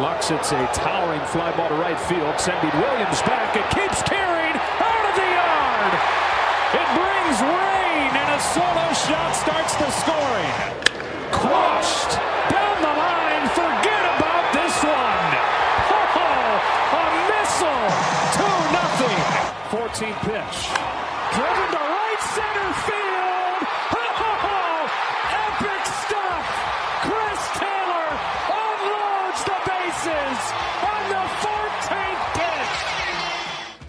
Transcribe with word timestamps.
Lux, 0.00 0.32
it's 0.32 0.50
a 0.50 0.66
towering 0.74 1.20
fly 1.26 1.54
ball 1.56 1.68
to 1.68 1.74
right 1.76 1.98
field, 2.10 2.34
sending 2.40 2.70
Williams 2.82 3.22
back. 3.22 3.54
It 3.54 3.62
keeps 3.70 4.02
carrying 4.02 4.58
out 4.58 5.04
of 5.06 5.14
the 5.14 5.22
yard. 5.22 5.92
It 6.74 6.88
brings 6.98 7.38
rain, 7.38 8.10
and 8.10 8.28
a 8.34 8.40
solo 8.42 8.90
shot 8.90 9.30
starts 9.38 9.76
the 9.78 9.86
scoring. 9.94 10.50
Crushed 11.30 12.18
down 12.50 12.76
the 12.82 12.90
line. 12.90 13.46
Forget 13.54 14.02
about 14.18 14.44
this 14.50 14.74
one. 14.82 15.30
Oh, 15.94 16.58
a 16.90 17.06
missile. 17.30 17.86
2 18.34 18.50
nothing. 18.74 19.18
14 19.70 20.10
pitch. 20.26 21.03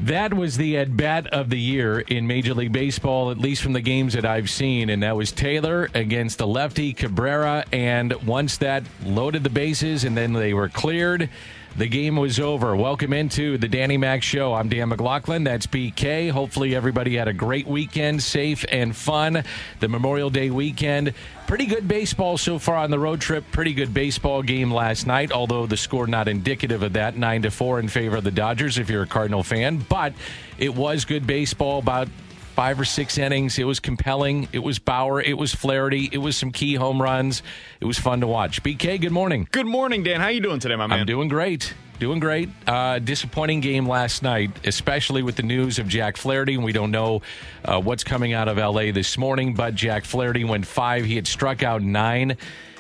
That 0.06 0.36
was 0.36 0.58
the 0.58 0.78
at 0.78 0.95
bat 0.95 1.25
of 1.34 1.50
the 1.50 1.59
year 1.59 2.00
in 2.00 2.28
Major 2.28 2.53
League 2.53 2.72
Baseball, 2.72 3.31
at 3.31 3.39
least 3.39 3.64
from 3.64 3.73
the 3.73 3.81
games 3.81 4.14
that 4.14 4.23
I've 4.23 4.52
seen. 4.52 4.92
And 4.92 5.02
that 5.02 5.16
was 5.16 5.31
Taylor 5.31 5.89
against 5.95 6.38
the 6.38 6.45
lefty 6.45 6.94
Cabrera. 6.94 7.66
And 7.72 8.14
once 8.23 8.58
that 8.58 8.83
loaded 9.03 9.44
the 9.44 9.50
bases 9.50 10.03
and 10.03 10.16
then 10.16 10.33
they 10.33 10.53
were 10.53 10.70
cleared, 10.70 11.28
the 11.77 11.87
game 11.87 12.15
was 12.15 12.39
over. 12.39 12.75
Welcome 12.75 13.11
into 13.11 13.57
the 13.57 13.67
Danny 13.67 13.97
Mac 13.97 14.23
Show. 14.23 14.53
I'm 14.53 14.69
Dan 14.69 14.89
McLaughlin. 14.89 15.43
That's 15.43 15.67
BK. 15.67 16.31
Hopefully, 16.31 16.73
everybody 16.73 17.17
had 17.17 17.27
a 17.27 17.33
great 17.33 17.67
weekend, 17.67 18.23
safe 18.23 18.63
and 18.71 18.95
fun. 18.95 19.43
The 19.81 19.89
Memorial 19.89 20.29
Day 20.29 20.49
weekend. 20.49 21.13
Pretty 21.47 21.65
good 21.65 21.87
baseball 21.87 22.37
so 22.37 22.59
far 22.59 22.77
on 22.77 22.91
the 22.91 22.99
road 22.99 23.19
trip. 23.19 23.43
Pretty 23.51 23.73
good 23.73 23.93
baseball 23.93 24.41
game 24.41 24.71
last 24.71 25.05
night, 25.05 25.33
although 25.33 25.65
the 25.65 25.77
score 25.77 26.07
not 26.07 26.29
indicative 26.29 26.81
of 26.81 26.93
that. 26.93 27.17
9 27.17 27.41
to 27.41 27.51
4 27.51 27.79
in 27.79 27.87
favor 27.89 28.15
of 28.15 28.23
the 28.23 28.31
Dodgers 28.31 28.77
if 28.77 28.89
you're 28.89 29.03
a 29.03 29.07
Cardinal 29.07 29.43
fan. 29.43 29.77
But 29.89 30.13
it 30.57 30.73
was 30.73 31.03
good 31.03 31.27
baseball 31.27 31.79
about 31.79 32.07
five 32.56 32.80
or 32.80 32.86
six 32.86 33.17
innings. 33.17 33.59
It 33.59 33.66
was 33.66 33.81
compelling. 33.81 34.48
It 34.53 34.59
was 34.59 34.80
Bauer. 34.80 35.22
It 35.22 35.38
was 35.38 35.53
Flaherty. 35.53 36.09
It 36.11 36.20
was 36.20 36.38
some 36.38 36.52
key 36.52 36.75
home 36.75 37.02
runs. 37.02 37.44
It 37.81 37.86
was 37.86 38.00
fun 38.00 38.22
to 38.22 38.28
watch. 38.28 38.64
BK, 38.64 39.02
good 39.02 39.11
morning. 39.11 39.45
Good 39.52 39.66
morning, 39.66 40.03
Dan. 40.03 40.22
How 40.22 40.28
are 40.28 40.31
you 40.31 40.39
doing 40.39 40.59
today, 40.59 40.78
my 40.78 40.88
man? 40.88 41.02
I'm 41.02 41.06
doing 41.06 41.28
great. 41.28 41.73
Doing 42.00 42.20
great. 42.20 42.50
Uh, 42.66 43.00
disappointing 43.00 43.59
game 43.59 43.88
last 43.88 44.23
night, 44.23 44.52
especially 44.66 45.22
with 45.22 45.36
the 45.36 45.44
news 45.44 45.80
of 45.80 45.88
Jack 45.89 46.16
Flaherty, 46.16 46.56
and 46.56 46.64
we 46.64 46.72
don't 46.72 46.92
know 46.92 47.22
uh, 47.66 47.81
what's 47.81 48.06
coming 48.06 48.31
out 48.31 48.48
of 48.48 48.58
LA 48.58 48.92
this 48.94 49.17
morning. 49.17 49.53
But 49.53 49.76
Jack 49.76 50.06
Flaherty 50.06 50.45
went 50.45 50.66
five. 50.66 51.03
He 51.03 51.16
had 51.16 51.28
struck 51.28 51.61
out 51.61 51.81
nine. 51.81 52.38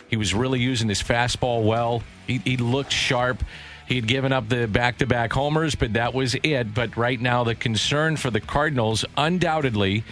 He 0.07 0.15
was 0.15 0.33
really 0.33 0.61
using 0.61 0.87
his 0.87 1.03
fastball 1.03 1.65
well. 1.65 2.01
He, 2.27 2.37
he 2.39 2.55
looked 2.55 2.93
sharp. 2.93 3.43
He 3.87 3.95
had 3.95 4.07
given 4.07 4.31
up 4.31 4.49
the 4.49 4.67
back 4.67 4.97
to 4.99 5.05
back 5.05 5.31
homers, 5.31 5.75
but 5.75 5.93
that 5.93 6.13
was 6.13 6.35
it. 6.41 6.73
But 6.73 6.97
right 6.97 7.19
now, 7.19 7.43
the 7.43 7.55
concern 7.55 8.17
for 8.17 8.31
the 8.31 8.41
Cardinals, 8.41 9.05
undoubtedly, 9.15 10.03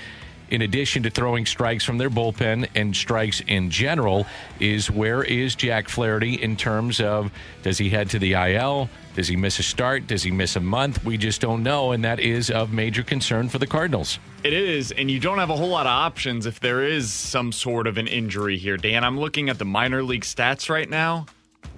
in 0.49 0.61
addition 0.61 1.01
to 1.03 1.09
throwing 1.09 1.47
strikes 1.47 1.83
from 1.83 1.97
their 1.97 2.11
bullpen 2.11 2.67
and 2.75 2.95
strikes 2.95 3.41
in 3.47 3.71
general, 3.71 4.27
is 4.59 4.91
where 4.91 5.23
is 5.23 5.55
Jack 5.55 5.89
Flaherty 5.89 6.35
in 6.35 6.55
terms 6.55 7.01
of 7.01 7.31
does 7.63 7.79
he 7.79 7.89
head 7.89 8.11
to 8.11 8.19
the 8.19 8.33
IL? 8.33 8.89
Does 9.15 9.27
he 9.27 9.35
miss 9.35 9.57
a 9.57 9.63
start? 9.63 10.05
Does 10.05 10.21
he 10.21 10.29
miss 10.29 10.55
a 10.55 10.59
month? 10.59 11.03
We 11.03 11.17
just 11.17 11.41
don't 11.41 11.63
know, 11.63 11.91
and 11.91 12.03
that 12.03 12.19
is 12.19 12.51
of 12.51 12.71
major 12.71 13.01
concern 13.01 13.49
for 13.49 13.57
the 13.57 13.67
Cardinals. 13.67 14.19
It 14.43 14.53
is, 14.53 14.91
and 14.91 15.09
you 15.09 15.19
don't 15.19 15.39
have 15.39 15.49
a 15.49 15.55
whole 15.55 15.69
lot 15.69 15.87
of 15.87 15.91
options 15.91 16.45
if 16.45 16.59
there 16.59 16.83
is 16.83 17.11
some 17.11 17.51
sort 17.51 17.87
of 17.87 17.97
an 17.97 18.07
injury 18.07 18.57
here, 18.57 18.77
Dan. 18.77 19.03
I'm 19.03 19.19
looking 19.19 19.49
at 19.49 19.57
the 19.57 19.65
minor 19.65 20.03
league 20.03 20.23
stats 20.23 20.69
right 20.69 20.89
now. 20.89 21.25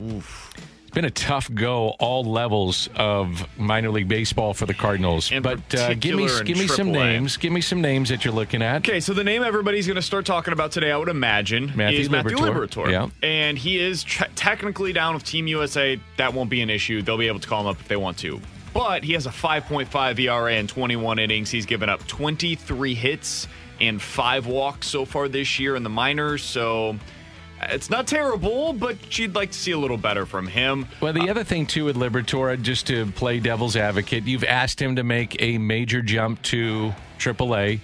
Oof. 0.03 0.53
Been 0.95 1.03
a 1.03 1.11
tough 1.11 1.53
go 1.53 1.89
all 1.99 2.23
levels 2.23 2.87
of 2.95 3.45
minor 3.59 3.89
league 3.89 4.07
baseball 4.07 4.53
for 4.53 4.65
the 4.65 4.73
Cardinals. 4.73 5.29
In 5.29 5.43
but 5.43 5.59
uh, 5.75 5.93
give 5.95 6.15
me 6.15 6.29
give 6.45 6.57
me 6.57 6.67
some 6.67 6.87
AAA. 6.87 6.93
names. 6.93 7.35
Give 7.35 7.51
me 7.51 7.59
some 7.59 7.81
names 7.81 8.07
that 8.07 8.23
you're 8.23 8.33
looking 8.33 8.61
at. 8.61 8.77
Okay, 8.77 9.01
so 9.01 9.13
the 9.13 9.23
name 9.25 9.43
everybody's 9.43 9.87
going 9.87 9.97
to 9.97 10.01
start 10.01 10.25
talking 10.25 10.53
about 10.53 10.71
today, 10.71 10.93
I 10.93 10.97
would 10.97 11.09
imagine, 11.09 11.73
Matthew 11.75 11.99
is 11.99 12.09
Matthew 12.09 12.37
Liberatore. 12.37 12.89
Yeah. 12.89 13.09
And 13.21 13.57
he 13.57 13.77
is 13.77 14.05
technically 14.05 14.93
down 14.93 15.15
with 15.15 15.25
Team 15.25 15.47
USA. 15.47 15.99
That 16.15 16.33
won't 16.33 16.49
be 16.49 16.61
an 16.61 16.69
issue. 16.69 17.01
They'll 17.01 17.17
be 17.17 17.27
able 17.27 17.41
to 17.41 17.47
call 17.47 17.59
him 17.59 17.67
up 17.67 17.79
if 17.81 17.89
they 17.89 17.97
want 17.97 18.17
to. 18.19 18.39
But 18.73 19.03
he 19.03 19.11
has 19.13 19.25
a 19.25 19.31
5.5 19.31 20.17
ERA 20.17 20.55
in 20.55 20.65
21 20.65 21.19
innings. 21.19 21.51
He's 21.51 21.65
given 21.65 21.89
up 21.89 22.07
23 22.07 22.95
hits 22.95 23.49
and 23.81 24.01
five 24.01 24.47
walks 24.47 24.87
so 24.87 25.03
far 25.03 25.27
this 25.27 25.59
year 25.59 25.75
in 25.75 25.83
the 25.83 25.89
minors. 25.89 26.41
So 26.41 26.97
it's 27.69 27.89
not 27.89 28.07
terrible, 28.07 28.73
but 28.73 29.17
you'd 29.17 29.35
like 29.35 29.51
to 29.51 29.57
see 29.57 29.71
a 29.71 29.77
little 29.77 29.97
better 29.97 30.25
from 30.25 30.47
him. 30.47 30.87
Well, 31.01 31.13
the 31.13 31.27
uh, 31.27 31.31
other 31.31 31.43
thing 31.43 31.65
too 31.65 31.85
with 31.85 31.95
Liberatore, 31.95 32.61
just 32.61 32.87
to 32.87 33.05
play 33.07 33.39
devil's 33.39 33.75
advocate, 33.75 34.25
you've 34.25 34.43
asked 34.43 34.81
him 34.81 34.95
to 34.95 35.03
make 35.03 35.41
a 35.41 35.57
major 35.57 36.01
jump 36.01 36.41
to 36.43 36.93
AAA, 37.19 37.79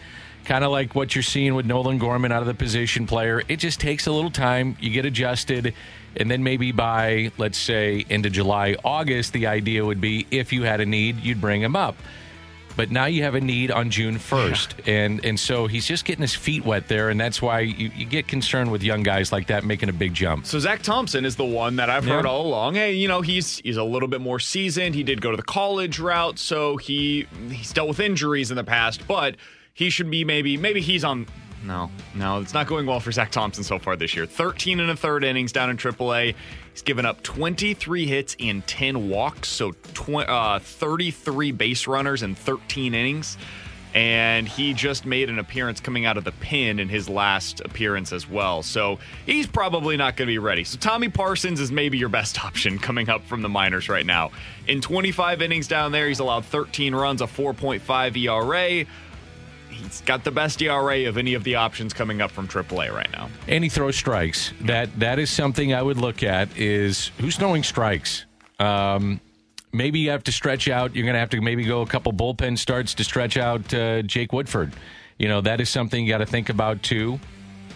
kind 0.45 0.63
of 0.63 0.71
like 0.71 0.95
what 0.95 1.15
you're 1.15 1.23
seeing 1.23 1.55
with 1.55 1.65
Nolan 1.65 1.97
Gorman 1.97 2.31
out 2.31 2.41
of 2.41 2.47
the 2.47 2.53
position 2.53 3.07
player. 3.07 3.41
It 3.47 3.57
just 3.57 3.79
takes 3.79 4.07
a 4.07 4.11
little 4.11 4.31
time. 4.31 4.77
You 4.79 4.89
get 4.91 5.05
adjusted, 5.05 5.73
and 6.15 6.29
then 6.29 6.43
maybe 6.43 6.71
by 6.71 7.31
let's 7.37 7.57
say 7.57 8.05
into 8.09 8.29
July, 8.29 8.75
August, 8.83 9.33
the 9.33 9.47
idea 9.47 9.85
would 9.85 10.01
be 10.01 10.27
if 10.31 10.53
you 10.53 10.63
had 10.63 10.81
a 10.81 10.85
need, 10.85 11.19
you'd 11.19 11.41
bring 11.41 11.61
him 11.61 11.75
up. 11.75 11.95
But 12.81 12.89
now 12.89 13.05
you 13.05 13.21
have 13.21 13.35
a 13.35 13.41
need 13.41 13.69
on 13.69 13.91
June 13.91 14.15
1st. 14.15 14.87
And 14.87 15.23
and 15.23 15.39
so 15.39 15.67
he's 15.67 15.85
just 15.85 16.03
getting 16.03 16.23
his 16.23 16.33
feet 16.33 16.65
wet 16.65 16.87
there. 16.87 17.11
And 17.11 17.19
that's 17.19 17.39
why 17.39 17.59
you, 17.59 17.91
you 17.95 18.07
get 18.07 18.27
concerned 18.27 18.71
with 18.71 18.81
young 18.81 19.03
guys 19.03 19.31
like 19.31 19.45
that 19.47 19.63
making 19.63 19.89
a 19.89 19.93
big 19.93 20.15
jump. 20.15 20.47
So 20.47 20.57
Zach 20.57 20.81
Thompson 20.81 21.23
is 21.23 21.35
the 21.35 21.45
one 21.45 21.75
that 21.75 21.91
I've 21.91 22.05
heard 22.05 22.25
all 22.25 22.47
along. 22.47 22.73
Hey, 22.73 22.93
you 22.93 23.07
know, 23.07 23.21
he's 23.21 23.59
he's 23.59 23.77
a 23.77 23.83
little 23.83 24.07
bit 24.07 24.19
more 24.19 24.39
seasoned. 24.39 24.95
He 24.95 25.03
did 25.03 25.21
go 25.21 25.29
to 25.29 25.37
the 25.37 25.43
college 25.43 25.99
route, 25.99 26.39
so 26.39 26.77
he 26.77 27.27
he's 27.51 27.71
dealt 27.71 27.87
with 27.87 27.99
injuries 27.99 28.49
in 28.49 28.57
the 28.57 28.63
past, 28.63 29.07
but 29.07 29.35
he 29.75 29.91
should 29.91 30.09
be 30.09 30.25
maybe 30.25 30.57
maybe 30.57 30.81
he's 30.81 31.03
on 31.03 31.27
no, 31.63 31.91
no, 32.16 32.41
it's 32.41 32.53
not 32.53 32.67
going 32.67 32.85
well 32.85 32.99
for 32.99 33.11
Zach 33.11 33.31
Thompson 33.31 33.63
so 33.63 33.77
far 33.77 33.95
this 33.95 34.16
year. 34.16 34.25
13 34.25 34.79
and 34.79 34.89
a 34.89 34.95
third 34.95 35.23
innings 35.23 35.51
down 35.51 35.69
in 35.69 35.77
AAA. 35.77 36.35
He's 36.72 36.81
given 36.81 37.05
up 37.05 37.22
23 37.23 38.07
hits 38.07 38.35
and 38.39 38.66
10 38.66 39.09
walks, 39.09 39.49
so 39.49 39.72
tw- 39.72 40.27
uh, 40.27 40.59
33 40.59 41.51
base 41.51 41.88
runners 41.88 42.23
in 42.23 42.35
13 42.35 42.94
innings. 42.94 43.38
And 43.94 44.47
he 44.47 44.73
just 44.73 45.05
made 45.05 45.29
an 45.29 45.38
appearance 45.38 45.81
coming 45.81 46.05
out 46.05 46.16
of 46.16 46.23
the 46.23 46.31
pin 46.31 46.79
in 46.79 46.88
his 46.88 47.09
last 47.09 47.59
appearance 47.59 48.13
as 48.13 48.28
well. 48.28 48.63
So 48.63 48.99
he's 49.25 49.47
probably 49.47 49.97
not 49.97 50.16
going 50.16 50.28
to 50.28 50.31
be 50.31 50.38
ready. 50.39 50.63
So 50.63 50.78
Tommy 50.78 51.09
Parsons 51.09 51.59
is 51.59 51.73
maybe 51.73 51.97
your 51.97 52.07
best 52.07 52.43
option 52.45 52.79
coming 52.79 53.09
up 53.09 53.25
from 53.25 53.41
the 53.41 53.49
minors 53.49 53.89
right 53.89 54.05
now. 54.05 54.31
In 54.66 54.79
25 54.79 55.41
innings 55.41 55.67
down 55.67 55.91
there, 55.91 56.07
he's 56.07 56.19
allowed 56.19 56.45
13 56.45 56.95
runs, 56.95 57.22
a 57.22 57.25
4.5 57.25 58.16
ERA. 58.16 58.85
He's 59.81 60.01
got 60.01 60.23
the 60.23 60.31
best 60.31 60.61
ERA 60.61 61.07
of 61.07 61.17
any 61.17 61.33
of 61.33 61.43
the 61.43 61.55
options 61.55 61.93
coming 61.93 62.21
up 62.21 62.31
from 62.31 62.47
AAA 62.47 62.91
right 62.93 63.11
now. 63.11 63.29
and 63.47 63.63
he 63.63 63.69
throws 63.69 63.95
strikes. 63.95 64.53
That 64.61 64.97
that 64.99 65.19
is 65.19 65.29
something 65.29 65.73
I 65.73 65.81
would 65.81 65.97
look 65.97 66.23
at. 66.23 66.55
Is 66.57 67.11
who's 67.19 67.35
throwing 67.37 67.63
strikes? 67.63 68.25
Um, 68.59 69.19
maybe 69.73 69.99
you 69.99 70.11
have 70.11 70.23
to 70.25 70.31
stretch 70.31 70.67
out. 70.67 70.95
You're 70.95 71.05
going 71.05 71.13
to 71.16 71.19
have 71.19 71.29
to 71.31 71.41
maybe 71.41 71.63
go 71.63 71.81
a 71.81 71.87
couple 71.87 72.13
bullpen 72.13 72.57
starts 72.57 72.93
to 72.95 73.03
stretch 73.03 73.37
out 73.37 73.73
uh, 73.73 74.01
Jake 74.03 74.31
Woodford. 74.33 74.73
You 75.17 75.28
know 75.28 75.41
that 75.41 75.59
is 75.61 75.69
something 75.69 76.03
you 76.05 76.11
got 76.11 76.19
to 76.19 76.25
think 76.25 76.49
about 76.49 76.81
too. 76.84 77.19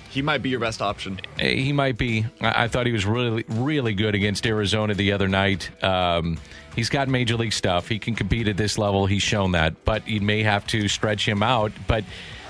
He 0.10 0.22
might 0.22 0.42
be 0.42 0.50
your 0.50 0.62
best 0.62 0.82
option. 0.82 1.20
Eh, 1.40 1.56
He 1.56 1.74
might 1.74 1.98
be. 1.98 2.26
I, 2.40 2.64
I 2.64 2.68
thought 2.70 2.86
he 2.86 2.94
was 2.94 3.06
really, 3.06 3.44
really 3.50 3.94
good 3.94 4.16
against 4.16 4.46
Arizona 4.48 4.94
the 4.94 5.12
other 5.12 5.28
night. 5.28 5.70
Um, 5.84 6.38
he's 6.76 6.90
got 6.90 7.08
major 7.08 7.36
league 7.36 7.54
stuff. 7.54 7.88
He 7.88 8.00
can 8.00 8.16
compete 8.16 8.48
at 8.48 8.58
this 8.58 8.78
level. 8.78 9.06
He's 9.06 9.24
shown 9.24 9.54
that. 9.54 9.86
But 9.86 10.08
you 10.08 10.22
may 10.22 10.44
have 10.44 10.68
to 10.68 10.88
stretch 10.88 11.28
him 11.28 11.42
out. 11.42 11.72
But 11.88 12.04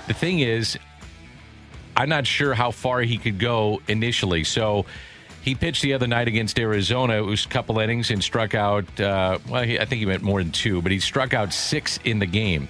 the 0.06 0.14
thing 0.14 0.40
is, 0.40 0.78
I'm 1.96 2.08
not 2.08 2.26
sure 2.26 2.54
how 2.54 2.70
far 2.70 3.00
he 3.00 3.18
could 3.18 3.38
go 3.38 3.80
initially. 3.88 4.44
So 4.44 4.84
he 5.42 5.54
pitched 5.54 5.82
the 5.82 5.94
other 5.94 6.06
night 6.06 6.28
against 6.28 6.58
Arizona. 6.58 7.14
It 7.14 7.24
was 7.24 7.46
a 7.46 7.48
couple 7.48 7.78
innings 7.78 8.10
and 8.10 8.22
struck 8.22 8.54
out. 8.54 9.00
Uh, 9.00 9.38
well, 9.48 9.62
he, 9.62 9.78
I 9.78 9.84
think 9.84 10.00
he 10.00 10.06
went 10.06 10.22
more 10.22 10.42
than 10.42 10.52
two, 10.52 10.82
but 10.82 10.92
he 10.92 10.98
struck 10.98 11.32
out 11.32 11.52
six 11.52 11.98
in 12.04 12.18
the 12.18 12.26
game. 12.26 12.68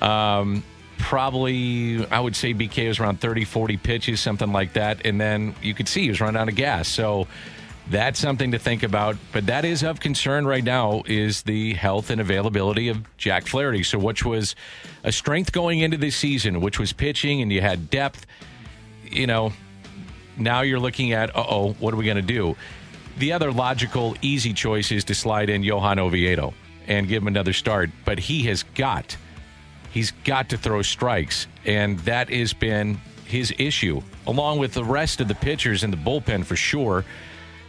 Um, 0.00 0.62
probably, 0.98 2.06
I 2.06 2.20
would 2.20 2.36
say 2.36 2.54
BK 2.54 2.88
was 2.88 3.00
around 3.00 3.20
30, 3.20 3.44
40 3.44 3.76
pitches, 3.78 4.20
something 4.20 4.52
like 4.52 4.74
that. 4.74 5.04
And 5.04 5.20
then 5.20 5.54
you 5.60 5.74
could 5.74 5.88
see 5.88 6.02
he 6.02 6.08
was 6.08 6.20
running 6.20 6.40
out 6.40 6.48
of 6.48 6.54
gas. 6.54 6.88
So 6.88 7.26
that's 7.90 8.18
something 8.18 8.52
to 8.52 8.58
think 8.58 8.82
about. 8.82 9.16
But 9.32 9.46
that 9.46 9.64
is 9.64 9.82
of 9.82 10.00
concern 10.00 10.46
right 10.46 10.64
now 10.64 11.02
is 11.06 11.42
the 11.42 11.74
health 11.74 12.10
and 12.10 12.20
availability 12.20 12.88
of 12.88 12.98
Jack 13.16 13.46
Flaherty. 13.46 13.82
So, 13.82 13.98
which 13.98 14.24
was 14.24 14.56
a 15.02 15.12
strength 15.12 15.52
going 15.52 15.80
into 15.80 15.96
this 15.96 16.16
season, 16.16 16.60
which 16.60 16.78
was 16.78 16.92
pitching, 16.92 17.42
and 17.42 17.52
you 17.52 17.60
had 17.60 17.90
depth. 17.90 18.26
You 19.02 19.26
know, 19.26 19.52
now 20.36 20.62
you're 20.62 20.80
looking 20.80 21.12
at, 21.12 21.34
uh 21.36 21.44
oh, 21.48 21.72
what 21.74 21.92
are 21.94 21.96
we 21.96 22.04
going 22.04 22.16
to 22.16 22.22
do? 22.22 22.56
The 23.18 23.32
other 23.32 23.52
logical, 23.52 24.16
easy 24.22 24.52
choice 24.52 24.90
is 24.90 25.04
to 25.04 25.14
slide 25.14 25.50
in 25.50 25.62
Johan 25.62 25.98
Oviedo 25.98 26.54
and 26.86 27.06
give 27.06 27.22
him 27.22 27.28
another 27.28 27.52
start. 27.52 27.90
But 28.04 28.18
he 28.18 28.44
has 28.44 28.62
got, 28.74 29.16
he's 29.92 30.10
got 30.24 30.48
to 30.48 30.58
throw 30.58 30.82
strikes, 30.82 31.46
and 31.64 31.98
that 32.00 32.30
has 32.30 32.52
been 32.52 32.98
his 33.26 33.54
issue, 33.58 34.02
along 34.26 34.58
with 34.58 34.74
the 34.74 34.84
rest 34.84 35.20
of 35.20 35.28
the 35.28 35.34
pitchers 35.34 35.84
in 35.84 35.90
the 35.90 35.96
bullpen 35.96 36.44
for 36.44 36.56
sure. 36.56 37.04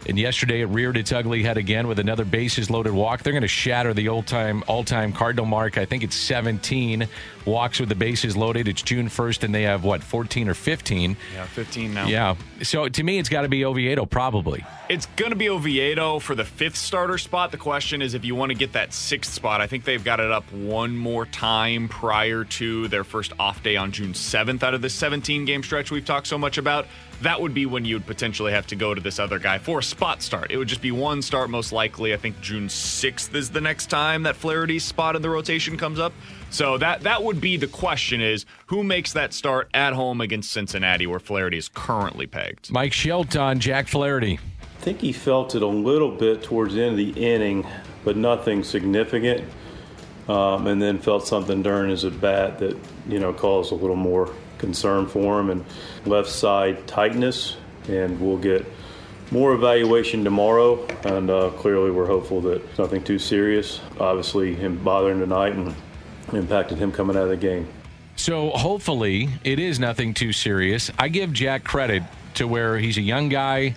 And 0.08 0.18
yesterday 0.18 0.60
it 0.60 0.66
reared 0.66 0.96
its 0.96 1.12
ugly 1.12 1.42
head 1.42 1.56
again 1.56 1.88
with 1.88 1.98
another 1.98 2.24
bases 2.24 2.70
loaded 2.70 2.92
walk. 2.92 3.22
They're 3.22 3.32
going 3.32 3.42
to 3.42 3.48
shatter 3.48 3.92
the 3.92 4.08
old 4.08 4.26
time 4.26 4.62
all 4.68 4.84
time 4.84 5.12
Cardinal 5.12 5.46
mark. 5.46 5.78
I 5.78 5.84
think 5.84 6.04
it's 6.04 6.14
17 6.14 7.08
walks 7.44 7.80
with 7.80 7.88
the 7.88 7.94
bases 7.94 8.36
loaded. 8.36 8.68
It's 8.68 8.82
June 8.82 9.08
1st, 9.08 9.44
and 9.44 9.54
they 9.54 9.62
have 9.62 9.84
what 9.84 10.02
14 10.02 10.48
or 10.48 10.54
15. 10.54 11.16
Yeah, 11.34 11.44
15 11.46 11.94
now. 11.94 12.06
Yeah. 12.06 12.36
So 12.62 12.88
to 12.88 13.02
me, 13.02 13.18
it's 13.18 13.28
got 13.28 13.42
to 13.42 13.48
be 13.48 13.64
Oviedo 13.64 14.06
probably. 14.06 14.64
It's 14.88 15.06
going 15.16 15.30
to 15.30 15.36
be 15.36 15.48
Oviedo 15.48 16.20
for 16.20 16.34
the 16.34 16.44
fifth 16.44 16.76
starter 16.76 17.18
spot. 17.18 17.50
The 17.50 17.58
question 17.58 18.02
is 18.02 18.14
if 18.14 18.24
you 18.24 18.34
want 18.34 18.50
to 18.50 18.58
get 18.58 18.72
that 18.74 18.92
sixth 18.92 19.32
spot. 19.32 19.60
I 19.60 19.66
think 19.66 19.84
they've 19.84 20.02
got 20.02 20.20
it 20.20 20.30
up 20.30 20.50
one 20.52 20.96
more 20.96 21.26
time 21.26 21.88
prior 21.88 22.44
to 22.44 22.88
their 22.88 23.04
first 23.04 23.32
off 23.38 23.62
day 23.62 23.76
on 23.76 23.92
June 23.92 24.12
7th 24.12 24.62
out 24.62 24.74
of 24.74 24.82
the 24.82 24.90
17 24.90 25.44
game 25.44 25.62
stretch 25.62 25.90
we've 25.90 26.04
talked 26.04 26.26
so 26.26 26.38
much 26.38 26.58
about. 26.58 26.86
That 27.22 27.40
would 27.40 27.54
be 27.54 27.64
when 27.66 27.84
you 27.84 27.96
would 27.96 28.06
potentially 28.06 28.52
have 28.52 28.66
to 28.68 28.76
go 28.76 28.94
to 28.94 29.00
this 29.00 29.18
other 29.18 29.38
guy 29.38 29.58
for 29.58 29.78
a 29.78 29.82
spot 29.82 30.22
start. 30.22 30.50
It 30.50 30.58
would 30.58 30.68
just 30.68 30.82
be 30.82 30.92
one 30.92 31.22
start, 31.22 31.48
most 31.48 31.72
likely. 31.72 32.12
I 32.12 32.16
think 32.16 32.40
June 32.40 32.68
6th 32.68 33.34
is 33.34 33.50
the 33.50 33.60
next 33.60 33.86
time 33.86 34.22
that 34.24 34.36
Flaherty's 34.36 34.84
spot 34.84 35.16
in 35.16 35.22
the 35.22 35.30
rotation 35.30 35.76
comes 35.76 35.98
up. 35.98 36.12
So 36.50 36.78
that 36.78 37.00
that 37.02 37.22
would 37.22 37.40
be 37.40 37.56
the 37.56 37.66
question: 37.66 38.20
is 38.20 38.44
who 38.66 38.84
makes 38.84 39.12
that 39.14 39.32
start 39.32 39.68
at 39.74 39.94
home 39.94 40.20
against 40.20 40.52
Cincinnati, 40.52 41.06
where 41.06 41.18
Flaherty 41.18 41.58
is 41.58 41.68
currently 41.68 42.26
pegged? 42.26 42.70
Mike 42.70 42.92
Shildt, 42.92 43.58
Jack 43.58 43.88
Flaherty. 43.88 44.38
I 44.62 44.82
think 44.82 45.00
he 45.00 45.12
felt 45.12 45.54
it 45.54 45.62
a 45.62 45.66
little 45.66 46.10
bit 46.10 46.42
towards 46.42 46.74
the 46.74 46.82
end 46.82 46.92
of 46.92 46.96
the 46.98 47.10
inning, 47.20 47.66
but 48.04 48.16
nothing 48.16 48.62
significant. 48.62 49.42
Um, 50.28 50.66
and 50.66 50.82
then 50.82 50.98
felt 50.98 51.26
something 51.26 51.62
during 51.62 51.90
his 51.90 52.04
at 52.04 52.20
bat 52.20 52.58
that 52.58 52.76
you 53.08 53.20
know 53.20 53.32
caused 53.32 53.70
a 53.70 53.76
little 53.76 53.96
more 53.96 54.28
concern 54.58 55.06
for 55.06 55.38
him 55.38 55.50
and 55.50 55.64
left 56.04 56.28
side 56.28 56.86
tightness. 56.86 57.56
And 57.88 58.20
we'll 58.20 58.38
get 58.38 58.66
more 59.30 59.52
evaluation 59.52 60.24
tomorrow. 60.24 60.84
And 61.04 61.30
uh, 61.30 61.50
clearly, 61.50 61.90
we're 61.90 62.06
hopeful 62.06 62.40
that 62.42 62.78
nothing 62.78 63.02
too 63.02 63.18
serious. 63.18 63.80
Obviously, 64.00 64.54
him 64.54 64.82
bothering 64.82 65.20
tonight 65.20 65.52
and 65.52 65.74
impacted 66.32 66.78
him 66.78 66.92
coming 66.92 67.16
out 67.16 67.24
of 67.24 67.28
the 67.28 67.36
game. 67.36 67.68
So 68.16 68.50
hopefully, 68.50 69.28
it 69.44 69.58
is 69.58 69.78
nothing 69.78 70.14
too 70.14 70.32
serious. 70.32 70.90
I 70.98 71.08
give 71.08 71.32
Jack 71.32 71.64
credit 71.64 72.02
to 72.34 72.48
where 72.48 72.78
he's 72.78 72.96
a 72.96 73.02
young 73.02 73.28
guy 73.28 73.74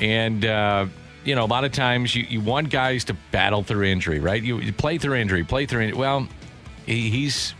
and, 0.00 0.44
uh, 0.44 0.86
you 1.28 1.34
know, 1.34 1.44
a 1.44 1.46
lot 1.46 1.64
of 1.64 1.72
times 1.72 2.16
you, 2.16 2.24
you 2.24 2.40
want 2.40 2.70
guys 2.70 3.04
to 3.04 3.14
battle 3.30 3.62
through 3.62 3.84
injury, 3.84 4.18
right? 4.18 4.42
You, 4.42 4.60
you 4.60 4.72
play 4.72 4.96
through 4.96 5.16
injury, 5.16 5.44
play 5.44 5.66
through 5.66 5.82
injury. 5.82 5.98
Well, 5.98 6.26
he, 6.86 7.10
he's 7.10 7.52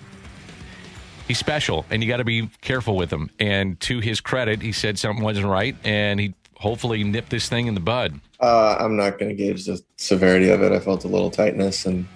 he's 1.28 1.36
special, 1.36 1.84
and 1.90 2.02
you 2.02 2.08
got 2.08 2.16
to 2.16 2.24
be 2.24 2.48
careful 2.62 2.96
with 2.96 3.12
him. 3.12 3.28
And 3.38 3.78
to 3.80 4.00
his 4.00 4.22
credit, 4.22 4.62
he 4.62 4.72
said 4.72 4.98
something 4.98 5.22
wasn't 5.22 5.48
right, 5.48 5.76
and 5.84 6.18
he 6.18 6.32
hopefully 6.56 7.04
nipped 7.04 7.28
this 7.28 7.50
thing 7.50 7.66
in 7.66 7.74
the 7.74 7.80
bud. 7.80 8.18
Uh, 8.40 8.76
I'm 8.80 8.96
not 8.96 9.18
going 9.18 9.28
to 9.28 9.34
gauge 9.34 9.66
the 9.66 9.82
severity 9.98 10.48
of 10.48 10.62
it. 10.62 10.72
I 10.72 10.80
felt 10.80 11.04
a 11.04 11.08
little 11.08 11.30
tightness, 11.30 11.84
and 11.84 12.08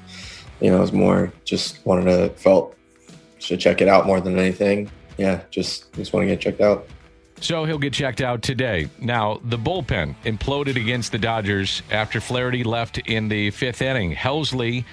you 0.62 0.70
know, 0.70 0.78
it 0.78 0.81
was 0.81 0.93
more 0.93 1.34
just 1.44 1.84
wanted 1.84 2.05
to 2.06 2.31
felt 2.40 2.75
should 3.40 3.60
check 3.60 3.82
it 3.82 3.88
out 3.88 4.06
more 4.06 4.22
than 4.22 4.38
anything. 4.38 4.90
Yeah, 5.19 5.43
just 5.50 5.93
just 5.93 6.14
want 6.14 6.25
to 6.25 6.28
get 6.28 6.40
checked 6.40 6.62
out. 6.62 6.87
So 7.43 7.65
he'll 7.65 7.79
get 7.79 7.93
checked 7.93 8.21
out 8.21 8.41
today. 8.41 8.89
Now, 9.00 9.41
the 9.43 9.59
bullpen 9.59 10.15
imploded 10.25 10.77
against 10.77 11.11
the 11.11 11.19
Dodgers 11.19 11.83
after 11.91 12.21
Flaherty 12.21 12.62
left 12.62 12.99
in 12.99 13.29
the 13.29 13.50
fifth 13.50 13.83
inning. 13.83 14.15
Helsley, 14.15 14.85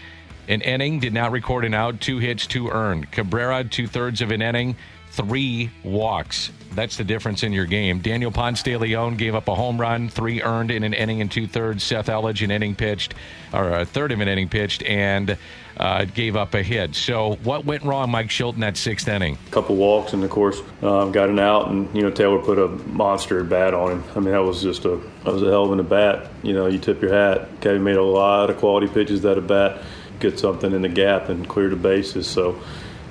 an 0.48 0.62
inning, 0.62 1.00
did 1.00 1.13
not 1.13 1.31
record 1.31 1.63
an 1.63 1.75
out, 1.75 2.01
two 2.01 2.18
hits, 2.18 2.48
two 2.48 2.69
earned. 2.69 3.12
Cabrera, 3.12 3.63
two 3.63 3.86
thirds 3.86 4.22
of 4.22 4.31
an 4.31 4.42
inning, 4.42 4.75
three 5.12 5.69
walks. 5.84 6.51
That's 6.72 6.98
the 6.98 7.04
difference 7.04 7.44
in 7.44 7.54
your 7.54 7.68
game. 7.68 8.00
Daniel 8.00 8.31
Ponce 8.31 8.63
de 8.63 8.78
Leon 8.78 9.18
gave 9.18 9.36
up 9.36 9.48
a 9.48 9.54
home 9.54 9.80
run, 9.80 10.10
three 10.10 10.42
earned 10.42 10.72
in 10.72 10.84
an 10.84 10.96
inning 10.96 11.22
and 11.22 11.31
two 11.31 11.46
thirds. 11.46 11.84
Seth 11.84 12.07
Elledge, 12.07 12.44
an 12.44 12.50
inning 12.50 12.74
pitched, 12.74 13.13
or 13.54 13.69
a 13.69 13.86
third 13.86 14.12
of 14.12 14.22
an 14.22 14.28
inning 14.28 14.50
pitched, 14.50 14.81
and 14.84 15.38
uh, 15.79 16.05
gave 16.05 16.35
up 16.35 16.53
a 16.53 16.61
hit. 16.61 16.93
So, 16.93 17.35
what 17.43 17.65
went 17.65 17.83
wrong, 17.83 18.11
Mike 18.11 18.27
Shildt, 18.27 18.59
that 18.59 18.77
sixth 18.77 19.07
inning? 19.07 19.37
A 19.47 19.51
couple 19.51 19.75
walks, 19.77 20.13
and 20.13 20.23
of 20.23 20.29
course, 20.29 20.61
um, 20.81 21.11
got 21.11 21.29
an 21.29 21.39
out, 21.39 21.69
and 21.69 21.93
you 21.95 22.01
know 22.01 22.11
Taylor 22.11 22.39
put 22.39 22.59
a 22.59 22.67
monster 22.67 23.43
bat 23.43 23.73
on 23.73 23.91
him. 23.91 24.03
I 24.15 24.19
mean, 24.19 24.31
that 24.31 24.43
was 24.43 24.61
just 24.61 24.85
a 24.85 24.99
that 25.23 25.33
was 25.33 25.41
a 25.41 25.49
hell 25.49 25.71
of 25.71 25.79
a 25.79 25.83
bat. 25.83 26.29
You 26.43 26.53
know, 26.53 26.67
you 26.67 26.79
tip 26.79 27.01
your 27.01 27.13
hat. 27.13 27.47
Kevin 27.61 27.83
made 27.83 27.95
a 27.95 28.03
lot 28.03 28.49
of 28.49 28.57
quality 28.57 28.87
pitches 28.87 29.21
that 29.21 29.37
a 29.37 29.41
bat, 29.41 29.81
get 30.19 30.37
something 30.37 30.73
in 30.73 30.81
the 30.81 30.89
gap 30.89 31.29
and 31.29 31.47
clear 31.47 31.69
the 31.69 31.75
bases. 31.77 32.27
So 32.27 32.61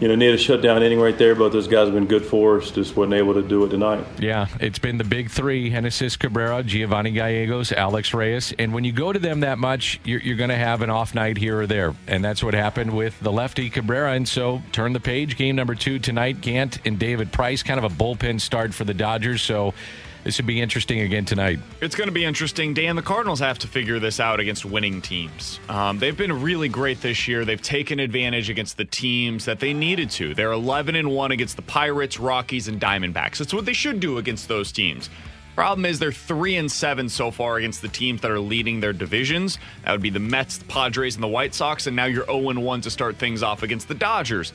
you 0.00 0.08
know, 0.08 0.14
need 0.14 0.34
a 0.34 0.38
shutdown 0.38 0.82
inning 0.82 1.00
right 1.00 1.16
there. 1.18 1.34
Both 1.34 1.52
those 1.52 1.66
guys 1.66 1.86
have 1.86 1.94
been 1.94 2.06
good 2.06 2.24
for 2.24 2.58
us. 2.58 2.70
Just 2.70 2.96
wasn't 2.96 3.14
able 3.14 3.34
to 3.34 3.42
do 3.42 3.64
it 3.64 3.68
tonight. 3.68 4.04
Yeah, 4.18 4.46
it's 4.60 4.78
been 4.78 4.98
the 4.98 5.04
big 5.04 5.30
three: 5.30 5.70
Genesis 5.70 6.16
Cabrera, 6.16 6.62
Giovanni 6.62 7.10
Gallegos, 7.10 7.72
Alex 7.72 8.14
Reyes. 8.14 8.52
And 8.58 8.72
when 8.72 8.84
you 8.84 8.92
go 8.92 9.12
to 9.12 9.18
them 9.18 9.40
that 9.40 9.58
much, 9.58 10.00
you're, 10.04 10.20
you're 10.20 10.36
going 10.36 10.50
to 10.50 10.56
have 10.56 10.82
an 10.82 10.90
off 10.90 11.14
night 11.14 11.36
here 11.36 11.60
or 11.60 11.66
there, 11.66 11.94
and 12.06 12.24
that's 12.24 12.42
what 12.42 12.54
happened 12.54 12.96
with 12.96 13.18
the 13.20 13.32
lefty 13.32 13.70
Cabrera. 13.70 14.12
And 14.12 14.28
so, 14.28 14.62
turn 14.72 14.92
the 14.92 15.00
page. 15.00 15.36
Game 15.36 15.56
number 15.56 15.74
two 15.74 15.98
tonight: 15.98 16.40
Gant 16.40 16.78
and 16.86 16.98
David 16.98 17.32
Price. 17.32 17.62
Kind 17.62 17.82
of 17.82 17.90
a 17.90 17.94
bullpen 17.94 18.40
start 18.40 18.74
for 18.74 18.84
the 18.84 18.94
Dodgers. 18.94 19.42
So 19.42 19.74
this 20.24 20.36
would 20.38 20.46
be 20.46 20.60
interesting 20.60 21.00
again 21.00 21.24
tonight. 21.24 21.58
It's 21.80 21.94
going 21.94 22.08
to 22.08 22.12
be 22.12 22.24
interesting. 22.24 22.74
Dan, 22.74 22.96
the 22.96 23.02
Cardinals 23.02 23.40
have 23.40 23.58
to 23.60 23.66
figure 23.66 23.98
this 23.98 24.20
out 24.20 24.40
against 24.40 24.64
winning 24.64 25.00
teams. 25.00 25.60
Um, 25.68 25.98
they've 25.98 26.16
been 26.16 26.42
really 26.42 26.68
great 26.68 27.00
this 27.00 27.28
year. 27.28 27.44
They've 27.44 27.60
taken 27.60 28.00
advantage 28.00 28.50
against 28.50 28.76
the 28.76 28.84
teams 28.84 29.44
that 29.44 29.60
they 29.60 29.72
needed 29.72 30.10
to. 30.10 30.34
They're 30.34 30.52
11 30.52 30.96
and 30.96 31.10
1 31.10 31.30
against 31.32 31.56
the 31.56 31.62
Pirates, 31.62 32.18
Rockies, 32.18 32.68
and 32.68 32.80
Diamondbacks. 32.80 33.38
That's 33.38 33.54
what 33.54 33.64
they 33.64 33.72
should 33.72 34.00
do 34.00 34.18
against 34.18 34.48
those 34.48 34.72
teams. 34.72 35.08
Problem 35.54 35.86
is 35.86 35.98
they're 35.98 36.12
3 36.12 36.54
and 36.54 36.70
7 36.70 37.08
so 37.08 37.32
far 37.32 37.56
against 37.56 37.82
the 37.82 37.88
teams 37.88 38.20
that 38.20 38.30
are 38.30 38.38
leading 38.38 38.78
their 38.78 38.92
divisions. 38.92 39.58
That 39.84 39.90
would 39.90 40.02
be 40.02 40.10
the 40.10 40.20
Mets, 40.20 40.58
the 40.58 40.64
Padres, 40.66 41.16
and 41.16 41.22
the 41.25 41.28
White 41.28 41.52
Sox, 41.52 41.88
and 41.88 41.96
now 41.96 42.04
you're 42.04 42.26
0 42.26 42.50
and 42.50 42.62
1 42.62 42.80
to 42.82 42.90
start 42.90 43.16
things 43.16 43.42
off 43.42 43.64
against 43.64 43.88
the 43.88 43.94
Dodgers 43.94 44.52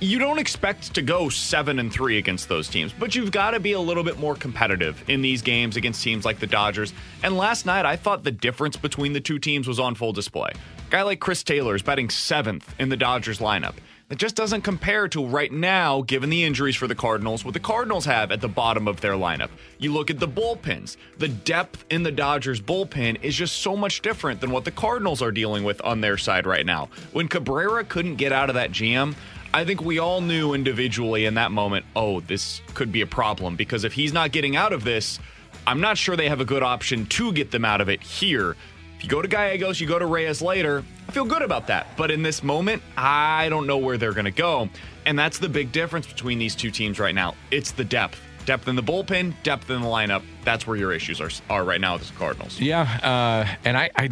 you 0.00 0.18
don't 0.18 0.38
expect 0.38 0.94
to 0.94 1.02
go 1.02 1.28
seven 1.28 1.78
and 1.78 1.92
three 1.92 2.16
against 2.16 2.48
those 2.48 2.68
teams, 2.68 2.92
but 2.92 3.14
you've 3.14 3.30
got 3.30 3.50
to 3.50 3.60
be 3.60 3.72
a 3.72 3.80
little 3.80 4.02
bit 4.02 4.18
more 4.18 4.34
competitive 4.34 5.02
in 5.08 5.20
these 5.20 5.42
games 5.42 5.76
against 5.76 6.02
teams 6.02 6.24
like 6.24 6.38
the 6.38 6.46
Dodgers. 6.46 6.94
And 7.22 7.36
last 7.36 7.66
night, 7.66 7.84
I 7.84 7.96
thought 7.96 8.24
the 8.24 8.30
difference 8.30 8.76
between 8.76 9.12
the 9.12 9.20
two 9.20 9.38
teams 9.38 9.68
was 9.68 9.78
on 9.78 9.94
full 9.94 10.12
display. 10.12 10.52
A 10.52 10.90
guy 10.90 11.02
like 11.02 11.20
Chris 11.20 11.42
Taylor 11.42 11.74
is 11.74 11.82
batting 11.82 12.08
seventh 12.08 12.74
in 12.80 12.88
the 12.88 12.96
Dodgers 12.96 13.40
lineup. 13.40 13.74
That 14.08 14.18
just 14.18 14.34
doesn't 14.34 14.62
compare 14.62 15.06
to 15.06 15.24
right 15.24 15.52
now, 15.52 16.02
given 16.02 16.30
the 16.30 16.42
injuries 16.42 16.74
for 16.74 16.88
the 16.88 16.96
Cardinals, 16.96 17.44
what 17.44 17.54
the 17.54 17.60
Cardinals 17.60 18.04
have 18.06 18.32
at 18.32 18.40
the 18.40 18.48
bottom 18.48 18.88
of 18.88 19.00
their 19.00 19.12
lineup. 19.12 19.50
You 19.78 19.92
look 19.92 20.10
at 20.10 20.18
the 20.18 20.26
bullpens. 20.26 20.96
The 21.18 21.28
depth 21.28 21.84
in 21.90 22.02
the 22.02 22.10
Dodgers 22.10 22.60
bullpen 22.60 23.22
is 23.22 23.36
just 23.36 23.58
so 23.58 23.76
much 23.76 24.02
different 24.02 24.40
than 24.40 24.50
what 24.50 24.64
the 24.64 24.72
Cardinals 24.72 25.22
are 25.22 25.30
dealing 25.30 25.62
with 25.62 25.80
on 25.84 26.00
their 26.00 26.18
side 26.18 26.44
right 26.44 26.66
now. 26.66 26.88
When 27.12 27.28
Cabrera 27.28 27.84
couldn't 27.84 28.16
get 28.16 28.32
out 28.32 28.48
of 28.48 28.54
that 28.56 28.72
jam, 28.72 29.14
I 29.52 29.64
think 29.64 29.82
we 29.82 29.98
all 29.98 30.20
knew 30.20 30.54
individually 30.54 31.24
in 31.24 31.34
that 31.34 31.50
moment, 31.50 31.84
oh, 31.96 32.20
this 32.20 32.62
could 32.74 32.92
be 32.92 33.00
a 33.00 33.06
problem 33.06 33.56
because 33.56 33.82
if 33.82 33.92
he's 33.92 34.12
not 34.12 34.30
getting 34.30 34.54
out 34.54 34.72
of 34.72 34.84
this, 34.84 35.18
I'm 35.66 35.80
not 35.80 35.98
sure 35.98 36.16
they 36.16 36.28
have 36.28 36.40
a 36.40 36.44
good 36.44 36.62
option 36.62 37.06
to 37.06 37.32
get 37.32 37.50
them 37.50 37.64
out 37.64 37.80
of 37.80 37.88
it 37.88 38.00
here. 38.00 38.54
If 38.96 39.04
you 39.04 39.10
go 39.10 39.20
to 39.20 39.26
Gallegos, 39.26 39.80
you 39.80 39.88
go 39.88 39.98
to 39.98 40.06
Reyes 40.06 40.40
later, 40.40 40.84
I 41.08 41.12
feel 41.12 41.24
good 41.24 41.42
about 41.42 41.66
that. 41.66 41.88
But 41.96 42.12
in 42.12 42.22
this 42.22 42.44
moment, 42.44 42.80
I 42.96 43.48
don't 43.48 43.66
know 43.66 43.78
where 43.78 43.98
they're 43.98 44.12
going 44.12 44.26
to 44.26 44.30
go. 44.30 44.68
And 45.04 45.18
that's 45.18 45.38
the 45.38 45.48
big 45.48 45.72
difference 45.72 46.06
between 46.06 46.38
these 46.38 46.54
two 46.54 46.70
teams 46.70 47.00
right 47.00 47.14
now. 47.14 47.34
It's 47.50 47.72
the 47.72 47.84
depth. 47.84 48.20
Depth 48.46 48.68
in 48.68 48.76
the 48.76 48.82
bullpen, 48.82 49.34
depth 49.42 49.68
in 49.68 49.80
the 49.80 49.86
lineup. 49.88 50.22
That's 50.44 50.66
where 50.66 50.76
your 50.76 50.92
issues 50.92 51.20
are, 51.20 51.30
are 51.48 51.64
right 51.64 51.80
now 51.80 51.94
with 51.94 52.06
the 52.06 52.14
Cardinals. 52.14 52.60
Yeah. 52.60 52.82
Uh, 53.02 53.56
and 53.64 53.76
I, 53.76 53.90
I, 53.96 54.10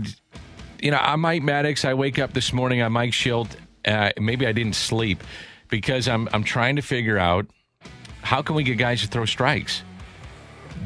you 0.80 0.90
know, 0.90 0.98
I'm 0.98 1.20
Mike 1.20 1.42
Maddux. 1.42 1.84
I 1.84 1.94
wake 1.94 2.18
up 2.18 2.32
this 2.32 2.52
morning, 2.52 2.82
I'm 2.82 2.92
Mike 2.92 3.12
Shildt 3.12 3.50
uh, 3.88 4.10
maybe 4.20 4.46
I 4.46 4.52
didn't 4.52 4.76
sleep 4.76 5.22
because 5.68 6.08
I'm 6.08 6.28
I'm 6.32 6.44
trying 6.44 6.76
to 6.76 6.82
figure 6.82 7.18
out 7.18 7.46
how 8.22 8.42
can 8.42 8.54
we 8.54 8.62
get 8.62 8.76
guys 8.76 9.02
to 9.02 9.08
throw 9.08 9.24
strikes. 9.24 9.82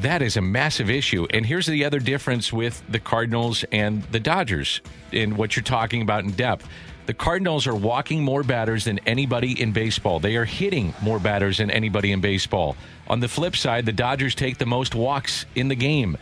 That 0.01 0.21
is 0.21 0.37
a 0.37 0.41
massive 0.41 0.89
issue. 0.89 1.27
And 1.29 1.45
here's 1.45 1.67
the 1.67 1.85
other 1.85 1.99
difference 1.99 2.51
with 2.51 2.81
the 2.89 2.99
Cardinals 2.99 3.63
and 3.71 4.03
the 4.05 4.19
Dodgers 4.19 4.81
in 5.11 5.35
what 5.35 5.55
you're 5.55 5.63
talking 5.63 6.01
about 6.01 6.23
in 6.23 6.31
depth. 6.31 6.67
The 7.05 7.13
Cardinals 7.13 7.67
are 7.67 7.75
walking 7.75 8.23
more 8.23 8.43
batters 8.43 8.85
than 8.85 8.99
anybody 8.99 9.61
in 9.61 9.73
baseball. 9.73 10.19
They 10.19 10.37
are 10.37 10.45
hitting 10.45 10.93
more 11.01 11.19
batters 11.19 11.57
than 11.57 11.69
anybody 11.69 12.11
in 12.11 12.21
baseball. 12.21 12.77
On 13.07 13.19
the 13.19 13.27
flip 13.27 13.55
side, 13.55 13.85
the 13.85 13.91
Dodgers 13.91 14.35
take 14.35 14.57
the 14.57 14.65
most 14.65 14.95
walks 14.95 15.45
in 15.53 15.67
the 15.67 15.75
game. 15.75 16.17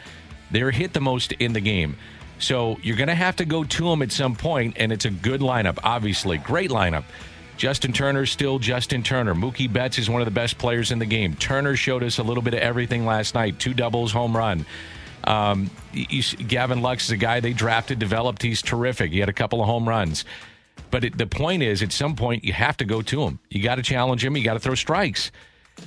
They're 0.50 0.72
hit 0.72 0.94
the 0.94 1.00
most 1.00 1.34
in 1.34 1.54
the 1.54 1.62
game. 1.62 1.98
So 2.42 2.78
you're 2.82 2.98
going 2.98 3.08
to 3.08 3.16
have 3.16 3.38
to 3.38 3.46
go 3.46 3.64
to 3.64 3.90
them 3.90 4.02
at 4.02 4.12
some 4.12 4.36
point, 4.36 4.76
and 4.78 4.92
it's 4.92 5.06
a 5.06 5.12
good 5.12 5.42
lineup, 5.42 5.78
obviously. 5.84 6.38
Great 6.40 6.72
lineup. 6.72 7.04
Justin 7.56 7.94
Turner 7.94 8.26
still 8.26 8.58
Justin 8.58 9.04
Turner. 9.04 9.36
Mookie 9.36 9.72
Betts 9.72 10.00
is 10.00 10.10
one 10.10 10.20
of 10.22 10.26
the 10.26 10.32
best 10.32 10.58
players 10.58 10.92
in 10.92 10.98
the 10.98 11.06
game. 11.06 11.36
Turner 11.36 11.76
showed 11.76 12.04
us 12.04 12.18
a 12.18 12.24
little 12.24 12.42
bit 12.42 12.56
of 12.56 12.60
everything 12.60 13.06
last 13.06 13.36
night. 13.36 13.60
Two 13.60 13.76
doubles, 13.76 14.12
home 14.12 14.36
run. 14.36 14.66
Um, 15.24 15.70
you, 15.94 16.24
Gavin 16.24 16.82
Lux 16.82 17.06
is 17.06 17.12
a 17.12 17.18
guy 17.18 17.40
they 17.40 17.54
drafted, 17.54 18.00
developed. 18.00 18.42
He's 18.42 18.64
terrific. 18.64 19.12
He 19.12 19.20
had 19.20 19.30
a 19.30 19.34
couple 19.34 19.62
of 19.62 19.68
home 19.68 19.88
runs. 19.88 20.26
But 20.90 21.04
it, 21.04 21.18
the 21.20 21.28
point 21.28 21.62
is, 21.62 21.84
at 21.84 21.92
some 21.92 22.16
point, 22.16 22.44
you 22.44 22.54
have 22.54 22.78
to 22.78 22.86
go 22.86 23.04
to 23.04 23.22
him. 23.22 23.38
You 23.52 23.62
got 23.62 23.76
to 23.76 23.84
challenge 23.84 24.26
him. 24.26 24.36
You 24.36 24.44
got 24.44 24.54
to 24.54 24.60
throw 24.60 24.74
strikes. 24.74 25.32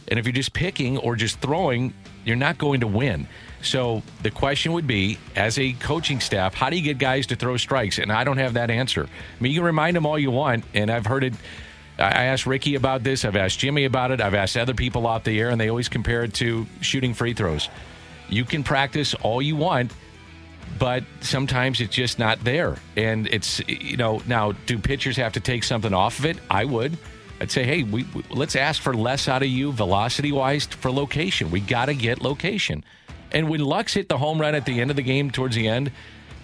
And 0.07 0.19
if 0.19 0.27
you're 0.27 0.33
just 0.33 0.53
picking 0.53 0.99
or 0.99 1.17
just 1.17 1.41
throwing, 1.41 1.93
you're 2.25 2.37
not 2.37 2.59
going 2.59 2.81
to 2.81 2.87
win. 2.87 3.27
So 3.65 4.03
the 4.23 4.31
question 4.31 4.73
would 4.73 4.87
be, 4.87 5.19
as 5.37 5.59
a 5.59 5.73
coaching 5.75 6.21
staff, 6.21 6.55
how 6.55 6.71
do 6.71 6.77
you 6.77 6.83
get 6.83 6.99
guys 6.99 7.27
to 7.29 7.37
throw 7.37 7.57
strikes? 7.57 7.99
And 7.99 8.13
I 8.13 8.25
don't 8.25 8.39
have 8.39 8.55
that 8.55 8.71
answer. 8.71 9.05
I 9.05 9.43
mean, 9.43 9.53
you 9.53 9.61
can 9.61 9.67
remind 9.67 9.97
them 9.97 10.07
all 10.07 10.19
you 10.19 10.31
want, 10.31 10.65
and 10.75 10.91
I've 10.91 11.07
heard 11.07 11.25
it. 11.25 11.35
I 11.99 12.25
asked 12.25 12.47
Ricky 12.47 12.75
about 12.75 13.05
this. 13.05 13.25
I've 13.25 13.37
asked 13.37 13.59
Jimmy 13.59 13.85
about 13.85 14.11
it. 14.11 14.21
I've 14.21 14.35
asked 14.35 14.57
other 14.57 14.75
people 14.75 15.07
out 15.07 15.25
the 15.25 15.39
air, 15.41 15.51
and 15.51 15.61
they 15.61 15.69
always 15.69 15.89
compare 15.89 16.25
it 16.25 16.35
to 16.35 16.67
shooting 16.81 17.15
free 17.15 17.35
throws. 17.35 17.69
You 18.29 18.45
can 18.45 18.65
practice 18.65 19.15
all 19.15 19.41
you 19.41 19.55
want, 19.57 19.93
but 20.79 21.05
sometimes 21.21 21.81
it's 21.81 21.95
just 21.95 22.19
not 22.19 22.43
there. 22.43 22.77
And 22.97 23.29
it's, 23.29 23.61
you 23.69 23.97
know, 23.97 24.23
now, 24.27 24.53
do 24.67 24.79
pitchers 24.79 25.17
have 25.19 25.35
to 25.35 25.41
take 25.41 25.63
something 25.63 25.95
off 25.95 26.19
of 26.19 26.27
it? 26.27 26.39
I 26.51 26.65
would. 26.65 26.99
I'd 27.41 27.51
say, 27.51 27.65
hey, 27.65 27.83
we, 27.83 28.05
we 28.15 28.25
let's 28.31 28.57
ask 28.57 28.81
for 28.81 28.95
less 28.95 29.29
out 29.29 29.43
of 29.43 29.49
you 29.49 29.73
velocity 29.73 30.33
wise 30.33 30.67
for 30.67 30.91
location. 30.91 31.51
We 31.51 31.61
got 31.61 31.87
to 31.87 31.95
get 31.95 32.23
location. 32.23 32.85
And 33.35 33.51
when 33.51 33.61
Lux 33.61 33.93
hit 33.93 34.09
the 34.09 34.17
home 34.17 34.41
run 34.41 34.55
at 34.55 34.65
the 34.65 34.81
end 34.81 34.91
of 34.91 34.97
the 34.97 35.03
game 35.03 35.31
towards 35.31 35.57
the 35.57 35.69
end, 35.69 35.91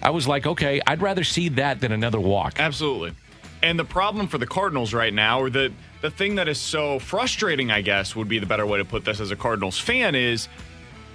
I 0.03 0.09
was 0.09 0.27
like, 0.27 0.45
okay, 0.45 0.81
I'd 0.85 1.01
rather 1.01 1.23
see 1.23 1.49
that 1.49 1.79
than 1.79 1.91
another 1.91 2.19
walk. 2.19 2.59
Absolutely. 2.59 3.13
And 3.63 3.79
the 3.79 3.85
problem 3.85 4.27
for 4.27 4.37
the 4.37 4.47
Cardinals 4.47 4.93
right 4.93 5.13
now, 5.13 5.39
or 5.39 5.49
the 5.49 5.71
the 6.01 6.09
thing 6.09 6.35
that 6.35 6.47
is 6.47 6.59
so 6.59 6.97
frustrating, 6.97 7.69
I 7.69 7.81
guess, 7.81 8.15
would 8.15 8.27
be 8.27 8.39
the 8.39 8.47
better 8.47 8.65
way 8.65 8.79
to 8.79 8.85
put 8.85 9.05
this 9.05 9.19
as 9.19 9.29
a 9.29 9.35
Cardinals 9.35 9.77
fan 9.77 10.15
is 10.15 10.49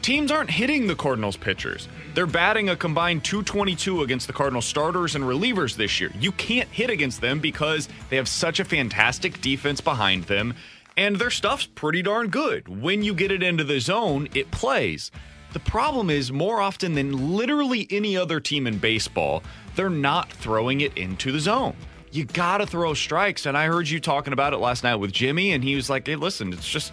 teams 0.01 0.31
aren't 0.31 0.51
hitting 0.51 0.87
the 0.87 0.95
Cardinals 0.95 1.37
pitchers. 1.37 1.89
They're 2.15 2.25
batting 2.25 2.69
a 2.69 2.77
combined 2.77 3.25
222 3.25 4.03
against 4.03 4.29
the 4.29 4.33
Cardinals 4.33 4.65
starters 4.65 5.17
and 5.17 5.25
relievers 5.25 5.75
this 5.75 6.01
year. 6.01 6.13
You 6.21 6.31
can't 6.31 6.69
hit 6.69 6.89
against 6.89 7.21
them 7.21 7.41
because 7.41 7.89
they 8.09 8.17
have 8.17 8.29
such 8.29 8.61
a 8.61 8.65
fantastic 8.65 9.41
defense 9.41 9.81
behind 9.81 10.25
them, 10.25 10.55
and 10.97 11.17
their 11.17 11.31
stuff's 11.31 11.67
pretty 11.67 12.03
darn 12.03 12.29
good. 12.29 12.69
When 12.69 13.03
you 13.03 13.13
get 13.13 13.33
it 13.33 13.43
into 13.43 13.65
the 13.65 13.81
zone, 13.81 14.29
it 14.35 14.53
plays. 14.53 15.11
The 15.53 15.61
problem 15.61 16.11
is, 16.11 16.33
more 16.33 16.61
often 16.61 16.95
than 16.95 17.37
literally 17.37 17.87
any 17.91 18.17
other 18.17 18.41
team 18.41 18.67
in 18.67 18.79
baseball, 18.79 19.43
they're 19.75 19.89
not 19.89 20.31
throwing 20.31 20.81
it 20.83 20.97
into 20.97 21.33
the 21.33 21.41
zone. 21.41 21.75
You 22.13 22.25
got 22.25 22.59
to 22.59 22.67
throw 22.67 22.95
strikes. 22.95 23.47
And 23.47 23.57
I 23.57 23.67
heard 23.67 23.89
you 23.89 24.01
talking 24.01 24.33
about 24.33 24.53
it 24.53 24.59
last 24.59 24.85
night 24.85 24.97
with 24.97 25.13
Jimmy, 25.13 25.53
and 25.53 25.63
he 25.65 25.75
was 25.75 25.89
like, 25.91 26.07
hey, 26.07 26.17
listen, 26.17 26.53
it's 26.53 26.69
just 26.69 26.93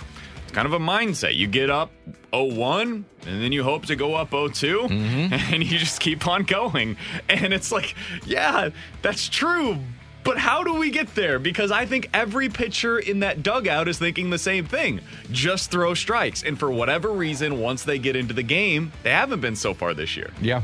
kind 0.54 0.66
of 0.66 0.74
a 0.74 0.80
mindset. 0.80 1.36
You 1.36 1.48
get 1.48 1.70
up 1.70 1.92
0-1 2.32 2.82
and 2.82 3.06
then 3.42 3.52
you 3.52 3.64
hope 3.64 3.86
to 3.88 3.96
go 3.96 4.16
up 4.16 4.30
0-2 4.32 4.88
Mm-hmm. 4.88 5.34
and 5.54 5.64
you 5.64 5.78
just 5.78 6.00
keep 6.00 6.28
on 6.28 6.44
going. 6.44 6.96
And 7.28 7.54
it's 7.54 7.72
like, 7.72 7.96
yeah, 8.26 8.70
that's 9.02 9.28
true. 9.30 9.80
But 10.24 10.38
how 10.38 10.64
do 10.64 10.76
we 10.76 10.90
get 10.90 11.14
there? 11.16 11.40
Because 11.40 11.72
I 11.72 11.86
think 11.86 12.10
every 12.14 12.50
pitcher 12.50 13.00
in 13.00 13.20
that 13.20 13.44
dugout 13.44 13.88
is 13.88 13.98
thinking 14.00 14.30
the 14.30 14.38
same 14.38 14.66
thing. 14.66 15.02
Just 15.32 15.72
throw 15.72 15.94
strikes. 15.94 16.44
And 16.44 16.58
for 16.58 16.72
whatever 16.72 17.10
reason, 17.10 17.60
once 17.60 17.84
they 17.84 18.00
get 18.00 18.16
into 18.16 18.34
the 18.34 18.44
game, 18.44 18.92
they 19.04 19.12
haven't 19.12 19.42
been 19.42 19.56
so 19.56 19.74
far 19.74 19.94
this 19.94 20.16
year. 20.16 20.32
Yeah, 20.42 20.62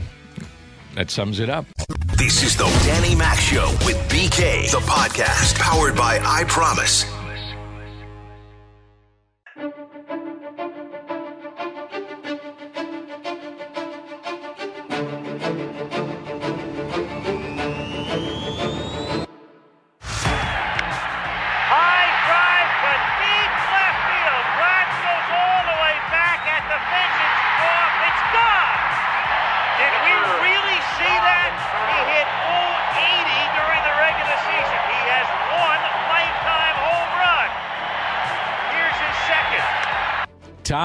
that 0.96 1.12
sums 1.12 1.40
it 1.40 1.50
up. 1.50 1.66
This 2.18 2.44
is 2.44 2.56
the 2.58 2.66
Danny 2.86 3.16
Mac 3.16 3.38
Show 3.40 3.70
with 3.86 3.98
BK, 4.10 4.72
the 4.72 4.80
podcast 4.80 5.58
powered 5.58 5.96
by 5.96 6.20
I 6.24 6.44
Promise. 6.46 7.19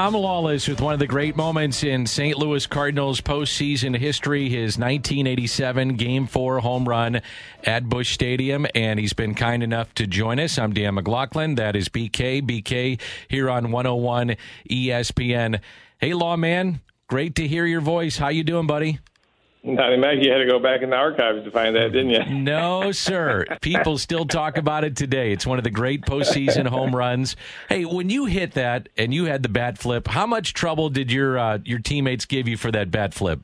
Tom 0.04 0.12
Lawless 0.12 0.68
with 0.68 0.82
one 0.82 0.92
of 0.92 0.98
the 0.98 1.06
great 1.06 1.34
moments 1.34 1.82
in 1.82 2.04
St. 2.06 2.36
Louis 2.36 2.66
Cardinals 2.66 3.22
postseason 3.22 3.96
history, 3.96 4.50
his 4.50 4.76
1987 4.76 5.96
Game 5.96 6.26
4 6.26 6.60
home 6.60 6.86
run 6.86 7.22
at 7.62 7.88
Busch 7.88 8.12
Stadium. 8.12 8.66
And 8.74 9.00
he's 9.00 9.14
been 9.14 9.34
kind 9.34 9.62
enough 9.62 9.94
to 9.94 10.06
join 10.06 10.38
us. 10.40 10.58
I'm 10.58 10.74
Dan 10.74 10.96
McLaughlin. 10.96 11.54
That 11.54 11.74
is 11.74 11.88
BK. 11.88 12.42
BK 12.42 13.00
here 13.28 13.48
on 13.48 13.70
101 13.70 14.36
ESPN. 14.68 15.60
Hey, 15.96 16.12
Lawman, 16.12 16.82
great 17.06 17.34
to 17.36 17.48
hear 17.48 17.64
your 17.64 17.80
voice. 17.80 18.18
How 18.18 18.28
you 18.28 18.44
doing, 18.44 18.66
buddy? 18.66 18.98
Donnie 19.76 19.96
Mac, 19.96 20.16
you 20.20 20.30
had 20.30 20.38
to 20.38 20.46
go 20.46 20.58
back 20.58 20.82
in 20.82 20.90
the 20.90 20.96
archives 20.96 21.42
to 21.44 21.50
find 21.50 21.74
that, 21.74 21.92
didn't 21.92 22.10
you? 22.10 22.24
No, 22.44 22.92
sir. 22.92 23.46
People 23.62 23.96
still 23.96 24.26
talk 24.26 24.58
about 24.58 24.84
it 24.84 24.96
today. 24.96 25.32
It's 25.32 25.46
one 25.46 25.56
of 25.56 25.64
the 25.64 25.70
great 25.70 26.02
postseason 26.02 26.66
home 26.66 26.94
runs. 26.94 27.36
Hey, 27.70 27.86
when 27.86 28.10
you 28.10 28.26
hit 28.26 28.52
that 28.52 28.90
and 28.98 29.14
you 29.14 29.24
had 29.24 29.42
the 29.42 29.48
bat 29.48 29.78
flip, 29.78 30.06
how 30.08 30.26
much 30.26 30.52
trouble 30.52 30.90
did 30.90 31.10
your 31.10 31.38
uh, 31.38 31.58
your 31.64 31.78
teammates 31.78 32.26
give 32.26 32.46
you 32.46 32.58
for 32.58 32.70
that 32.72 32.90
bat 32.90 33.14
flip? 33.14 33.40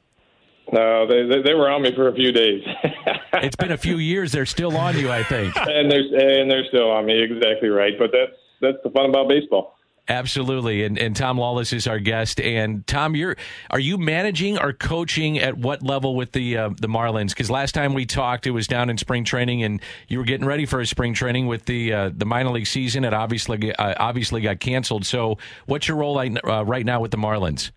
No, 0.72 1.06
they, 1.06 1.26
they 1.26 1.42
they 1.42 1.54
were 1.54 1.70
on 1.70 1.82
me 1.82 1.94
for 1.94 2.08
a 2.08 2.14
few 2.14 2.30
days, 2.30 2.62
It's 3.32 3.56
been 3.56 3.72
a 3.72 3.78
few 3.78 3.96
years. 3.96 4.32
They're 4.32 4.44
still 4.46 4.76
on 4.76 4.98
you, 4.98 5.10
I 5.10 5.22
think. 5.22 5.56
and 5.56 5.90
they're 5.90 6.40
and 6.40 6.50
they're 6.50 6.66
still 6.66 6.90
on 6.90 7.06
me. 7.06 7.22
Exactly 7.22 7.70
right. 7.70 7.94
But 7.98 8.10
that's 8.12 8.36
that's 8.60 8.78
the 8.84 8.90
fun 8.90 9.08
about 9.10 9.28
baseball. 9.28 9.78
Absolutely. 10.10 10.82
And 10.82 10.98
and 10.98 11.14
Tom 11.14 11.38
Lawless 11.38 11.72
is 11.72 11.86
our 11.86 12.00
guest. 12.00 12.40
And 12.40 12.84
Tom, 12.88 13.14
you're 13.14 13.36
are 13.70 13.78
you 13.78 13.96
managing 13.96 14.58
or 14.58 14.72
coaching 14.72 15.38
at 15.38 15.56
what 15.56 15.82
level 15.84 16.16
with 16.16 16.32
the 16.32 16.56
uh, 16.56 16.70
the 16.70 16.88
Marlins? 16.88 17.28
Because 17.28 17.48
last 17.48 17.76
time 17.76 17.94
we 17.94 18.06
talked, 18.06 18.44
it 18.48 18.50
was 18.50 18.66
down 18.66 18.90
in 18.90 18.98
spring 18.98 19.22
training, 19.22 19.62
and 19.62 19.80
you 20.08 20.18
were 20.18 20.24
getting 20.24 20.46
ready 20.46 20.66
for 20.66 20.80
a 20.80 20.86
spring 20.86 21.14
training 21.14 21.46
with 21.46 21.64
the 21.66 21.92
uh, 21.92 22.10
the 22.12 22.26
minor 22.26 22.50
league 22.50 22.66
season. 22.66 23.04
It 23.04 23.14
obviously 23.14 23.72
uh, 23.72 23.94
obviously 23.98 24.40
got 24.40 24.58
canceled. 24.58 25.06
So, 25.06 25.38
what's 25.66 25.86
your 25.86 25.96
role 25.96 26.14
like, 26.14 26.32
uh, 26.44 26.64
right 26.64 26.84
now 26.84 27.00
with 27.00 27.12
the 27.12 27.16
Marlins? 27.16 27.70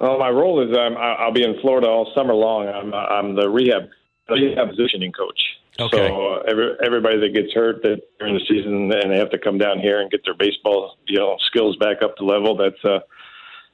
Well, 0.00 0.18
my 0.18 0.30
role 0.30 0.60
is 0.60 0.76
um, 0.76 0.96
I- 0.96 1.14
I'll 1.20 1.32
be 1.32 1.44
in 1.44 1.54
Florida 1.60 1.86
all 1.86 2.10
summer 2.16 2.34
long. 2.34 2.66
I'm 2.66 2.92
I'm 2.92 3.36
the 3.36 3.48
rehab 3.48 3.90
rehab 4.28 4.70
positioning 4.70 5.12
coach. 5.12 5.38
Okay. 5.78 6.08
So 6.08 6.34
uh, 6.34 6.42
every, 6.48 6.76
everybody 6.84 7.18
that 7.20 7.34
gets 7.34 7.52
hurt 7.52 7.82
that 7.82 8.00
during 8.18 8.34
the 8.34 8.44
season 8.48 8.92
and 8.92 9.10
they 9.10 9.18
have 9.18 9.30
to 9.30 9.38
come 9.38 9.58
down 9.58 9.80
here 9.80 10.00
and 10.00 10.10
get 10.10 10.24
their 10.24 10.34
baseball 10.34 10.96
you 11.06 11.18
know 11.18 11.36
skills 11.46 11.76
back 11.76 12.02
up 12.02 12.16
to 12.16 12.24
level. 12.24 12.56
That's 12.56 12.82
uh, 12.84 13.00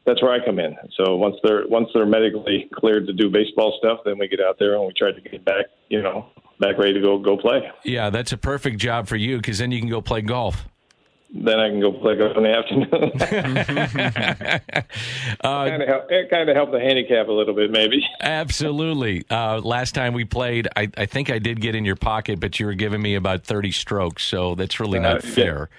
that's 0.06 0.22
where 0.22 0.32
I 0.32 0.44
come 0.44 0.58
in. 0.58 0.76
So 0.96 1.16
once 1.16 1.36
they're 1.44 1.66
once 1.68 1.88
they're 1.92 2.06
medically 2.06 2.70
cleared 2.74 3.06
to 3.06 3.12
do 3.12 3.30
baseball 3.30 3.76
stuff, 3.78 4.00
then 4.04 4.18
we 4.18 4.28
get 4.28 4.40
out 4.40 4.58
there 4.58 4.76
and 4.76 4.86
we 4.86 4.92
try 4.94 5.12
to 5.12 5.20
get 5.20 5.44
back 5.44 5.66
you 5.88 6.00
know 6.00 6.26
back 6.58 6.78
ready 6.78 6.94
to 6.94 7.00
go 7.00 7.18
go 7.18 7.36
play. 7.36 7.70
Yeah, 7.84 8.08
that's 8.10 8.32
a 8.32 8.38
perfect 8.38 8.78
job 8.78 9.06
for 9.06 9.16
you 9.16 9.36
because 9.36 9.58
then 9.58 9.70
you 9.70 9.80
can 9.80 9.90
go 9.90 10.00
play 10.00 10.22
golf. 10.22 10.66
Then 11.32 11.60
I 11.60 11.68
can 11.68 11.80
go 11.80 11.92
play 11.92 12.16
golf 12.16 12.36
in 12.36 12.42
the 12.42 12.50
afternoon. 12.50 12.90
kind 15.42 15.80
of 15.82 15.88
help, 15.88 16.10
it 16.10 16.28
kind 16.28 16.50
of 16.50 16.56
helped 16.56 16.72
the 16.72 16.80
handicap 16.80 17.28
a 17.28 17.32
little 17.32 17.54
bit, 17.54 17.70
maybe. 17.70 18.04
Absolutely. 18.20 19.24
Uh, 19.30 19.60
last 19.60 19.94
time 19.94 20.12
we 20.12 20.24
played, 20.24 20.66
I, 20.74 20.90
I 20.96 21.06
think 21.06 21.30
I 21.30 21.38
did 21.38 21.60
get 21.60 21.76
in 21.76 21.84
your 21.84 21.94
pocket, 21.94 22.40
but 22.40 22.58
you 22.58 22.66
were 22.66 22.74
giving 22.74 23.00
me 23.00 23.14
about 23.14 23.44
30 23.44 23.70
strokes, 23.70 24.24
so 24.24 24.56
that's 24.56 24.80
really 24.80 24.98
not 24.98 25.18
Uh, 25.18 25.20
yeah. 25.70 25.76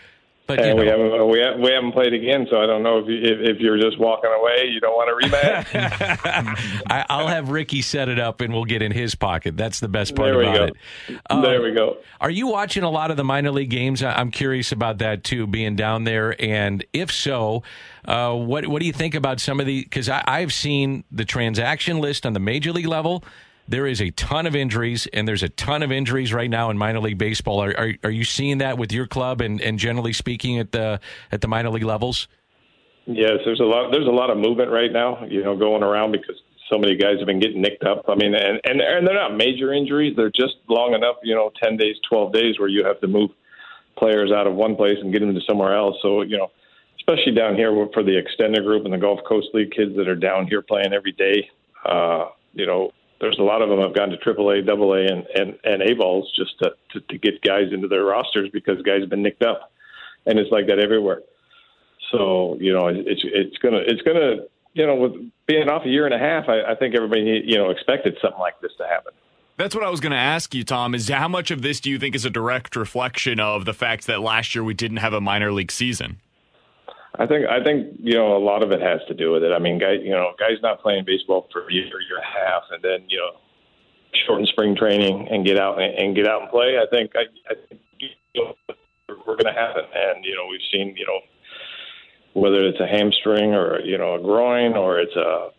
Fair. 0.57 0.75
But, 0.75 0.85
you 0.85 0.91
And 0.91 0.99
we 1.01 1.07
haven't 1.07 1.27
we, 1.29 1.41
ha- 1.41 1.55
we 1.57 1.71
haven't 1.71 1.91
played 1.93 2.13
again, 2.13 2.47
so 2.49 2.61
I 2.61 2.65
don't 2.65 2.83
know 2.83 2.99
if 2.99 3.07
you, 3.07 3.17
if, 3.17 3.55
if 3.55 3.59
you're 3.59 3.79
just 3.79 3.99
walking 3.99 4.31
away, 4.31 4.67
you 4.67 4.79
don't 4.79 4.93
want 4.93 5.09
to 5.21 5.27
rematch. 5.27 6.81
I, 6.89 7.05
I'll 7.09 7.27
have 7.27 7.49
Ricky 7.49 7.81
set 7.81 8.09
it 8.09 8.19
up 8.19 8.41
and 8.41 8.53
we'll 8.53 8.65
get 8.65 8.81
in 8.81 8.91
his 8.91 9.15
pocket. 9.15 9.57
That's 9.57 9.79
the 9.79 9.87
best 9.87 10.15
part 10.15 10.27
there 10.27 10.37
we 10.37 10.43
about 10.45 10.57
go. 10.57 10.65
it. 11.13 11.21
Um, 11.29 11.41
there 11.41 11.61
we 11.61 11.73
go. 11.73 11.97
Are 12.19 12.29
you 12.29 12.47
watching 12.47 12.83
a 12.83 12.89
lot 12.89 13.11
of 13.11 13.17
the 13.17 13.23
minor 13.23 13.51
league 13.51 13.69
games? 13.69 14.03
I- 14.03 14.13
I'm 14.13 14.31
curious 14.31 14.71
about 14.71 14.99
that 14.99 15.23
too, 15.23 15.47
being 15.47 15.75
down 15.75 16.03
there. 16.03 16.35
And 16.41 16.85
if 16.93 17.11
so, 17.11 17.63
uh, 18.05 18.33
what 18.33 18.67
what 18.67 18.79
do 18.79 18.85
you 18.85 18.93
think 18.93 19.15
about 19.15 19.39
some 19.39 19.59
of 19.59 19.65
the? 19.65 19.83
Because 19.83 20.09
I've 20.09 20.53
seen 20.53 21.03
the 21.11 21.25
transaction 21.25 21.99
list 21.99 22.25
on 22.25 22.33
the 22.33 22.39
major 22.39 22.71
league 22.71 22.87
level. 22.87 23.23
There 23.71 23.87
is 23.87 24.01
a 24.01 24.11
ton 24.11 24.47
of 24.47 24.55
injuries, 24.55 25.07
and 25.13 25.25
there's 25.25 25.43
a 25.43 25.49
ton 25.49 25.81
of 25.81 25.93
injuries 25.93 26.33
right 26.33 26.49
now 26.49 26.69
in 26.71 26.77
minor 26.77 26.99
league 26.99 27.17
baseball. 27.17 27.63
Are 27.63 27.73
are, 27.77 27.93
are 28.03 28.11
you 28.11 28.25
seeing 28.25 28.57
that 28.57 28.77
with 28.77 28.91
your 28.91 29.07
club, 29.07 29.39
and, 29.39 29.61
and 29.61 29.79
generally 29.79 30.11
speaking 30.11 30.59
at 30.59 30.73
the 30.73 30.99
at 31.31 31.39
the 31.39 31.47
minor 31.47 31.69
league 31.69 31.83
levels? 31.83 32.27
Yes, 33.05 33.39
there's 33.45 33.61
a 33.61 33.63
lot. 33.63 33.91
There's 33.93 34.07
a 34.07 34.11
lot 34.11 34.29
of 34.29 34.37
movement 34.37 34.71
right 34.71 34.91
now. 34.91 35.23
You 35.25 35.41
know, 35.41 35.55
going 35.55 35.83
around 35.83 36.11
because 36.11 36.35
so 36.69 36.77
many 36.77 36.97
guys 36.97 37.19
have 37.19 37.27
been 37.27 37.39
getting 37.39 37.61
nicked 37.61 37.85
up. 37.85 38.03
I 38.09 38.15
mean, 38.15 38.35
and 38.35 38.59
and 38.65 38.81
and 38.81 39.07
they're 39.07 39.15
not 39.15 39.37
major 39.37 39.71
injuries; 39.73 40.17
they're 40.17 40.31
just 40.31 40.55
long 40.67 40.93
enough, 40.93 41.15
you 41.23 41.33
know, 41.33 41.49
ten 41.63 41.77
days, 41.77 41.95
twelve 42.09 42.33
days, 42.33 42.59
where 42.59 42.67
you 42.67 42.83
have 42.83 42.99
to 42.99 43.07
move 43.07 43.31
players 43.97 44.33
out 44.33 44.47
of 44.47 44.53
one 44.53 44.75
place 44.75 44.97
and 44.99 45.13
get 45.13 45.19
them 45.19 45.33
to 45.33 45.41
somewhere 45.47 45.77
else. 45.77 45.95
So 46.01 46.23
you 46.23 46.37
know, 46.37 46.51
especially 46.99 47.35
down 47.35 47.55
here 47.55 47.71
for 47.93 48.03
the 48.03 48.17
extended 48.17 48.65
group 48.65 48.83
and 48.83 48.93
the 48.93 48.97
Gulf 48.97 49.21
Coast 49.25 49.47
League 49.53 49.71
kids 49.71 49.95
that 49.95 50.09
are 50.09 50.15
down 50.15 50.45
here 50.47 50.61
playing 50.61 50.91
every 50.91 51.13
day. 51.13 51.49
Uh, 51.85 52.25
you 52.53 52.65
know, 52.65 52.91
there's 53.21 53.39
a 53.39 53.43
lot 53.43 53.61
of 53.61 53.69
them 53.69 53.79
have 53.79 53.95
gone 53.95 54.09
to 54.09 54.17
AAA, 54.17 54.67
AA, 54.67 55.13
and 55.13 55.25
and 55.35 55.57
and 55.63 55.81
A 55.81 55.93
balls 55.93 56.31
just 56.35 56.57
to, 56.59 56.71
to 56.91 56.99
to 56.99 57.17
get 57.17 57.41
guys 57.41 57.71
into 57.71 57.87
their 57.87 58.03
rosters 58.03 58.49
because 58.51 58.81
guys 58.81 59.01
have 59.01 59.09
been 59.09 59.23
nicked 59.23 59.43
up, 59.43 59.71
and 60.25 60.39
it's 60.39 60.51
like 60.51 60.67
that 60.67 60.79
everywhere. 60.79 61.21
So 62.11 62.57
you 62.59 62.73
know, 62.73 62.87
it's 62.87 63.21
it's 63.23 63.57
gonna 63.59 63.81
it's 63.85 64.01
gonna 64.01 64.47
you 64.73 64.85
know 64.85 64.95
with 64.95 65.13
being 65.45 65.69
off 65.69 65.85
a 65.85 65.89
year 65.89 66.05
and 66.05 66.13
a 66.13 66.19
half, 66.19 66.49
I, 66.49 66.71
I 66.71 66.75
think 66.75 66.95
everybody 66.95 67.43
you 67.45 67.57
know 67.57 67.69
expected 67.69 68.17
something 68.21 68.39
like 68.39 68.59
this 68.59 68.71
to 68.79 68.87
happen. 68.87 69.13
That's 69.57 69.75
what 69.75 69.83
I 69.83 69.89
was 69.89 69.99
going 69.99 70.13
to 70.13 70.17
ask 70.17 70.55
you, 70.55 70.63
Tom. 70.63 70.95
Is 70.95 71.07
how 71.07 71.27
much 71.27 71.51
of 71.51 71.61
this 71.61 71.79
do 71.79 71.91
you 71.91 71.99
think 71.99 72.15
is 72.15 72.25
a 72.25 72.31
direct 72.31 72.75
reflection 72.75 73.39
of 73.39 73.65
the 73.65 73.73
fact 73.73 74.07
that 74.07 74.21
last 74.21 74.55
year 74.55 74.63
we 74.63 74.73
didn't 74.73 74.97
have 74.97 75.13
a 75.13 75.21
minor 75.21 75.51
league 75.51 75.71
season? 75.71 76.17
I 77.21 77.27
think 77.27 77.45
I 77.45 77.63
think 77.63 77.97
you 77.99 78.15
know 78.15 78.35
a 78.35 78.41
lot 78.41 78.63
of 78.63 78.71
it 78.71 78.81
has 78.81 78.99
to 79.07 79.13
do 79.13 79.31
with 79.31 79.43
it. 79.43 79.51
I 79.51 79.59
mean, 79.59 79.77
guys, 79.77 79.99
you 80.01 80.09
know, 80.09 80.33
guys 80.39 80.57
not 80.63 80.81
playing 80.81 81.05
baseball 81.05 81.47
for 81.53 81.67
a 81.67 81.71
year, 81.71 81.85
year 81.85 82.17
and 82.17 82.25
a 82.25 82.49
half, 82.49 82.63
and 82.71 82.81
then 82.81 83.07
you 83.09 83.19
know, 83.19 83.37
shorten 84.25 84.47
spring 84.47 84.75
training 84.75 85.27
and 85.29 85.45
get 85.45 85.59
out 85.59 85.79
and, 85.79 85.93
and 85.93 86.15
get 86.15 86.27
out 86.27 86.41
and 86.41 86.49
play. 86.49 86.79
I 86.81 86.89
think 86.89 87.11
I, 87.15 87.29
I 87.47 87.53
think 87.69 87.81
you 87.99 88.09
know, 88.33 88.55
we're 89.07 89.37
going 89.37 89.53
to 89.53 89.73
it, 89.77 89.85
and 89.93 90.25
you 90.25 90.33
know, 90.33 90.47
we've 90.49 90.65
seen 90.73 90.95
you 90.97 91.05
know 91.05 91.19
whether 92.33 92.65
it's 92.65 92.79
a 92.79 92.87
hamstring 92.87 93.53
or 93.53 93.81
you 93.81 93.99
know 93.99 94.15
a 94.15 94.19
groin 94.19 94.73
or 94.73 94.99
it's 94.99 95.15
a 95.15 95.49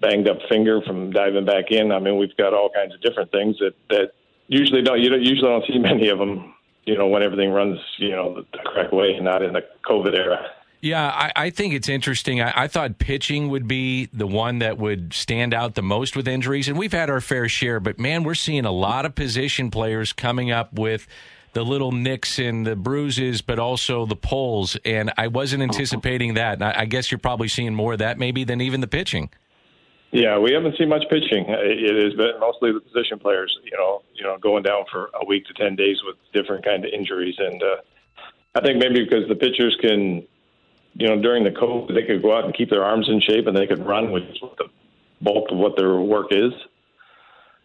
banged 0.00 0.26
up 0.26 0.38
finger 0.48 0.80
from 0.84 1.12
diving 1.12 1.44
back 1.44 1.70
in. 1.70 1.92
I 1.92 2.00
mean, 2.00 2.18
we've 2.18 2.36
got 2.36 2.54
all 2.54 2.70
kinds 2.74 2.92
of 2.92 3.00
different 3.02 3.30
things 3.30 3.56
that 3.60 3.74
that 3.90 4.14
usually 4.48 4.82
don't 4.82 5.00
you 5.00 5.10
don't, 5.10 5.22
usually 5.22 5.48
don't 5.48 5.64
see 5.68 5.78
many 5.78 6.08
of 6.08 6.18
them. 6.18 6.54
You 6.86 6.98
know, 6.98 7.06
when 7.06 7.22
everything 7.22 7.52
runs 7.52 7.78
you 7.98 8.10
know 8.10 8.42
the 8.52 8.58
correct 8.66 8.92
way, 8.92 9.16
not 9.20 9.42
in 9.42 9.52
the 9.52 9.62
COVID 9.88 10.18
era. 10.18 10.44
Yeah, 10.84 11.08
I, 11.08 11.32
I, 11.34 11.50
think 11.50 11.72
it's 11.72 11.88
interesting. 11.88 12.42
I, 12.42 12.64
I, 12.64 12.68
thought 12.68 12.98
pitching 12.98 13.48
would 13.48 13.66
be 13.66 14.10
the 14.12 14.26
one 14.26 14.58
that 14.58 14.76
would 14.76 15.14
stand 15.14 15.54
out 15.54 15.76
the 15.76 15.82
most 15.82 16.14
with 16.14 16.28
injuries, 16.28 16.68
and 16.68 16.76
we've 16.76 16.92
had 16.92 17.08
our 17.08 17.22
fair 17.22 17.48
share. 17.48 17.80
But 17.80 17.98
man, 17.98 18.22
we're 18.22 18.34
seeing 18.34 18.66
a 18.66 18.70
lot 18.70 19.06
of 19.06 19.14
position 19.14 19.70
players 19.70 20.12
coming 20.12 20.50
up 20.50 20.74
with 20.74 21.06
the 21.54 21.64
little 21.64 21.90
nicks 21.90 22.38
and 22.38 22.66
the 22.66 22.76
bruises, 22.76 23.40
but 23.40 23.58
also 23.58 24.04
the 24.04 24.14
pulls. 24.14 24.76
And 24.84 25.10
I 25.16 25.28
wasn't 25.28 25.62
anticipating 25.62 26.34
that. 26.34 26.54
And 26.54 26.64
I, 26.64 26.80
I 26.80 26.84
guess 26.84 27.10
you're 27.10 27.18
probably 27.18 27.48
seeing 27.48 27.74
more 27.74 27.94
of 27.94 28.00
that 28.00 28.18
maybe 28.18 28.44
than 28.44 28.60
even 28.60 28.82
the 28.82 28.86
pitching. 28.86 29.30
Yeah, 30.10 30.38
we 30.38 30.52
haven't 30.52 30.76
seen 30.76 30.90
much 30.90 31.04
pitching. 31.08 31.46
It 31.48 32.04
has 32.04 32.12
been 32.12 32.38
mostly 32.38 32.72
the 32.72 32.80
position 32.80 33.18
players. 33.18 33.56
You 33.64 33.74
know, 33.74 34.02
you 34.14 34.22
know, 34.22 34.36
going 34.36 34.62
down 34.62 34.84
for 34.92 35.08
a 35.18 35.24
week 35.24 35.46
to 35.46 35.54
ten 35.54 35.76
days 35.76 35.96
with 36.04 36.16
different 36.34 36.62
kind 36.62 36.84
of 36.84 36.90
injuries, 36.92 37.36
and 37.38 37.62
uh, 37.62 37.76
I 38.54 38.60
think 38.60 38.76
maybe 38.76 39.02
because 39.02 39.26
the 39.30 39.34
pitchers 39.34 39.74
can 39.80 40.26
you 40.94 41.08
know, 41.08 41.20
during 41.20 41.44
the 41.44 41.50
COVID, 41.50 41.94
they 41.94 42.02
could 42.02 42.22
go 42.22 42.36
out 42.36 42.44
and 42.44 42.54
keep 42.54 42.70
their 42.70 42.84
arms 42.84 43.08
in 43.08 43.20
shape 43.20 43.46
and 43.46 43.56
they 43.56 43.66
could 43.66 43.84
run, 43.84 44.12
which 44.12 44.24
is 44.24 44.40
the 44.58 44.68
bulk 45.20 45.50
of 45.50 45.58
what 45.58 45.76
their 45.76 45.96
work 45.96 46.28
is. 46.30 46.52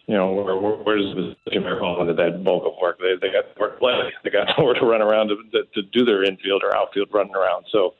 You 0.07 0.15
know, 0.15 0.33
where, 0.33 0.57
where, 0.57 0.97
does 0.97 1.13
the 1.13 1.35
player 1.51 1.77
fall 1.79 2.01
into 2.01 2.15
that 2.15 2.43
bulk 2.43 2.63
of 2.65 2.73
work? 2.81 2.97
They 2.97 3.13
they 3.21 3.31
got 3.31 3.53
to 3.53 3.59
work 3.59 3.77
play. 3.77 4.11
They 4.23 4.31
got 4.31 4.47
nowhere 4.57 4.73
to 4.73 4.85
run 4.85 5.03
around 5.03 5.27
to, 5.27 5.35
to, 5.51 5.63
to 5.75 5.81
do 5.93 6.03
their 6.03 6.23
infield 6.23 6.63
or 6.63 6.75
outfield 6.75 7.09
running 7.13 7.35
around. 7.35 7.65
So, 7.71 7.93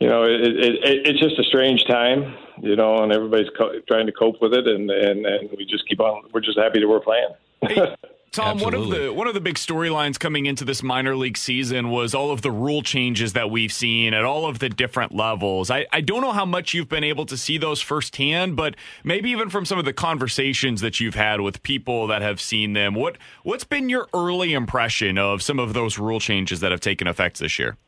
you 0.00 0.08
know, 0.08 0.22
it, 0.22 0.40
it, 0.40 0.56
it, 0.56 1.06
it's 1.06 1.20
just 1.20 1.38
a 1.38 1.44
strange 1.44 1.84
time, 1.84 2.34
you 2.62 2.76
know, 2.76 3.02
and 3.02 3.12
everybody's 3.12 3.50
co- 3.58 3.78
trying 3.86 4.06
to 4.06 4.12
cope 4.12 4.40
with 4.40 4.54
it, 4.54 4.66
and, 4.66 4.90
and 4.90 5.26
and 5.26 5.50
we 5.58 5.66
just 5.66 5.86
keep 5.86 6.00
on. 6.00 6.30
We're 6.32 6.40
just 6.40 6.58
happy 6.58 6.80
that 6.80 6.88
we're 6.88 7.00
playing. 7.00 7.94
Tom, 8.36 8.58
Absolutely. 8.58 8.80
one 8.80 8.92
of 8.92 9.02
the 9.02 9.12
one 9.14 9.26
of 9.28 9.32
the 9.32 9.40
big 9.40 9.54
storylines 9.54 10.18
coming 10.18 10.44
into 10.44 10.62
this 10.62 10.82
minor 10.82 11.16
league 11.16 11.38
season 11.38 11.88
was 11.88 12.14
all 12.14 12.30
of 12.30 12.42
the 12.42 12.50
rule 12.50 12.82
changes 12.82 13.32
that 13.32 13.50
we've 13.50 13.72
seen 13.72 14.12
at 14.12 14.24
all 14.24 14.44
of 14.44 14.58
the 14.58 14.68
different 14.68 15.14
levels. 15.14 15.70
I, 15.70 15.86
I 15.90 16.02
don't 16.02 16.20
know 16.20 16.32
how 16.32 16.44
much 16.44 16.74
you've 16.74 16.90
been 16.90 17.02
able 17.02 17.24
to 17.24 17.36
see 17.38 17.56
those 17.56 17.80
firsthand, 17.80 18.54
but 18.54 18.76
maybe 19.02 19.30
even 19.30 19.48
from 19.48 19.64
some 19.64 19.78
of 19.78 19.86
the 19.86 19.94
conversations 19.94 20.82
that 20.82 21.00
you've 21.00 21.14
had 21.14 21.40
with 21.40 21.62
people 21.62 22.06
that 22.08 22.20
have 22.20 22.38
seen 22.38 22.74
them. 22.74 22.94
What 22.94 23.16
what's 23.42 23.64
been 23.64 23.88
your 23.88 24.06
early 24.12 24.52
impression 24.52 25.16
of 25.16 25.40
some 25.40 25.58
of 25.58 25.72
those 25.72 25.98
rule 25.98 26.20
changes 26.20 26.60
that 26.60 26.72
have 26.72 26.80
taken 26.80 27.06
effect 27.06 27.38
this 27.38 27.58
year? 27.58 27.78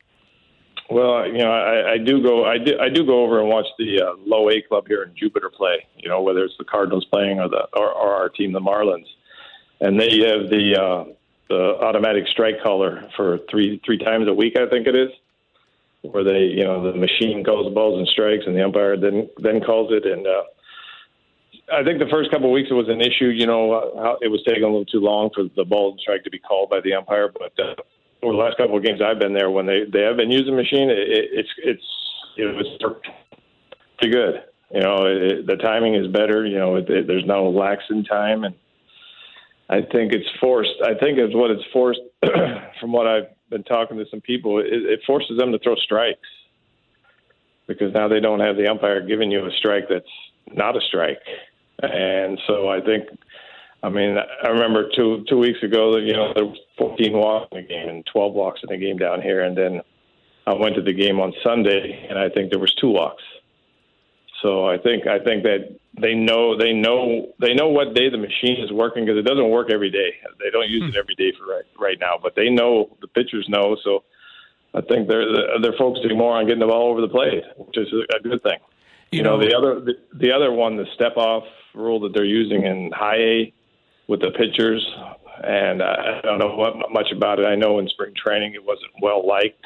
Well, 0.89 1.27
you 1.27 1.37
know, 1.37 1.51
I, 1.51 1.91
I 1.91 1.97
do 1.99 2.23
go. 2.23 2.45
I 2.45 2.57
do. 2.57 2.75
I 2.79 2.89
do 2.89 3.05
go 3.05 3.23
over 3.23 3.39
and 3.39 3.49
watch 3.49 3.67
the 3.77 4.01
uh, 4.01 4.13
low 4.25 4.49
A 4.49 4.63
club 4.63 4.87
here 4.87 5.03
in 5.03 5.13
Jupiter 5.15 5.51
play. 5.51 5.85
You 5.97 6.09
know, 6.09 6.23
whether 6.23 6.43
it's 6.43 6.57
the 6.57 6.65
Cardinals 6.65 7.05
playing 7.05 7.39
or 7.39 7.47
the 7.47 7.67
or, 7.77 7.91
or 7.91 8.15
our 8.15 8.29
team, 8.29 8.51
the 8.51 8.59
Marlins 8.59 9.05
and 9.81 9.99
they 9.99 10.19
have 10.27 10.49
the 10.49 10.75
uh, 10.79 11.13
the 11.49 11.77
automatic 11.81 12.27
strike 12.27 12.61
caller 12.61 13.09
for 13.15 13.39
three 13.49 13.81
three 13.85 13.97
times 13.97 14.27
a 14.27 14.33
week, 14.33 14.55
I 14.57 14.69
think 14.69 14.87
it 14.87 14.95
is, 14.95 15.09
where 16.01 16.23
they 16.23 16.45
you 16.45 16.63
know 16.63 16.91
the 16.91 16.97
machine 16.97 17.43
calls 17.43 17.73
balls 17.73 17.99
and 17.99 18.07
strikes, 18.07 18.43
and 18.45 18.55
the 18.55 18.63
umpire 18.63 18.97
then 18.97 19.29
then 19.37 19.61
calls 19.61 19.91
it. 19.91 20.05
And 20.05 20.27
uh, 20.27 20.43
I 21.73 21.83
think 21.83 21.99
the 21.99 22.09
first 22.11 22.31
couple 22.31 22.47
of 22.47 22.53
weeks 22.53 22.69
it 22.69 22.75
was 22.75 22.89
an 22.89 23.01
issue. 23.01 23.27
You 23.27 23.47
know, 23.47 23.73
uh, 23.73 24.15
it 24.21 24.27
was 24.27 24.43
taking 24.47 24.63
a 24.63 24.67
little 24.67 24.85
too 24.85 25.01
long 25.01 25.29
for 25.33 25.43
the 25.55 25.65
ball 25.65 25.91
and 25.91 25.99
strike 25.99 26.23
to 26.23 26.29
be 26.29 26.39
called 26.39 26.69
by 26.69 26.81
the 26.81 26.93
umpire. 26.93 27.31
But 27.31 27.53
uh, 27.59 27.75
over 28.21 28.33
the 28.33 28.39
last 28.39 28.57
couple 28.57 28.77
of 28.77 28.83
games 28.83 29.01
I've 29.01 29.19
been 29.19 29.33
there, 29.33 29.49
when 29.49 29.65
they 29.65 29.85
they 29.91 30.01
have 30.01 30.17
been 30.17 30.31
using 30.31 30.55
the 30.55 30.61
machine, 30.61 30.89
it, 30.89 30.99
it, 30.99 31.29
it's 31.33 31.49
it's 31.63 31.87
it 32.37 32.55
was 32.55 32.67
pretty 33.97 34.13
good. 34.13 34.43
You 34.71 34.81
know, 34.81 35.05
it, 35.07 35.47
the 35.47 35.55
timing 35.55 35.95
is 35.95 36.07
better. 36.07 36.45
You 36.45 36.59
know, 36.59 36.79
there's 36.79 37.25
no 37.25 37.49
lax 37.49 37.83
in 37.89 38.03
time 38.03 38.43
and 38.43 38.53
I 39.69 39.81
think 39.81 40.13
it's 40.13 40.27
forced. 40.39 40.81
I 40.83 40.95
think 40.95 41.19
it's 41.19 41.35
what 41.35 41.51
it's 41.51 41.63
forced 41.71 42.01
from 42.79 42.91
what 42.91 43.05
I've 43.05 43.27
been 43.49 43.63
talking 43.63 43.97
to 43.97 44.05
some 44.09 44.21
people. 44.21 44.59
It, 44.59 44.67
it 44.67 45.01
forces 45.05 45.37
them 45.37 45.51
to 45.51 45.59
throw 45.59 45.75
strikes 45.75 46.27
because 47.67 47.93
now 47.93 48.07
they 48.07 48.19
don't 48.19 48.39
have 48.39 48.57
the 48.57 48.67
umpire 48.67 49.05
giving 49.05 49.29
you 49.31 49.45
a 49.45 49.51
strike 49.51 49.85
that's 49.87 50.09
not 50.51 50.75
a 50.75 50.81
strike. 50.81 51.21
And 51.83 52.39
so 52.47 52.67
I 52.67 52.81
think, 52.81 53.05
I 53.83 53.89
mean, 53.89 54.17
I 54.17 54.47
remember 54.47 54.89
two 54.95 55.23
two 55.29 55.37
weeks 55.37 55.61
ago 55.61 55.93
that 55.93 56.01
you 56.01 56.13
know 56.13 56.33
there 56.33 56.45
was 56.45 56.57
14 56.77 57.13
walks 57.13 57.47
in 57.51 57.61
the 57.61 57.67
game 57.67 57.89
and 57.89 58.05
12 58.07 58.33
walks 58.33 58.61
in 58.63 58.69
the 58.69 58.77
game 58.77 58.97
down 58.97 59.21
here, 59.21 59.41
and 59.43 59.55
then 59.55 59.81
I 60.47 60.53
went 60.55 60.75
to 60.75 60.81
the 60.81 60.93
game 60.93 61.19
on 61.19 61.31
Sunday 61.43 62.07
and 62.09 62.17
I 62.17 62.27
think 62.27 62.49
there 62.49 62.59
was 62.59 62.73
two 62.73 62.89
walks. 62.89 63.23
So 64.41 64.67
I 64.67 64.77
think 64.77 65.07
I 65.07 65.19
think 65.19 65.43
that 65.43 65.75
they 65.99 66.13
know 66.13 66.57
they 66.57 66.71
know 66.71 67.33
they 67.39 67.53
know 67.53 67.67
what 67.67 67.93
day 67.93 68.09
the 68.09 68.17
machine 68.17 68.63
is 68.63 68.71
working 68.71 69.05
because 69.05 69.19
it 69.19 69.25
doesn't 69.27 69.49
work 69.49 69.69
every 69.71 69.89
day. 69.89 70.15
They 70.39 70.49
don't 70.49 70.69
use 70.69 70.83
it 70.83 70.93
hmm. 70.93 70.99
every 70.99 71.15
day 71.15 71.33
for 71.37 71.45
right 71.45 71.65
right 71.79 71.97
now, 71.99 72.15
but 72.21 72.35
they 72.35 72.49
know 72.49 72.95
the 73.01 73.07
pitchers 73.07 73.45
know. 73.49 73.75
So 73.83 74.03
I 74.73 74.81
think 74.81 75.07
they're 75.07 75.25
they're 75.61 75.77
focusing 75.77 76.17
more 76.17 76.37
on 76.37 76.45
getting 76.45 76.59
the 76.59 76.67
ball 76.67 76.91
over 76.91 77.01
the 77.01 77.09
plate, 77.09 77.43
which 77.57 77.77
is 77.77 77.87
a 78.15 78.21
good 78.21 78.41
thing. 78.43 78.59
You, 79.11 79.17
you 79.17 79.23
know, 79.23 79.37
know, 79.37 79.45
the 79.45 79.55
other 79.55 79.79
the, 79.81 79.93
the 80.17 80.31
other 80.31 80.51
one, 80.51 80.77
the 80.77 80.85
step 80.95 81.17
off 81.17 81.43
rule 81.73 81.99
that 82.01 82.13
they're 82.13 82.25
using 82.25 82.65
in 82.65 82.91
high 82.93 83.17
A 83.17 83.53
with 84.07 84.21
the 84.21 84.31
pitchers, 84.31 84.85
and 85.43 85.81
I 85.81 86.21
don't 86.21 86.39
know 86.39 86.55
what 86.55 86.75
much 86.91 87.11
about 87.11 87.39
it. 87.39 87.45
I 87.45 87.55
know 87.55 87.79
in 87.79 87.87
spring 87.89 88.13
training 88.15 88.53
it 88.53 88.63
wasn't 88.63 88.91
well 89.01 89.27
liked, 89.27 89.65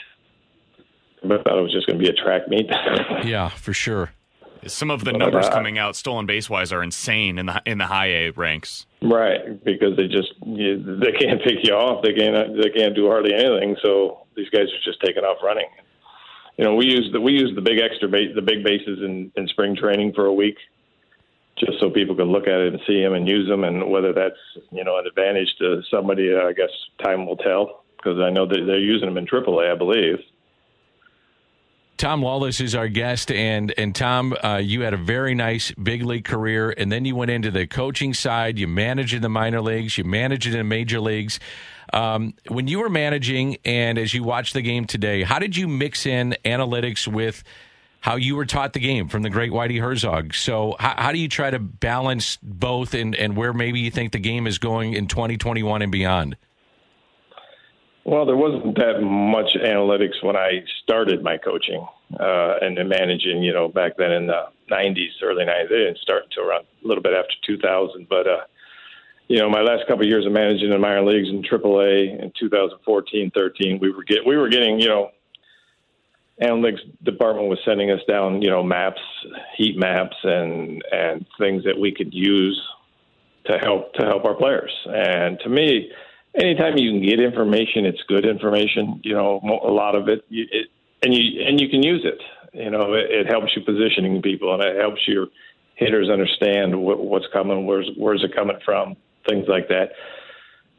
but 1.22 1.40
I 1.40 1.44
thought 1.44 1.60
it 1.60 1.62
was 1.62 1.74
just 1.74 1.86
going 1.86 2.00
to 2.00 2.04
be 2.04 2.10
a 2.10 2.14
track 2.14 2.48
meet. 2.48 2.70
yeah, 3.24 3.50
for 3.50 3.74
sure. 3.74 4.12
Some 4.68 4.92
of 4.92 5.04
the 5.04 5.14
numbers 5.14 5.50
coming 5.50 5.78
out 5.78 5.96
stolen 5.96 6.26
base 6.26 6.50
wise 6.50 6.72
are 6.72 6.84
insane 6.84 7.38
in 7.38 7.46
the 7.48 7.62
in 7.66 7.78
the 7.78 7.88
high 7.88 8.08
A 8.08 8.30
ranks. 8.32 8.86
Right, 9.02 9.64
because 9.64 9.98
they 9.98 10.08
just 10.08 10.34
you, 10.46 10.82
they 11.00 11.12
can't 11.12 11.42
pick 11.44 11.64
you 11.64 11.74
off. 11.74 12.04
They 12.04 12.14
can't 12.14 12.56
they 12.56 12.70
can't 12.70 12.96
do 12.96 13.08
hardly 13.08 13.34
anything. 13.34 13.76
So 13.82 14.26
these 14.36 14.50
guys 14.50 14.64
are 14.64 14.84
just 14.84 15.02
taking 15.02 15.24
off 15.24 15.38
running. 15.44 15.68
You 16.58 16.66
know, 16.66 16.76
we 16.76 16.86
use 16.86 17.10
the 17.12 17.20
we 17.20 17.34
use 17.34 17.52
the 17.56 17.62
big 17.62 17.80
extra 17.80 18.08
base, 18.08 18.34
the 18.36 18.42
big 18.42 18.64
bases 18.64 19.00
in 19.02 19.32
in 19.36 19.48
spring 19.48 19.76
training 19.76 20.14
for 20.14 20.26
a 20.26 20.34
week, 20.34 20.58
just 21.58 21.80
so 21.80 21.90
people 21.90 22.16
can 22.16 22.32
look 22.32 22.48
at 22.48 22.60
it 22.60 22.74
and 22.74 22.82
see 22.88 23.02
them 23.02 23.14
and 23.14 23.28
use 23.28 23.48
them. 23.48 23.64
And 23.64 23.90
whether 23.90 24.14
that's 24.14 24.40
you 24.72 24.84
know 24.84 24.98
an 25.00 25.08
advantage 25.08 25.54
to 25.60 25.82
somebody, 25.90 26.34
I 26.36 26.54
guess 26.54 26.72
time 27.04 27.26
will 27.26 27.38
tell. 27.38 27.84
Because 27.98 28.20
I 28.20 28.30
know 28.30 28.46
that 28.46 28.64
they're 28.68 28.80
using 28.80 29.08
them 29.08 29.18
in 29.18 29.26
AAA, 29.26 29.72
I 29.72 29.78
believe. 29.78 30.20
Tom 31.98 32.22
Lawless 32.22 32.60
is 32.60 32.76
our 32.76 32.88
guest, 32.88 33.32
and 33.32 33.74
and 33.78 33.96
Tom, 33.96 34.36
uh, 34.44 34.58
you 34.58 34.82
had 34.82 34.94
a 34.94 34.98
very 34.98 35.36
nice 35.36 35.72
big 35.72 36.04
league 36.04 36.26
career, 36.26 36.74
and 36.76 36.92
then 36.92 37.06
you 37.06 37.16
went 37.16 37.32
into 37.32 37.52
the 37.52 37.68
coaching 37.68 38.14
side. 38.14 38.58
You 38.58 38.68
managed 38.68 39.14
in 39.14 39.22
the 39.22 39.30
minor 39.30 39.62
leagues, 39.62 39.98
you 39.98 40.04
managed 40.04 40.48
in 40.48 40.54
the 40.54 40.64
major 40.64 41.00
leagues. 41.00 41.40
Um, 41.92 42.34
when 42.48 42.68
you 42.68 42.80
were 42.80 42.90
managing, 42.90 43.58
and 43.64 43.98
as 43.98 44.14
you 44.14 44.24
watch 44.24 44.54
the 44.54 44.62
game 44.62 44.86
today, 44.86 45.24
how 45.24 45.38
did 45.38 45.56
you 45.56 45.68
mix 45.68 46.06
in 46.06 46.36
analytics 46.44 47.08
with 47.08 47.44
how 48.00 48.16
you 48.16 48.36
were 48.36 48.46
taught 48.46 48.74
the 48.74 48.80
game 48.80 49.08
from 49.08 49.22
the 49.22 49.30
great 49.30 49.52
Whitey 49.52 49.80
Herzog? 49.80 50.34
So 50.34 50.76
how, 50.80 50.96
how 50.98 51.12
do 51.12 51.20
you 51.20 51.30
try 51.30 51.52
to 51.52 51.60
balance 51.60 52.38
both, 52.42 52.96
and 52.96 53.16
and 53.16 53.38
where 53.38 53.54
maybe 53.54 53.80
you 53.80 53.92
think 53.92 54.12
the 54.12 54.20
game 54.20 54.48
is 54.48 54.58
going 54.58 54.94
in 54.94 55.08
2021 55.08 55.84
and 55.84 55.92
beyond? 55.92 56.38
Well, 58.06 58.26
there 58.26 58.36
wasn't 58.36 58.76
that 58.78 59.02
much 59.02 59.56
analytics 59.56 60.22
when 60.22 60.36
I 60.36 60.64
started 60.84 61.24
my 61.24 61.38
coaching 61.38 61.88
uh, 62.20 62.56
and 62.62 62.76
managing. 62.90 63.42
You 63.42 63.54
know, 63.54 63.70
back 63.70 63.96
then 63.98 64.12
in 64.12 64.28
the 64.28 64.44
'90s, 64.70 65.12
early 65.24 65.46
'90s. 65.46 65.70
They 65.70 65.78
didn't 65.78 66.00
start 66.00 66.24
until 66.26 66.50
around 66.50 66.66
a 66.84 66.88
little 66.88 67.02
bit 67.02 67.14
after 67.14 67.34
2000. 67.46 68.08
But 68.10 68.28
uh, 68.28 68.42
you 69.30 69.40
know, 69.40 69.50
my 69.50 69.62
last 69.62 69.88
couple 69.88 70.02
of 70.04 70.10
years 70.10 70.26
of 70.26 70.34
managing 70.34 70.72
in 70.72 70.82
minor 70.82 71.06
leagues 71.06 71.30
in 71.30 71.44
AAA 71.44 72.22
in 72.22 72.34
2014, 72.38 73.32
13, 73.34 73.80
we 73.80 73.92
were 73.92 74.04
get 74.04 74.26
we 74.26 74.36
were 74.36 74.50
getting 74.50 74.82
you 74.82 74.90
know 74.90 75.12
analytics 76.42 76.80
department 77.04 77.48
was 77.48 77.60
sending 77.64 77.90
us 77.92 78.02
down, 78.08 78.42
you 78.42 78.50
know, 78.50 78.64
maps, 78.64 79.02
heat 79.56 79.78
maps, 79.78 80.18
and 80.24 80.84
and 80.92 81.26
things 81.40 81.64
that 81.64 81.80
we 81.80 81.94
could 81.94 82.14
use 82.14 82.62
to 83.46 83.58
help 83.60 83.94
to 83.94 84.06
help 84.06 84.26
our 84.26 84.36
players. 84.36 84.74
And 84.88 85.40
to 85.40 85.50
me, 85.50 85.90
anytime 86.36 86.78
you 86.78 86.92
can 86.92 87.02
get 87.02 87.20
information, 87.20 87.86
it's 87.86 88.02
good 88.08 88.26
information. 88.26 89.00
You 89.04 89.14
know, 89.14 89.40
a 89.64 89.72
lot 89.72 89.96
of 89.96 90.08
it, 90.08 90.26
it 90.30 90.68
and 91.02 91.14
you 91.14 91.44
and 91.46 91.60
you 91.60 91.70
can 91.70 91.84
use 91.84 92.06
it. 92.06 92.22
You 92.54 92.70
know, 92.70 92.94
it, 92.94 93.10
it 93.10 93.28
helps 93.28 93.56
you 93.56 93.64
positioning 93.64 94.22
people, 94.22 94.54
and 94.54 94.64
it 94.64 94.80
helps 94.80 95.08
your 95.08 95.28
hitters 95.76 96.10
understand 96.10 96.80
what, 96.80 97.04
what's 97.04 97.26
coming, 97.34 97.66
where's 97.66 97.90
where's 97.98 98.24
it 98.24 98.36
coming 98.36 98.58
from, 98.64 98.96
things 99.28 99.46
like 99.48 99.68
that. 99.70 99.92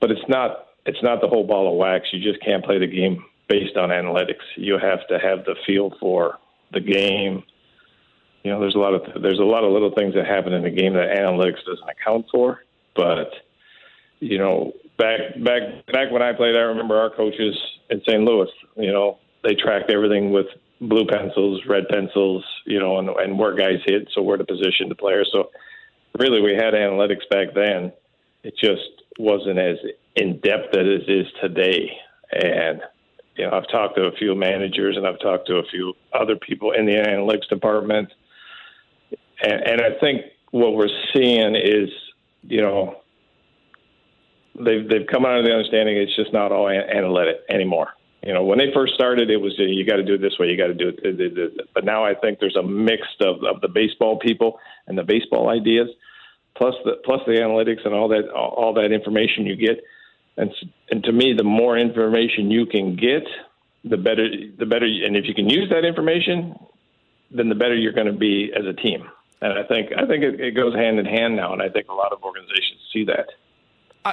But 0.00 0.10
it's 0.10 0.28
not 0.28 0.66
it's 0.86 1.02
not 1.02 1.20
the 1.20 1.28
whole 1.28 1.46
ball 1.46 1.70
of 1.70 1.78
wax. 1.78 2.06
You 2.12 2.20
just 2.20 2.44
can't 2.44 2.64
play 2.64 2.78
the 2.78 2.86
game 2.86 3.24
based 3.48 3.76
on 3.76 3.90
analytics. 3.90 4.44
You 4.56 4.78
have 4.78 5.06
to 5.08 5.18
have 5.18 5.44
the 5.44 5.54
feel 5.66 5.94
for 6.00 6.38
the 6.72 6.80
game. 6.80 7.42
You 8.42 8.52
know, 8.52 8.60
there's 8.60 8.74
a 8.74 8.78
lot 8.78 8.94
of 8.94 9.22
there's 9.22 9.38
a 9.38 9.44
lot 9.44 9.64
of 9.64 9.72
little 9.72 9.92
things 9.94 10.14
that 10.14 10.26
happen 10.26 10.52
in 10.52 10.62
the 10.62 10.70
game 10.70 10.94
that 10.94 11.16
analytics 11.16 11.64
doesn't 11.66 11.88
account 11.88 12.26
for. 12.30 12.60
But 12.94 13.30
you 14.20 14.38
know, 14.38 14.72
back 14.98 15.20
back 15.42 15.86
back 15.92 16.10
when 16.10 16.22
I 16.22 16.32
played, 16.32 16.56
I 16.56 16.60
remember 16.60 16.96
our 16.96 17.10
coaches 17.10 17.56
in 17.90 18.00
St. 18.06 18.22
Louis. 18.22 18.48
You 18.76 18.92
know, 18.92 19.18
they 19.42 19.54
tracked 19.54 19.90
everything 19.90 20.32
with 20.32 20.46
blue 20.80 21.06
pencils, 21.06 21.62
red 21.68 21.88
pencils. 21.88 22.44
You 22.66 22.78
know, 22.78 22.98
and, 22.98 23.08
and 23.08 23.38
where 23.38 23.54
guys 23.54 23.80
hit, 23.86 24.08
so 24.14 24.22
where 24.22 24.36
to 24.36 24.44
position 24.44 24.88
the 24.88 24.94
player. 24.94 25.24
So 25.30 25.50
really, 26.18 26.40
we 26.40 26.54
had 26.54 26.74
analytics 26.74 27.28
back 27.30 27.48
then. 27.54 27.92
It 28.42 28.54
just 28.58 29.02
wasn't 29.18 29.58
as 29.58 29.76
in 30.16 30.40
depth 30.40 30.74
as 30.74 30.86
it 30.86 31.10
is 31.10 31.26
today. 31.40 31.90
And 32.32 32.80
you 33.36 33.46
know, 33.46 33.52
I've 33.52 33.68
talked 33.68 33.96
to 33.96 34.02
a 34.02 34.12
few 34.12 34.34
managers 34.34 34.96
and 34.96 35.06
I've 35.06 35.18
talked 35.20 35.48
to 35.48 35.56
a 35.56 35.64
few 35.64 35.94
other 36.12 36.36
people 36.36 36.72
in 36.72 36.86
the 36.86 36.92
analytics 36.92 37.48
department, 37.48 38.08
and, 39.42 39.60
and 39.66 39.80
I 39.80 39.98
think 40.00 40.22
what 40.50 40.74
we're 40.74 40.88
seeing 41.12 41.56
is, 41.56 41.88
you 42.42 42.62
know, 42.62 43.00
they've 44.56 44.88
they've 44.88 45.06
come 45.06 45.24
out 45.24 45.38
of 45.38 45.44
the 45.44 45.52
understanding 45.52 45.96
it's 45.96 46.14
just 46.16 46.32
not 46.32 46.52
all 46.52 46.68
analytic 46.68 47.36
anymore. 47.48 47.88
You 48.22 48.32
know, 48.32 48.42
when 48.42 48.58
they 48.58 48.72
first 48.72 48.94
started, 48.94 49.30
it 49.30 49.36
was 49.36 49.52
you 49.58 49.84
got 49.84 49.96
to 49.96 50.04
do 50.04 50.14
it 50.14 50.22
this 50.22 50.38
way, 50.38 50.48
you 50.48 50.56
got 50.56 50.68
to 50.68 50.74
do 50.74 50.92
it. 50.96 51.68
But 51.74 51.84
now 51.84 52.04
I 52.04 52.14
think 52.14 52.38
there's 52.40 52.56
a 52.56 52.62
mix 52.62 53.02
of, 53.20 53.44
of 53.44 53.60
the 53.60 53.68
baseball 53.68 54.18
people 54.18 54.58
and 54.86 54.96
the 54.96 55.02
baseball 55.02 55.50
ideas, 55.50 55.88
plus 56.56 56.74
the 56.84 57.02
plus 57.04 57.20
the 57.26 57.32
analytics 57.32 57.84
and 57.84 57.94
all 57.94 58.08
that 58.08 58.30
all 58.30 58.72
that 58.74 58.92
information 58.92 59.44
you 59.44 59.56
get 59.56 59.82
and 60.36 60.52
and 60.90 61.04
to 61.04 61.12
me, 61.12 61.34
the 61.36 61.44
more 61.44 61.78
information 61.78 62.50
you 62.50 62.66
can 62.66 62.96
get, 62.96 63.24
the 63.84 63.96
better. 63.96 64.28
The 64.58 64.66
better, 64.66 64.86
and 64.86 65.16
if 65.16 65.26
you 65.26 65.34
can 65.34 65.48
use 65.48 65.68
that 65.70 65.84
information, 65.84 66.58
then 67.30 67.48
the 67.48 67.54
better 67.54 67.74
you're 67.74 67.92
going 67.92 68.06
to 68.06 68.12
be 68.12 68.52
as 68.54 68.66
a 68.66 68.72
team. 68.72 69.08
And 69.40 69.52
I 69.52 69.62
think 69.64 69.90
I 69.96 70.06
think 70.06 70.24
it, 70.24 70.40
it 70.40 70.50
goes 70.52 70.74
hand 70.74 70.98
in 70.98 71.06
hand 71.06 71.36
now, 71.36 71.52
and 71.52 71.62
I 71.62 71.68
think 71.68 71.88
a 71.88 71.94
lot 71.94 72.12
of 72.12 72.22
organizations 72.22 72.80
see 72.92 73.04
that. 73.04 73.28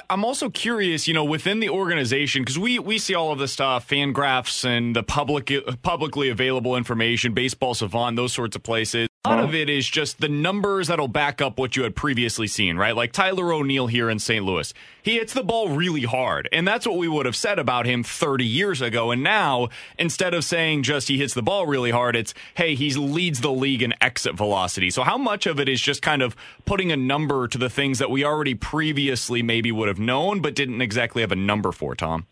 I'm 0.10 0.24
also 0.24 0.50
curious, 0.50 1.06
you 1.08 1.14
know, 1.14 1.26
within 1.26 1.60
the 1.60 1.70
organization 1.70 2.44
because 2.44 2.58
we 2.58 2.80
we 2.80 2.98
see 2.98 3.14
all 3.14 3.32
of 3.34 3.40
this 3.40 3.52
stuff, 3.52 3.88
FanGraphs 3.90 4.64
and 4.64 4.96
the 4.96 5.04
public 5.04 5.52
publicly 5.82 6.30
available 6.30 6.78
information, 6.78 7.34
Baseball 7.34 7.74
Savant, 7.74 8.16
those 8.16 8.32
sorts 8.32 8.56
of 8.56 8.64
places. 8.64 9.10
A 9.26 9.30
lot 9.30 9.40
of 9.40 9.50
uh-huh. 9.50 9.58
it 9.58 9.70
is 9.70 9.88
just 9.88 10.20
the 10.20 10.30
numbers 10.30 10.88
that'll 10.88 11.08
back 11.08 11.42
up 11.42 11.60
what 11.60 11.76
you 11.76 11.84
had 11.84 11.96
previously 11.96 12.48
seen, 12.48 12.78
right? 12.78 12.96
Like 12.96 13.12
Tyler 13.12 13.54
O'Neill 13.54 13.88
here 13.88 14.10
in 14.10 14.18
St. 14.18 14.44
Louis. 14.44 14.74
He 15.04 15.16
hits 15.16 15.34
the 15.34 15.44
ball 15.44 15.70
really 15.70 16.04
hard. 16.04 16.48
And 16.52 16.68
that's 16.68 16.86
what 16.86 16.98
we 16.98 17.08
would 17.08 17.26
have 17.26 17.36
said 17.36 17.60
about 17.60 17.86
him 17.86 18.04
30 18.04 18.46
years 18.46 18.82
ago. 18.82 19.12
And 19.12 19.24
now, 19.24 19.70
instead 19.98 20.34
of 20.34 20.44
saying 20.44 20.84
just 20.84 21.08
he 21.08 21.18
hits 21.18 21.34
the 21.34 21.42
ball 21.42 21.66
really 21.66 21.92
hard, 21.92 22.16
it's, 22.16 22.34
hey, 22.56 22.76
he 22.76 22.94
leads 22.94 23.42
the 23.42 23.52
league 23.52 23.82
in 23.82 23.94
exit 24.02 24.36
velocity. 24.36 24.90
So 24.90 25.04
how 25.04 25.18
much 25.18 25.46
of 25.46 25.60
it 25.60 25.68
is 25.68 25.82
just 25.82 26.02
kind 26.02 26.22
of 26.22 26.36
putting 26.66 26.92
a 26.92 26.98
number 26.98 27.48
to 27.48 27.58
the 27.58 27.70
things 27.70 28.00
that 28.00 28.10
we 28.10 28.24
already 28.24 28.56
previously 28.56 29.42
maybe 29.42 29.72
would 29.72 29.88
have 29.88 30.00
known, 30.00 30.42
but 30.42 30.56
didn't 30.56 30.82
exactly 30.82 31.22
have 31.22 31.32
a 31.32 31.36
number 31.38 31.72
for, 31.72 31.96
Tom? 31.96 32.28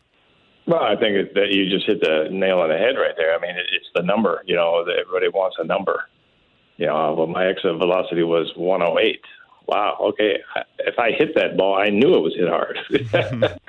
Well, 0.67 0.84
I 0.84 0.95
think 0.95 1.34
that 1.34 1.51
you 1.51 1.67
just 1.69 1.88
hit 1.88 1.99
the 2.01 2.27
nail 2.32 2.60
on 2.60 2.69
the 2.69 2.77
head 2.77 2.95
right 2.95 3.15
there. 3.17 3.36
I 3.36 3.41
mean, 3.41 3.55
it's 3.58 3.89
the 3.95 4.03
number. 4.03 4.43
You 4.45 4.55
know, 4.55 4.82
everybody 4.82 5.29
wants 5.29 5.58
a 5.60 5.63
number 5.63 6.05
you 6.79 6.86
know, 6.86 7.13
well, 7.13 7.27
my 7.27 7.45
exit 7.45 7.77
velocity 7.77 8.23
was 8.23 8.51
108. 8.55 9.19
Wow. 9.69 9.97
Okay. 10.01 10.39
If 10.79 10.97
I 10.97 11.12
hit 11.12 11.36
that 11.36 11.55
ball, 11.55 11.77
I 11.77 11.89
knew 11.89 12.15
it 12.15 12.21
was 12.21 12.36
hit 12.36 12.49
hard. 12.49 12.79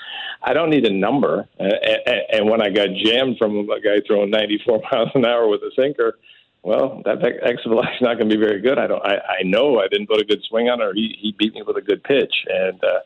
I 0.42 0.54
don't 0.54 0.70
need 0.70 0.86
a 0.86 0.92
number. 0.92 1.46
And 1.58 2.48
when 2.48 2.62
I 2.62 2.70
got 2.70 2.88
jammed 3.04 3.36
from 3.36 3.68
a 3.68 3.80
guy 3.80 4.00
throwing 4.06 4.30
94 4.30 4.80
miles 4.92 5.10
an 5.14 5.26
hour 5.26 5.46
with 5.46 5.60
a 5.60 5.70
sinker, 5.76 6.18
well, 6.62 7.02
that 7.04 7.20
velocity 7.20 7.96
is 7.96 8.00
not 8.00 8.16
going 8.16 8.30
to 8.30 8.36
be 8.36 8.42
very 8.42 8.62
good. 8.62 8.78
I 8.78 8.86
don't. 8.86 9.04
I, 9.04 9.40
I 9.40 9.42
know 9.44 9.78
I 9.78 9.88
didn't 9.88 10.08
put 10.08 10.20
a 10.20 10.24
good 10.24 10.42
swing 10.48 10.70
on, 10.70 10.80
it, 10.80 10.84
or 10.84 10.94
he, 10.94 11.16
he 11.20 11.34
beat 11.38 11.52
me 11.54 11.62
with 11.62 11.76
a 11.76 11.82
good 11.82 12.02
pitch. 12.02 12.32
And 12.48 12.82
uh, 12.82 13.00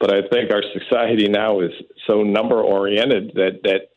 but 0.00 0.14
I 0.14 0.26
think 0.28 0.50
our 0.50 0.62
society 0.78 1.28
now 1.28 1.60
is 1.60 1.72
so 2.06 2.22
number 2.22 2.60
oriented 2.60 3.32
that 3.34 3.60
that 3.64 3.90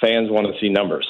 fans 0.00 0.30
want 0.30 0.46
to 0.46 0.60
see 0.60 0.68
numbers 0.68 1.06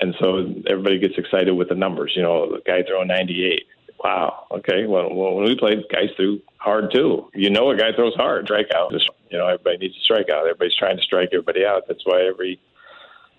and 0.00 0.14
so 0.20 0.46
everybody 0.68 0.98
gets 0.98 1.14
excited 1.16 1.52
with 1.52 1.68
the 1.68 1.74
numbers. 1.74 2.12
You 2.16 2.22
know, 2.22 2.50
the 2.50 2.60
guy 2.66 2.82
throwing 2.86 3.08
98. 3.08 3.66
Wow. 4.04 4.46
Okay. 4.50 4.86
Well, 4.86 5.14
well, 5.14 5.34
when 5.34 5.46
we 5.46 5.56
played, 5.56 5.78
guys 5.90 6.10
threw 6.14 6.42
hard 6.58 6.92
too. 6.92 7.30
You 7.32 7.48
know, 7.48 7.70
a 7.70 7.76
guy 7.76 7.92
throws 7.96 8.14
hard. 8.14 8.44
Strike 8.44 8.68
out. 8.76 8.92
You 9.30 9.38
know, 9.38 9.46
everybody 9.46 9.78
needs 9.78 9.94
to 9.94 10.00
strike 10.02 10.28
out. 10.28 10.42
Everybody's 10.42 10.76
trying 10.76 10.98
to 10.98 11.02
strike 11.02 11.30
everybody 11.32 11.64
out. 11.64 11.84
That's 11.88 12.04
why 12.04 12.20
every 12.20 12.60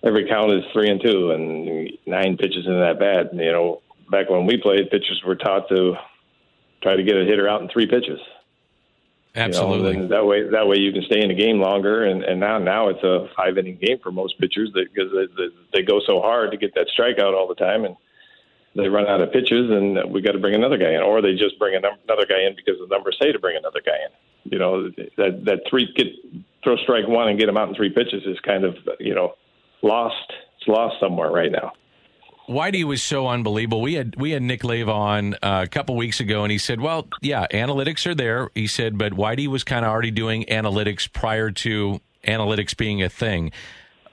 every 0.02 0.28
count 0.28 0.52
is 0.52 0.64
three 0.72 0.90
and 0.90 1.00
two, 1.00 1.30
and 1.30 1.90
nine 2.04 2.36
pitches 2.36 2.64
isn't 2.64 2.80
that 2.80 2.98
bad. 2.98 3.30
You 3.32 3.52
know, 3.52 3.82
back 4.10 4.28
when 4.28 4.44
we 4.44 4.56
played, 4.56 4.90
pitchers 4.90 5.22
were 5.24 5.36
taught 5.36 5.68
to 5.68 5.94
try 6.82 6.96
to 6.96 7.02
get 7.04 7.16
a 7.16 7.24
hitter 7.24 7.48
out 7.48 7.62
in 7.62 7.68
three 7.68 7.86
pitches. 7.86 8.18
Absolutely. 9.36 9.92
You 9.92 9.96
know, 10.00 10.08
that 10.08 10.26
way, 10.26 10.48
that 10.48 10.66
way 10.66 10.78
you 10.78 10.92
can 10.92 11.02
stay 11.02 11.20
in 11.20 11.28
the 11.28 11.34
game 11.34 11.60
longer. 11.60 12.04
And, 12.04 12.24
and 12.24 12.40
now, 12.40 12.58
now 12.58 12.88
it's 12.88 13.02
a 13.04 13.28
five 13.36 13.58
inning 13.58 13.78
game 13.80 13.98
for 14.02 14.10
most 14.10 14.38
pitchers 14.40 14.70
because 14.72 15.12
they, 15.12 15.48
they 15.74 15.82
go 15.82 16.00
so 16.06 16.20
hard 16.20 16.50
to 16.52 16.56
get 16.56 16.74
that 16.74 16.88
strikeout 16.98 17.34
all 17.34 17.46
the 17.46 17.54
time, 17.54 17.84
and 17.84 17.96
they 18.76 18.88
run 18.88 19.06
out 19.06 19.20
of 19.20 19.32
pitches, 19.32 19.70
and 19.70 20.12
we 20.12 20.20
got 20.20 20.32
to 20.32 20.38
bring 20.38 20.54
another 20.54 20.76
guy 20.76 20.92
in, 20.92 21.02
or 21.02 21.22
they 21.22 21.32
just 21.32 21.58
bring 21.58 21.74
another 21.74 22.26
guy 22.26 22.42
in 22.46 22.54
because 22.54 22.78
the 22.78 22.86
numbers 22.88 23.16
say 23.20 23.32
to 23.32 23.38
bring 23.38 23.56
another 23.56 23.80
guy 23.84 23.96
in. 24.06 24.52
You 24.52 24.58
know, 24.58 24.90
that 25.16 25.44
that 25.44 25.60
three 25.68 25.92
get 25.96 26.06
throw 26.62 26.76
strike 26.76 27.08
one 27.08 27.28
and 27.28 27.38
get 27.38 27.48
him 27.48 27.56
out 27.56 27.68
in 27.68 27.74
three 27.74 27.90
pitches 27.90 28.24
is 28.26 28.38
kind 28.40 28.64
of 28.64 28.76
you 29.00 29.14
know 29.14 29.34
lost. 29.82 30.32
It's 30.58 30.68
lost 30.68 30.96
somewhere 31.00 31.30
right 31.30 31.50
now. 31.50 31.72
Whitey 32.48 32.84
was 32.84 33.02
so 33.02 33.26
unbelievable. 33.26 33.80
We 33.80 33.94
had 33.94 34.14
we 34.16 34.30
had 34.30 34.42
Nick 34.42 34.62
Leyva 34.62 34.94
on 34.94 35.34
uh, 35.34 35.62
a 35.64 35.66
couple 35.66 35.96
weeks 35.96 36.20
ago, 36.20 36.44
and 36.44 36.52
he 36.52 36.58
said, 36.58 36.80
"Well, 36.80 37.08
yeah, 37.20 37.46
analytics 37.52 38.06
are 38.06 38.14
there." 38.14 38.50
He 38.54 38.66
said, 38.66 38.98
but 38.98 39.12
Whitey 39.12 39.48
was 39.48 39.64
kind 39.64 39.84
of 39.84 39.90
already 39.90 40.12
doing 40.12 40.44
analytics 40.44 41.12
prior 41.12 41.50
to 41.50 42.00
analytics 42.24 42.76
being 42.76 43.02
a 43.02 43.08
thing. 43.08 43.52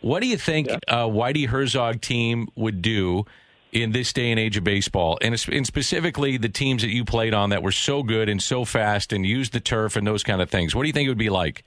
What 0.01 0.21
do 0.21 0.27
you 0.27 0.37
think 0.37 0.67
yeah. 0.67 0.77
uh, 0.87 1.07
Whitey 1.07 1.47
Herzog 1.47 2.01
team 2.01 2.49
would 2.55 2.81
do 2.81 3.25
in 3.73 3.91
this 3.91 4.13
day 4.13 4.29
and 4.29 4.39
age 4.39 4.55
of 4.55 4.63
baseball, 4.63 5.17
and, 5.21 5.33
and 5.51 5.65
specifically 5.65 6.37
the 6.37 6.49
teams 6.49 6.83
that 6.83 6.91
you 6.91 7.03
played 7.03 7.33
on 7.33 7.49
that 7.49 7.63
were 7.63 7.71
so 7.71 8.03
good 8.03 8.29
and 8.29 8.41
so 8.41 8.63
fast 8.65 9.11
and 9.11 9.25
used 9.25 9.51
the 9.51 9.59
turf 9.59 9.95
and 9.95 10.05
those 10.05 10.23
kind 10.23 10.41
of 10.41 10.49
things? 10.49 10.75
What 10.75 10.83
do 10.83 10.87
you 10.87 10.93
think 10.93 11.07
it 11.07 11.09
would 11.09 11.17
be 11.17 11.29
like? 11.29 11.63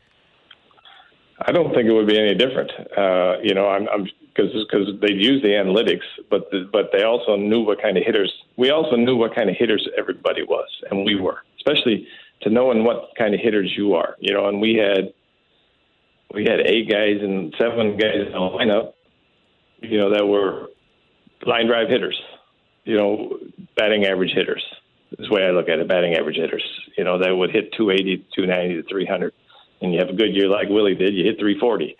I 1.41 1.53
don't 1.53 1.75
think 1.75 1.87
it 1.87 1.93
would 1.93 2.07
be 2.07 2.19
any 2.19 2.35
different. 2.35 2.71
Uh, 2.97 3.37
you 3.43 3.55
know, 3.55 3.69
I'm, 3.69 4.09
because 4.37 4.53
because 4.53 4.89
they'd 5.01 5.21
use 5.21 5.43
the 5.43 5.49
analytics, 5.49 6.05
but 6.31 6.51
the, 6.51 6.69
but 6.73 6.91
they 6.93 7.03
also 7.03 7.37
knew 7.37 7.61
what 7.61 7.81
kind 7.81 7.97
of 7.97 8.05
hitters. 8.05 8.33
We 8.57 8.71
also 8.71 8.97
knew 8.97 9.17
what 9.17 9.35
kind 9.35 9.51
of 9.51 9.57
hitters 9.57 9.87
everybody 9.99 10.43
was, 10.43 10.69
and 10.91 11.05
we 11.05 11.17
were, 11.21 11.43
especially 11.59 12.07
to 12.43 12.51
knowing 12.51 12.85
what 12.85 13.11
kind 13.19 13.35
of 13.35 13.41
hitters 13.41 13.73
you 13.77 13.95
are. 13.95 14.17
You 14.21 14.33
know, 14.33 14.49
and 14.49 14.61
we 14.61 14.75
had 14.75 15.13
we 16.33 16.45
had 16.45 16.61
eight 16.61 16.91
guys 16.91 17.19
and 17.21 17.55
seven 17.59 17.97
guys 17.97 18.27
in 18.27 18.33
the 18.33 18.39
lineup. 18.39 18.93
You 19.83 19.99
know, 19.99 20.11
that 20.11 20.27
were 20.27 20.69
line 21.45 21.67
drive 21.67 21.89
hitters. 21.89 22.21
You 22.85 22.97
know, 22.97 23.39
batting 23.77 24.05
average 24.05 24.33
hitters. 24.33 24.63
Is 25.19 25.29
the 25.29 25.35
way 25.35 25.45
I 25.45 25.51
look 25.51 25.69
at 25.69 25.79
it. 25.79 25.89
Batting 25.89 26.15
average 26.15 26.37
hitters. 26.37 26.65
You 26.97 27.05
know, 27.05 27.19
that 27.19 27.35
would 27.35 27.51
hit 27.51 27.73
280, 27.73 28.27
290 28.35 28.83
to 28.83 28.89
300, 28.89 29.33
and 29.81 29.93
you 29.93 29.99
have 30.01 30.09
a 30.09 30.13
good 30.13 30.35
year 30.35 30.49
like 30.49 30.69
Willie 30.69 30.95
did. 30.95 31.15
You 31.15 31.25
hit 31.25 31.39
340. 31.39 31.97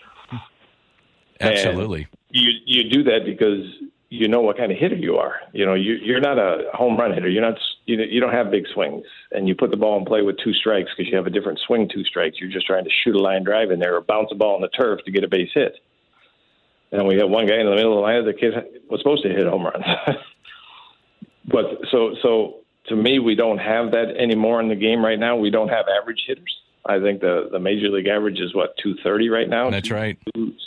Absolutely. 1.41 2.09
And 2.11 2.17
you 2.31 2.53
you 2.65 2.91
do 2.91 3.03
that 3.05 3.25
because 3.25 3.65
you 4.09 4.29
know 4.29 4.41
what 4.41 4.57
kind 4.57 4.71
of 4.71 4.79
hitter 4.79 4.97
you 4.97 5.17
are. 5.17 5.41
You 5.53 5.67
know, 5.67 5.75
you, 5.75 5.95
you're 5.95 6.21
not 6.21 6.39
a 6.39 6.71
home 6.73 6.97
run 6.97 7.13
hitter. 7.13 7.29
You're 7.29 7.43
not. 7.43 7.59
You, 7.87 7.97
know, 7.97 8.05
you 8.05 8.21
don't 8.21 8.33
have 8.33 8.51
big 8.51 8.65
swings, 8.73 9.05
and 9.31 9.47
you 9.47 9.55
put 9.55 9.71
the 9.71 9.77
ball 9.77 9.99
in 9.99 10.05
play 10.05 10.23
with 10.23 10.37
two 10.43 10.53
strikes 10.53 10.91
because 10.97 11.11
you 11.11 11.17
have 11.17 11.27
a 11.27 11.31
different 11.31 11.61
swing. 11.67 11.89
Two 11.93 12.05
strikes. 12.05 12.39
You're 12.41 12.51
just 12.51 12.67
trying 12.67 12.85
to 12.85 12.91
shoot 12.91 13.15
a 13.15 13.21
line 13.21 13.45
drive 13.45 13.71
in 13.71 13.79
there 13.79 13.97
or 13.97 14.01
bounce 14.01 14.31
a 14.33 14.35
ball 14.35 14.57
on 14.57 14.61
the 14.61 14.69
turf 14.69 15.01
to 15.05 15.11
get 15.11 15.25
a 15.25 15.29
base 15.29 15.51
hit. 15.55 15.77
And 16.93 17.07
we 17.07 17.17
had 17.17 17.25
one 17.25 17.47
guy 17.47 17.59
in 17.59 17.67
the 17.67 17.75
middle 17.75 17.93
of 17.93 17.97
the 17.97 18.03
line. 18.03 18.25
The 18.25 18.33
kid 18.33 18.55
was 18.89 19.01
supposed 19.01 19.23
to 19.25 19.29
hit 19.29 19.47
home 19.47 19.65
runs. 19.65 19.85
but 21.47 21.65
so 21.91 22.15
so 22.23 22.61
to 22.89 22.97
me, 22.97 23.19
we 23.19 23.35
don't 23.35 23.59
have 23.59 23.93
that 23.93 24.17
anymore 24.17 24.61
in 24.61 24.69
the 24.69 24.77
game 24.77 25.05
right 25.05 25.19
now. 25.19 25.37
We 25.37 25.51
don't 25.51 25.69
have 25.69 25.87
average 25.89 26.25
hitters. 26.27 26.55
I 26.85 27.01
think 27.01 27.21
the 27.21 27.49
the 27.51 27.59
major 27.59 27.89
league 27.89 28.07
average 28.07 28.39
is 28.39 28.55
what 28.55 28.77
230 28.79 29.29
right 29.29 29.49
now. 29.49 29.71
That's 29.71 29.91
right. 29.91 30.17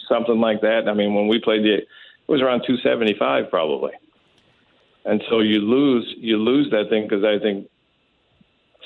Something 0.09 0.39
like 0.39 0.61
that. 0.61 0.89
I 0.89 0.93
mean, 0.93 1.13
when 1.13 1.27
we 1.27 1.39
played 1.39 1.63
the, 1.63 1.75
it 1.75 1.87
was 2.27 2.41
around 2.41 2.63
275 2.67 3.49
probably. 3.49 3.91
And 5.05 5.23
so 5.29 5.39
you 5.39 5.61
lose 5.61 6.13
you 6.17 6.37
lose 6.37 6.69
that 6.71 6.89
thing 6.89 7.03
because 7.03 7.23
I 7.23 7.39
think 7.41 7.69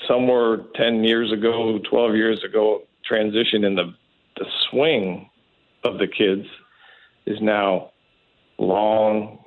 somewhere 0.06 0.58
10 0.76 1.02
years 1.02 1.32
ago, 1.32 1.78
12 1.90 2.14
years 2.14 2.44
ago, 2.44 2.82
transition 3.04 3.64
in 3.64 3.74
the 3.74 3.94
the 4.36 4.46
swing 4.70 5.28
of 5.84 5.98
the 5.98 6.06
kids 6.06 6.46
is 7.26 7.38
now 7.40 7.90
long 8.58 9.38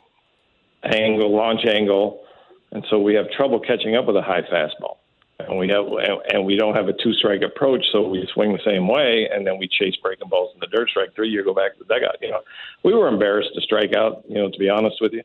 angle, 0.83 1.35
launch 1.35 1.65
angle, 1.65 2.23
and 2.71 2.85
so 2.89 2.99
we 2.99 3.13
have 3.15 3.29
trouble 3.31 3.59
catching 3.59 3.95
up 3.95 4.05
with 4.05 4.15
a 4.15 4.21
high 4.21 4.41
fastball. 4.41 4.97
And 5.39 5.59
we 5.59 5.69
have, 5.69 5.85
and 6.33 6.45
we 6.45 6.55
don't 6.55 6.75
have 6.75 6.87
a 6.87 6.93
two 6.93 7.13
strike 7.13 7.43
approach, 7.43 7.85
so 7.91 8.07
we 8.07 8.27
swing 8.33 8.53
the 8.53 8.59
same 8.65 8.87
way, 8.87 9.29
and 9.31 9.45
then 9.45 9.59
we 9.59 9.67
chase 9.67 9.95
breaking 10.01 10.29
balls 10.29 10.51
in 10.55 10.59
the 10.59 10.67
dirt. 10.67 10.89
Strike 10.89 11.13
three, 11.15 11.29
you 11.29 11.43
go 11.43 11.53
back 11.53 11.77
to 11.77 11.83
the 11.83 11.93
dugout. 11.93 12.15
You 12.21 12.31
know, 12.31 12.41
we 12.83 12.93
were 12.95 13.07
embarrassed 13.07 13.51
to 13.53 13.61
strike 13.61 13.93
out. 13.95 14.23
You 14.27 14.35
know, 14.35 14.49
to 14.49 14.57
be 14.57 14.67
honest 14.67 14.97
with 14.99 15.13
you, 15.13 15.21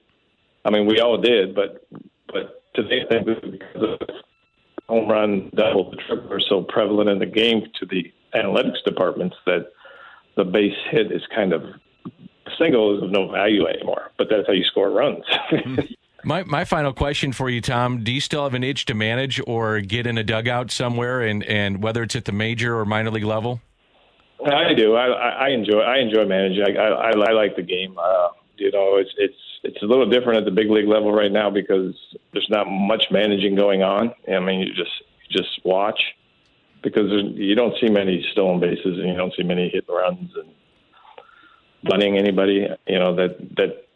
I 0.66 0.70
mean, 0.70 0.86
we 0.86 1.00
all 1.00 1.16
did, 1.16 1.54
but 1.54 1.86
but 2.26 2.62
today, 2.74 3.04
because 3.08 3.82
of 3.82 4.08
home 4.86 5.08
run, 5.08 5.50
double, 5.54 5.90
the 5.90 5.96
triple 5.96 6.30
are 6.30 6.40
so 6.40 6.62
prevalent 6.62 7.08
in 7.08 7.18
the 7.18 7.26
game 7.26 7.62
to 7.80 7.86
the 7.86 8.12
analytics 8.34 8.84
departments 8.84 9.36
that 9.46 9.68
the 10.36 10.44
base 10.44 10.76
hit 10.90 11.10
is 11.10 11.22
kind 11.34 11.54
of 11.54 11.62
single 12.58 12.96
is 12.96 13.02
of 13.02 13.10
no 13.10 13.30
value 13.30 13.66
anymore. 13.66 14.10
But 14.18 14.28
that's 14.30 14.46
how 14.46 14.52
you 14.52 14.64
score 14.64 14.90
runs. 14.90 15.24
My 16.24 16.44
my 16.44 16.64
final 16.64 16.92
question 16.92 17.32
for 17.32 17.50
you, 17.50 17.60
Tom: 17.60 18.04
Do 18.04 18.12
you 18.12 18.20
still 18.20 18.44
have 18.44 18.54
an 18.54 18.62
itch 18.62 18.84
to 18.86 18.94
manage 18.94 19.40
or 19.44 19.80
get 19.80 20.06
in 20.06 20.18
a 20.18 20.22
dugout 20.22 20.70
somewhere, 20.70 21.20
and 21.22 21.42
and 21.44 21.82
whether 21.82 22.02
it's 22.02 22.14
at 22.14 22.26
the 22.26 22.32
major 22.32 22.78
or 22.78 22.84
minor 22.84 23.10
league 23.10 23.24
level? 23.24 23.60
I 24.46 24.74
do. 24.74 24.94
I, 24.94 25.06
I 25.06 25.48
enjoy. 25.48 25.80
I 25.80 25.98
enjoy 25.98 26.24
managing. 26.24 26.64
I, 26.76 26.82
I, 26.82 27.10
I 27.10 27.32
like 27.32 27.56
the 27.56 27.62
game. 27.62 27.96
Uh, 27.98 28.28
you 28.56 28.70
know, 28.70 28.96
it's 28.96 29.10
it's 29.18 29.34
it's 29.64 29.82
a 29.82 29.86
little 29.86 30.08
different 30.08 30.38
at 30.38 30.44
the 30.44 30.50
big 30.50 30.70
league 30.70 30.88
level 30.88 31.12
right 31.12 31.30
now 31.30 31.50
because 31.50 31.94
there's 32.32 32.48
not 32.50 32.68
much 32.68 33.06
managing 33.10 33.56
going 33.56 33.82
on. 33.82 34.12
I 34.32 34.38
mean, 34.40 34.60
you 34.60 34.74
just 34.74 34.92
you 35.28 35.38
just 35.38 35.60
watch 35.64 36.00
because 36.82 37.10
you 37.34 37.54
don't 37.54 37.74
see 37.80 37.88
many 37.88 38.24
stolen 38.32 38.60
bases 38.60 38.98
and 38.98 39.08
you 39.08 39.14
don't 39.14 39.32
see 39.36 39.44
many 39.44 39.68
hit 39.68 39.84
runs 39.88 40.30
and 40.36 40.48
bunting 41.84 42.16
anybody. 42.16 42.66
You 42.86 42.98
know 42.98 43.14
that 43.16 43.38
that 43.56 43.86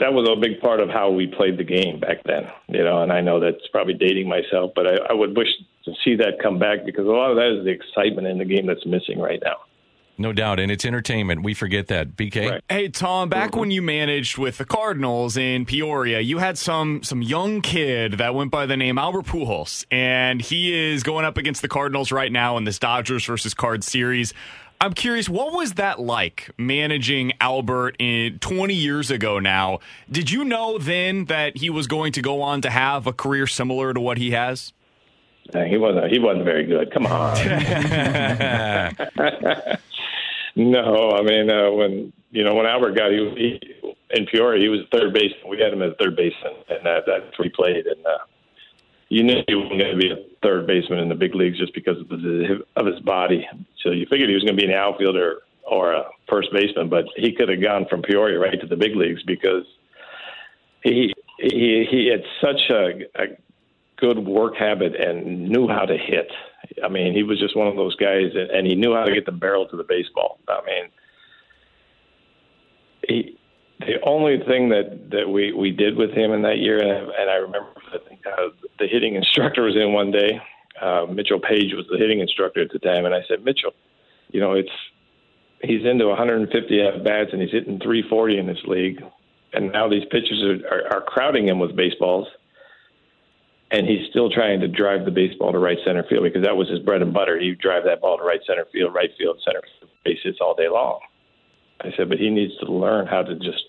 that 0.00 0.12
was 0.12 0.28
a 0.28 0.36
big 0.38 0.60
part 0.60 0.80
of 0.80 0.88
how 0.88 1.10
we 1.10 1.26
played 1.26 1.58
the 1.58 1.64
game 1.64 2.00
back 2.00 2.22
then. 2.24 2.50
You 2.68 2.84
know, 2.84 3.02
and 3.02 3.12
I 3.12 3.20
know 3.20 3.40
that's 3.40 3.66
probably 3.72 3.94
dating 3.94 4.28
myself, 4.28 4.72
but 4.74 4.86
I, 4.86 4.96
I 5.10 5.12
would 5.12 5.36
wish 5.36 5.48
to 5.84 5.92
see 6.04 6.16
that 6.16 6.38
come 6.42 6.58
back 6.58 6.84
because 6.84 7.06
a 7.06 7.10
lot 7.10 7.30
of 7.30 7.36
that 7.36 7.58
is 7.58 7.64
the 7.64 7.70
excitement 7.70 8.26
in 8.26 8.38
the 8.38 8.44
game 8.44 8.66
that's 8.66 8.84
missing 8.84 9.18
right 9.18 9.40
now. 9.44 9.56
No 10.18 10.32
doubt, 10.32 10.58
and 10.58 10.72
it's 10.72 10.86
entertainment. 10.86 11.42
We 11.42 11.52
forget 11.52 11.88
that. 11.88 12.16
BK. 12.16 12.50
Right. 12.50 12.64
Hey 12.70 12.88
Tom, 12.88 13.28
back 13.28 13.50
mm-hmm. 13.50 13.60
when 13.60 13.70
you 13.70 13.82
managed 13.82 14.38
with 14.38 14.56
the 14.56 14.64
Cardinals 14.64 15.36
in 15.36 15.66
Peoria, 15.66 16.20
you 16.20 16.38
had 16.38 16.56
some 16.56 17.02
some 17.02 17.20
young 17.20 17.60
kid 17.60 18.14
that 18.14 18.34
went 18.34 18.50
by 18.50 18.64
the 18.64 18.78
name 18.78 18.96
Albert 18.96 19.26
Pujols, 19.26 19.84
and 19.90 20.40
he 20.40 20.92
is 20.92 21.02
going 21.02 21.26
up 21.26 21.36
against 21.36 21.60
the 21.60 21.68
Cardinals 21.68 22.12
right 22.12 22.32
now 22.32 22.56
in 22.56 22.64
this 22.64 22.78
Dodgers 22.78 23.26
versus 23.26 23.52
Cards 23.52 23.86
series. 23.86 24.32
I'm 24.80 24.92
curious, 24.92 25.28
what 25.28 25.52
was 25.52 25.74
that 25.74 26.00
like 26.00 26.50
managing 26.58 27.32
Albert 27.40 27.96
in 27.98 28.38
20 28.40 28.74
years 28.74 29.10
ago 29.10 29.38
now? 29.38 29.80
Did 30.10 30.30
you 30.30 30.44
know 30.44 30.78
then 30.78 31.26
that 31.26 31.56
he 31.56 31.70
was 31.70 31.86
going 31.86 32.12
to 32.12 32.22
go 32.22 32.42
on 32.42 32.60
to 32.62 32.70
have 32.70 33.06
a 33.06 33.12
career 33.12 33.46
similar 33.46 33.94
to 33.94 34.00
what 34.00 34.18
he 34.18 34.32
has? 34.32 34.72
he 35.52 35.76
wasn't. 35.76 36.10
He 36.10 36.18
wasn't 36.18 36.44
very 36.44 36.64
good. 36.66 36.92
Come 36.92 37.06
on. 37.06 37.36
no, 40.56 41.10
I 41.12 41.22
mean 41.22 41.48
uh, 41.48 41.70
when 41.70 42.12
you 42.32 42.42
know 42.42 42.54
when 42.54 42.66
Albert 42.66 42.96
got 42.96 43.12
he, 43.12 43.30
he 43.36 43.60
in 44.10 44.26
Peoria, 44.26 44.60
he 44.60 44.68
was 44.68 44.80
third 44.92 45.12
base. 45.12 45.32
We 45.48 45.58
had 45.58 45.72
him 45.72 45.82
as 45.82 45.92
third 45.98 46.16
baseman, 46.16 46.54
and 46.68 46.84
that, 46.84 47.04
that's 47.06 47.38
where 47.38 47.44
he 47.44 47.50
played. 47.50 47.86
And 47.86 48.04
uh, 48.06 48.18
you 49.08 49.22
knew 49.22 49.42
he 49.46 49.54
wasn't 49.54 49.80
going 49.80 49.92
to 49.92 49.96
be 49.96 50.10
a 50.10 50.16
third 50.42 50.66
baseman 50.66 50.98
in 50.98 51.08
the 51.08 51.14
big 51.14 51.34
leagues 51.34 51.58
just 51.58 51.74
because 51.74 51.96
of 52.00 52.10
of 52.76 52.86
his 52.86 53.00
body. 53.00 53.46
So 53.86 53.92
you 53.92 54.04
figured 54.10 54.28
he 54.28 54.34
was 54.34 54.42
going 54.42 54.56
to 54.56 54.60
be 54.60 54.68
an 54.68 54.76
outfielder 54.76 55.42
or 55.62 55.92
a 55.92 56.04
first 56.28 56.48
baseman, 56.52 56.88
but 56.88 57.04
he 57.14 57.32
could 57.32 57.48
have 57.48 57.62
gone 57.62 57.86
from 57.88 58.02
Peoria 58.02 58.36
right 58.36 58.60
to 58.60 58.66
the 58.66 58.74
big 58.74 58.96
leagues 58.96 59.22
because 59.22 59.64
he 60.82 61.14
he 61.38 61.86
he 61.88 62.08
had 62.08 62.22
such 62.40 62.68
a, 62.70 63.02
a 63.14 63.26
good 63.96 64.18
work 64.18 64.56
habit 64.56 64.96
and 64.96 65.48
knew 65.48 65.68
how 65.68 65.84
to 65.84 65.96
hit. 65.96 66.28
I 66.82 66.88
mean, 66.88 67.14
he 67.14 67.22
was 67.22 67.38
just 67.38 67.56
one 67.56 67.68
of 67.68 67.76
those 67.76 67.94
guys, 67.94 68.32
and 68.34 68.66
he 68.66 68.74
knew 68.74 68.92
how 68.92 69.04
to 69.04 69.14
get 69.14 69.24
the 69.24 69.32
barrel 69.32 69.68
to 69.68 69.76
the 69.76 69.84
baseball. 69.84 70.40
I 70.48 70.60
mean, 70.66 70.90
he 73.08 73.38
the 73.78 74.00
only 74.02 74.38
thing 74.48 74.70
that 74.70 75.10
that 75.10 75.28
we 75.28 75.52
we 75.52 75.70
did 75.70 75.96
with 75.96 76.10
him 76.10 76.32
in 76.32 76.42
that 76.42 76.58
year, 76.58 76.78
and 76.78 76.90
I, 76.90 77.20
and 77.20 77.30
I 77.30 77.34
remember 77.36 77.70
think 78.08 78.20
uh, 78.26 78.48
the 78.80 78.88
hitting 78.88 79.14
instructor 79.14 79.62
was 79.62 79.76
in 79.76 79.92
one 79.92 80.10
day. 80.10 80.40
Uh, 80.80 81.06
Mitchell 81.06 81.40
Page 81.40 81.72
was 81.74 81.86
the 81.90 81.98
hitting 81.98 82.20
instructor 82.20 82.60
at 82.60 82.70
the 82.70 82.78
time, 82.78 83.04
and 83.04 83.14
I 83.14 83.22
said, 83.28 83.44
Mitchell, 83.44 83.72
you 84.30 84.40
know, 84.40 84.52
it's 84.52 84.70
he's 85.62 85.84
into 85.84 86.06
150 86.06 86.82
at 86.82 87.02
bats 87.02 87.30
and 87.32 87.40
he's 87.40 87.50
hitting 87.50 87.78
340 87.78 88.38
in 88.38 88.46
this 88.46 88.62
league, 88.66 89.02
and 89.52 89.72
now 89.72 89.88
these 89.88 90.04
pitchers 90.10 90.42
are, 90.42 90.68
are, 90.68 90.92
are 90.94 91.00
crowding 91.00 91.48
him 91.48 91.58
with 91.58 91.74
baseballs, 91.74 92.28
and 93.70 93.86
he's 93.86 94.08
still 94.10 94.30
trying 94.30 94.60
to 94.60 94.68
drive 94.68 95.04
the 95.04 95.10
baseball 95.10 95.52
to 95.52 95.58
right 95.58 95.78
center 95.84 96.04
field 96.04 96.24
because 96.24 96.44
that 96.44 96.56
was 96.56 96.68
his 96.68 96.80
bread 96.80 97.02
and 97.02 97.12
butter. 97.12 97.38
He'd 97.38 97.58
drive 97.58 97.84
that 97.84 98.00
ball 98.00 98.18
to 98.18 98.24
right 98.24 98.40
center 98.46 98.66
field, 98.72 98.94
right 98.94 99.10
field, 99.18 99.40
center 99.44 99.62
base 100.04 100.18
hits 100.22 100.38
all 100.40 100.54
day 100.54 100.68
long. 100.68 101.00
I 101.80 101.92
said, 101.96 102.08
but 102.08 102.18
he 102.18 102.30
needs 102.30 102.56
to 102.58 102.72
learn 102.72 103.06
how 103.06 103.22
to 103.22 103.34
just, 103.34 103.64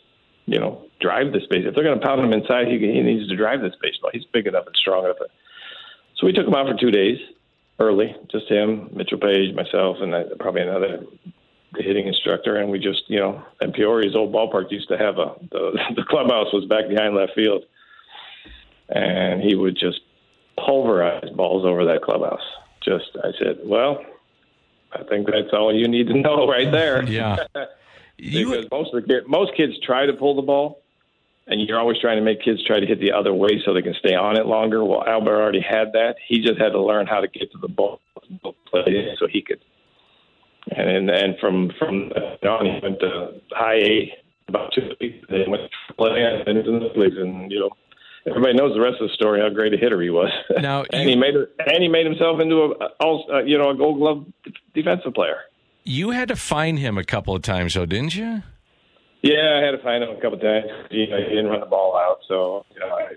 you 0.45 0.59
know, 0.59 0.85
drive 1.01 1.33
this 1.33 1.45
base. 1.49 1.65
If 1.65 1.75
they're 1.75 1.83
going 1.83 1.99
to 1.99 2.05
pound 2.05 2.21
him 2.21 2.31
inside, 2.31 2.67
he, 2.67 2.79
he 2.79 3.01
needs 3.01 3.27
to 3.27 3.35
drive 3.35 3.61
this 3.61 3.75
baseball. 3.81 4.11
He's 4.13 4.25
big 4.31 4.47
enough 4.47 4.65
and 4.65 4.75
strong 4.75 5.03
enough. 5.03 5.17
So 6.17 6.25
we 6.25 6.33
took 6.33 6.47
him 6.47 6.55
out 6.55 6.67
for 6.67 6.79
two 6.79 6.91
days 6.91 7.19
early, 7.79 8.15
just 8.31 8.49
him, 8.49 8.89
Mitchell 8.93 9.19
Page, 9.19 9.53
myself, 9.53 9.97
and 10.01 10.13
uh, 10.13 10.23
probably 10.39 10.61
another 10.61 11.03
hitting 11.77 12.07
instructor. 12.07 12.55
And 12.55 12.71
we 12.71 12.79
just, 12.79 13.03
you 13.07 13.19
know, 13.19 13.43
and 13.61 13.73
Peoria's 13.73 14.15
old 14.15 14.33
ballpark 14.33 14.71
used 14.71 14.87
to 14.89 14.97
have 14.97 15.19
a, 15.19 15.35
the, 15.51 15.79
the 15.95 16.03
clubhouse 16.03 16.51
was 16.53 16.65
back 16.65 16.89
behind 16.89 17.15
left 17.15 17.33
field. 17.35 17.63
And 18.89 19.41
he 19.41 19.55
would 19.55 19.77
just 19.77 19.99
pulverize 20.57 21.29
balls 21.35 21.65
over 21.65 21.85
that 21.85 22.01
clubhouse. 22.01 22.41
Just, 22.83 23.17
I 23.23 23.31
said, 23.37 23.59
well, 23.63 24.01
I 24.93 25.03
think 25.03 25.27
that's 25.27 25.53
all 25.53 25.75
you 25.75 25.87
need 25.87 26.07
to 26.07 26.13
know 26.13 26.47
right 26.49 26.71
there. 26.71 27.03
Yeah. 27.03 27.37
Because 28.19 28.65
most 28.71 28.95
of 28.95 29.05
the 29.05 29.21
most 29.27 29.55
kids 29.55 29.73
try 29.85 30.07
to 30.07 30.13
pull 30.13 30.35
the 30.35 30.41
ball, 30.41 30.81
and 31.47 31.61
you're 31.61 31.79
always 31.79 31.99
trying 31.99 32.17
to 32.17 32.23
make 32.23 32.41
kids 32.41 32.63
try 32.65 32.79
to 32.79 32.85
hit 32.85 32.99
the 32.99 33.11
other 33.11 33.33
way 33.33 33.61
so 33.65 33.73
they 33.73 33.81
can 33.81 33.95
stay 33.99 34.15
on 34.15 34.37
it 34.37 34.45
longer. 34.45 34.83
Well, 34.83 35.03
Albert 35.07 35.41
already 35.41 35.61
had 35.61 35.93
that. 35.93 36.15
He 36.27 36.39
just 36.41 36.59
had 36.59 36.69
to 36.69 36.81
learn 36.81 37.07
how 37.07 37.21
to 37.21 37.27
get 37.27 37.51
to 37.53 37.57
the 37.57 37.67
ball, 37.67 38.01
play 38.69 39.15
so 39.17 39.27
he 39.27 39.41
could. 39.41 39.63
And 40.69 41.09
and 41.09 41.39
from 41.39 41.71
from 41.79 42.11
on, 42.43 42.65
he 42.65 42.79
went 42.83 42.99
to 42.99 43.41
high 43.51 43.77
A 43.77 44.13
about 44.49 44.73
two 44.73 44.89
weeks. 44.99 45.25
Then 45.29 45.49
went 45.49 45.63
to 45.63 45.93
play 45.93 46.21
and 46.21 46.57
into 46.57 46.71
the 46.71 46.99
leagues, 46.99 47.15
and 47.17 47.49
you 47.49 47.61
know 47.61 47.69
everybody 48.27 48.53
knows 48.53 48.73
the 48.73 48.81
rest 48.81 48.97
of 48.99 49.07
the 49.07 49.13
story 49.13 49.39
how 49.39 49.49
great 49.49 49.73
a 49.73 49.77
hitter 49.77 50.01
he 50.01 50.09
was. 50.09 50.29
Now 50.59 50.83
and 50.91 51.09
he 51.09 51.15
made 51.15 51.35
and 51.35 51.81
he 51.81 51.87
made 51.87 52.05
himself 52.05 52.41
into 52.41 52.75
a 52.81 52.87
all 52.99 53.25
uh, 53.31 53.43
you 53.43 53.57
know 53.57 53.69
a 53.69 53.75
Gold 53.77 53.97
Glove 53.97 54.25
defensive 54.73 55.13
player. 55.13 55.37
You 55.85 56.09
had 56.09 56.27
to 56.27 56.35
find 56.35 56.77
him 56.77 56.97
a 56.97 57.03
couple 57.05 57.33
of 57.33 57.43
times, 57.43 57.75
though, 57.75 57.85
didn't 57.85 58.13
you? 58.13 58.43
Yeah, 59.27 59.59
I 59.59 59.65
had 59.65 59.71
to 59.71 59.83
find 59.83 60.03
him 60.03 60.15
a 60.15 60.21
couple 60.21 60.39
times. 60.39 60.67
You 60.89 61.07
know, 61.07 61.17
he 61.17 61.35
didn't 61.35 61.47
run 61.47 61.59
the 61.59 61.65
ball 61.65 61.97
out, 61.97 62.19
so 62.29 62.65
you 62.73 62.79
know, 62.79 62.95
I 62.95 63.11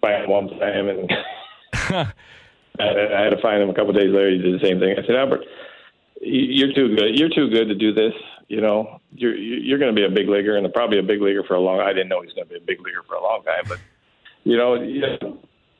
find 0.00 0.24
him 0.24 0.30
one 0.30 0.48
time, 0.48 0.88
and 0.88 1.12
I 2.80 3.22
had 3.24 3.30
to 3.30 3.42
find 3.42 3.62
him 3.62 3.68
a 3.68 3.74
couple 3.74 3.92
days 3.92 4.08
later. 4.08 4.30
He 4.30 4.38
did 4.38 4.58
the 4.58 4.64
same 4.64 4.80
thing. 4.80 4.96
I 4.96 5.06
said, 5.06 5.16
Albert, 5.16 5.44
you're 6.22 6.72
too 6.72 6.96
good. 6.96 7.18
You're 7.18 7.28
too 7.28 7.50
good 7.50 7.68
to 7.68 7.74
do 7.74 7.92
this. 7.92 8.14
You 8.48 8.62
know, 8.62 9.00
you're 9.12 9.36
you're 9.36 9.78
going 9.78 9.94
to 9.94 10.00
be 10.00 10.06
a 10.06 10.08
big 10.08 10.30
leaguer, 10.30 10.56
and 10.56 10.72
probably 10.72 10.98
a 10.98 11.02
big 11.02 11.20
leaguer 11.20 11.44
for 11.44 11.54
a 11.54 11.60
long. 11.60 11.80
I 11.80 11.92
didn't 11.92 12.08
know 12.08 12.22
he 12.22 12.26
was 12.26 12.34
going 12.34 12.48
to 12.48 12.54
be 12.54 12.58
a 12.58 12.64
big 12.64 12.80
leaguer 12.80 13.02
for 13.06 13.16
a 13.16 13.22
long 13.22 13.42
time, 13.44 13.64
but 13.68 13.78
you 14.44 14.56
know, 14.56 14.80
you, 14.80 15.04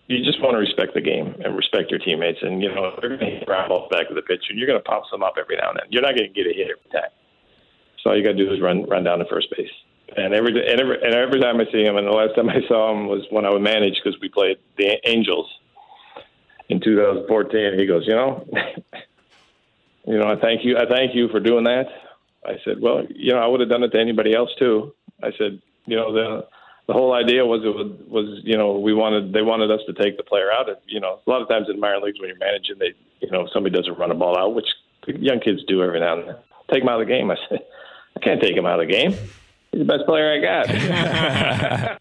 you 0.09 0.25
just 0.25 0.43
want 0.43 0.55
to 0.55 0.59
respect 0.59 0.93
the 0.93 1.01
game 1.01 1.35
and 1.43 1.57
respect 1.57 1.91
your 1.91 2.01
teammates. 2.01 2.41
And 2.43 2.63
you 2.63 2.69
know, 2.69 2.93
they're 3.01 3.17
going 3.17 3.21
to 3.21 3.39
hit 3.39 3.47
ground 3.47 3.71
balls 3.71 3.89
back 3.91 4.09
to 4.09 4.15
the 4.15 4.23
pitcher. 4.23 4.51
And 4.51 4.59
you're 4.59 4.69
going 4.69 4.79
to 4.79 4.85
pop 4.85 5.05
some 5.11 5.23
up 5.23 5.37
every 5.41 5.57
now 5.57 5.71
and 5.71 5.79
then. 5.81 5.87
You're 5.89 6.03
not 6.03 6.15
going 6.15 6.29
to 6.29 6.35
get 6.35 6.47
a 6.47 6.55
hit 6.55 6.69
every 6.69 6.91
time. 6.93 7.11
So 8.03 8.11
all 8.11 8.17
you 8.17 8.23
got 8.23 8.37
to 8.37 8.45
do 8.45 8.53
is 8.53 8.61
run 8.61 8.85
run 8.85 9.05
down 9.05 9.19
to 9.19 9.25
first 9.27 9.49
base. 9.57 9.71
And 10.17 10.35
every 10.35 10.51
and 10.71 10.81
every 10.81 11.03
and 11.03 11.15
every 11.15 11.41
time 11.41 11.61
I 11.61 11.65
see 11.71 11.85
him, 11.85 11.97
and 11.97 12.07
the 12.07 12.13
last 12.13 12.35
time 12.35 12.49
I 12.49 12.61
saw 12.67 12.93
him 12.93 13.07
was 13.07 13.25
when 13.31 13.45
I 13.45 13.51
would 13.51 13.63
manage 13.63 14.01
because 14.03 14.19
we 14.21 14.29
played 14.29 14.59
the 14.77 14.97
Angels 15.09 15.49
in 16.69 16.81
2014. 16.81 17.79
He 17.79 17.87
goes, 17.87 18.07
you 18.07 18.15
know, 18.15 18.47
you 20.07 20.19
know, 20.19 20.29
I 20.29 20.37
thank 20.37 20.65
you, 20.65 20.77
I 20.79 20.87
thank 20.87 21.15
you 21.15 21.29
for 21.29 21.41
doing 21.41 21.65
that. 21.65 21.87
I 22.45 22.55
said, 22.65 22.81
well, 22.81 23.05
you 23.11 23.33
know, 23.33 23.39
I 23.39 23.47
would 23.47 23.61
have 23.61 23.69
done 23.69 23.83
it 23.83 23.91
to 23.91 24.01
anybody 24.01 24.35
else 24.35 24.51
too. 24.59 24.95
I 25.23 25.31
said, 25.37 25.61
you 25.87 25.97
know, 25.97 26.13
the 26.13 26.47
the 26.87 26.95
whole 26.95 27.13
idea 27.13 27.47
was 27.47 27.63
it 27.63 27.69
was, 27.69 27.93
was 28.09 28.41
you 28.43 28.57
know 28.57 28.79
we 28.79 28.93
wanted 28.93 29.33
they 29.33 29.43
wanted 29.43 29.71
us 29.71 29.81
to 29.87 29.93
take 29.93 30.17
the 30.17 30.25
player 30.25 30.51
out. 30.51 30.69
And, 30.69 30.79
you 30.87 30.99
know, 30.99 31.21
a 31.25 31.31
lot 31.31 31.43
of 31.43 31.49
times 31.49 31.69
in 31.69 31.79
minor 31.79 32.01
leagues 32.01 32.19
when 32.19 32.29
you're 32.29 32.39
managing, 32.39 32.79
they 32.79 32.95
you 33.21 33.31
know 33.31 33.49
somebody 33.53 33.77
doesn't 33.77 33.99
run 33.99 34.11
a 34.11 34.15
ball 34.15 34.37
out, 34.37 34.55
which 34.55 34.69
young 35.07 35.41
kids 35.41 35.63
do 35.69 35.83
every 35.83 36.01
now 36.01 36.19
and 36.19 36.29
then. 36.29 36.37
Take 36.73 36.83
him 36.83 36.89
out 36.89 37.01
of 37.01 37.07
the 37.07 37.13
game. 37.13 37.31
I 37.31 37.37
said, 37.49 37.61
can't 38.23 38.41
take 38.41 38.57
him 38.57 38.67
out 38.67 38.81
of 38.81 38.87
the 38.87 38.93
game. 38.93 39.13
He's 39.73 39.81
the 39.81 39.85
best 39.85 40.05
player 40.07 40.33
I 40.33 40.41
got. 40.41 42.01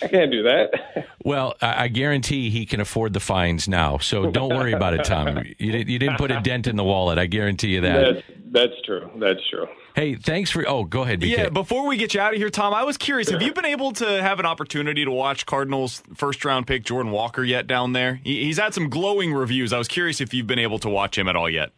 I 0.00 0.06
can't 0.06 0.30
do 0.30 0.44
that. 0.44 1.06
Well, 1.24 1.54
I 1.60 1.84
I 1.84 1.88
guarantee 1.88 2.50
he 2.50 2.66
can 2.66 2.80
afford 2.80 3.12
the 3.14 3.20
fines 3.20 3.66
now, 3.68 3.98
so 3.98 4.30
don't 4.30 4.54
worry 4.54 4.72
about 4.72 4.94
it, 4.94 5.04
Tom. 5.04 5.44
You, 5.58 5.72
didn't- 5.72 5.88
you 5.88 5.98
didn't 5.98 6.18
put 6.18 6.30
a 6.30 6.40
dent 6.40 6.66
in 6.68 6.76
the 6.76 6.84
wallet. 6.84 7.18
I 7.18 7.26
guarantee 7.26 7.68
you 7.74 7.80
that. 7.80 8.14
That's 8.14 8.26
that's 8.50 8.82
true. 8.84 9.10
That's 9.18 9.40
true. 9.50 9.66
Hey, 9.94 10.14
thanks 10.14 10.50
for. 10.52 10.64
Oh, 10.68 10.84
go 10.84 11.02
ahead, 11.02 11.20
BK. 11.20 11.36
Yeah, 11.36 11.48
before 11.48 11.86
we 11.88 11.96
get 11.96 12.14
you 12.14 12.20
out 12.20 12.32
of 12.32 12.38
here, 12.38 12.48
Tom, 12.50 12.72
I 12.72 12.84
was 12.84 12.96
curious. 12.96 13.28
Have 13.30 13.42
you 13.42 13.52
been 13.52 13.64
able 13.64 13.90
to 13.94 14.06
have 14.22 14.38
an 14.38 14.46
opportunity 14.46 15.04
to 15.04 15.10
watch 15.10 15.44
Cardinals 15.46 16.02
first 16.14 16.44
round 16.44 16.68
pick 16.68 16.84
Jordan 16.84 17.10
Walker 17.10 17.42
yet 17.42 17.66
down 17.66 17.92
there? 17.92 18.20
He's 18.22 18.58
had 18.58 18.74
some 18.74 18.88
glowing 18.88 19.34
reviews. 19.34 19.72
I 19.72 19.78
was 19.78 19.88
curious 19.88 20.20
if 20.20 20.32
you've 20.32 20.46
been 20.46 20.60
able 20.60 20.78
to 20.78 20.88
watch 20.88 21.18
him 21.18 21.26
at 21.28 21.34
all 21.34 21.50
yet. 21.50 21.72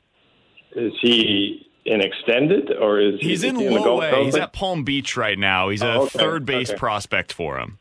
Is 0.77 0.93
he 1.01 1.67
in 1.85 2.01
extended 2.01 2.71
or 2.79 3.01
is 3.01 3.21
he 3.21 3.29
He's 3.29 3.45
in 3.45 3.57
he 3.57 3.65
the 3.67 3.71
low 3.71 3.85
Gulf 3.85 4.03
A. 4.05 4.25
He's 4.25 4.37
at 4.37 4.53
Palm 4.53 4.85
Beach 4.85 5.17
right 5.17 5.39
now. 5.39 5.69
He's 5.71 5.83
a 5.83 5.93
Oh, 5.95 6.03
okay, 6.03 6.19
third 6.19 6.45
base 6.47 6.71
okay. 6.71 6.79
prospect 6.79 7.33
for 7.33 7.59
him. 7.59 7.79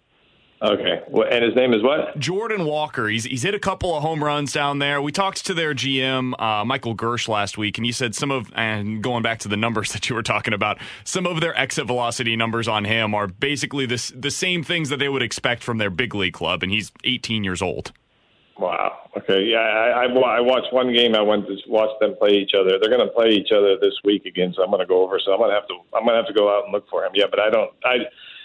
Okay. 0.62 1.02
Well, 1.08 1.26
and 1.32 1.42
his 1.44 1.56
name 1.56 1.74
is 1.74 1.82
what? 1.82 2.20
Jordan 2.20 2.66
Walker. 2.66 3.08
He's 3.08 3.24
he's 3.24 3.44
hit 3.44 3.56
a 3.56 3.60
couple 3.60 3.96
of 3.96 4.02
home 4.04 4.22
runs 4.22 4.52
down 4.52 4.80
there. 4.80 5.02
We 5.02 5.14
talked 5.14 5.46
to 5.46 5.54
their 5.54 5.74
GM 5.74 6.34
uh, 6.42 6.66
Michael 6.66 6.96
Girsch 6.98 7.30
last 7.30 7.58
week, 7.58 7.78
and 7.78 7.86
he 7.86 7.94
said 7.94 8.14
some 8.14 8.30
of 8.30 8.52
and 8.56 9.02
going 9.02 9.24
back 9.24 9.40
to 9.40 9.48
the 9.48 9.56
numbers 9.56 9.92
that 9.94 10.10
you 10.10 10.16
were 10.16 10.24
talking 10.24 10.54
about, 10.54 10.78
some 11.06 11.26
of 11.26 11.40
their 11.40 11.58
exit 11.58 11.88
velocity 11.88 12.36
numbers 12.36 12.68
on 12.68 12.84
him 12.84 13.16
are 13.16 13.28
basically 13.28 13.86
this 13.86 14.12
the 14.14 14.32
same 14.32 14.62
things 14.64 14.90
that 14.90 14.98
they 14.98 15.08
would 15.08 15.22
expect 15.24 15.64
from 15.64 15.78
their 15.78 15.90
big 15.90 16.14
league 16.14 16.34
club, 16.34 16.62
and 16.62 16.72
he's 16.74 16.92
18 17.06 17.46
years 17.46 17.62
old. 17.62 17.94
Wow. 18.60 18.98
Okay. 19.16 19.46
Yeah, 19.46 19.60
I, 19.60 20.04
I, 20.04 20.38
I 20.38 20.40
watched 20.42 20.74
one 20.74 20.92
game. 20.94 21.16
I 21.16 21.22
went 21.22 21.48
to 21.48 21.56
watch 21.68 21.90
them 22.02 22.16
play 22.20 22.32
each 22.32 22.52
other. 22.54 22.78
They're 22.80 22.90
going 22.90 23.06
to 23.06 23.14
play 23.14 23.30
each 23.30 23.52
other 23.56 23.78
this 23.80 23.94
week 24.04 24.26
again, 24.26 24.54
so 24.56 24.62
I'm 24.64 24.70
going 24.70 24.82
to 24.82 24.86
go 24.86 25.02
over. 25.02 25.18
So 25.24 25.32
I'm 25.32 25.40
going 25.40 25.50
to 25.52 25.56
have 25.56 25.68
to. 25.70 25.76
I'm 25.96 26.04
going 26.04 26.16
to 26.16 26.18
have 26.18 26.28
to 26.28 26.34
go 26.34 26.56
out 26.56 26.66
and 26.66 26.74
look 26.74 26.88
for 26.90 27.06
him. 27.06 27.12
Yeah, 27.16 27.26
but 27.30 27.40
I 27.40 27.50
don't. 27.50 27.72
I 27.86 27.96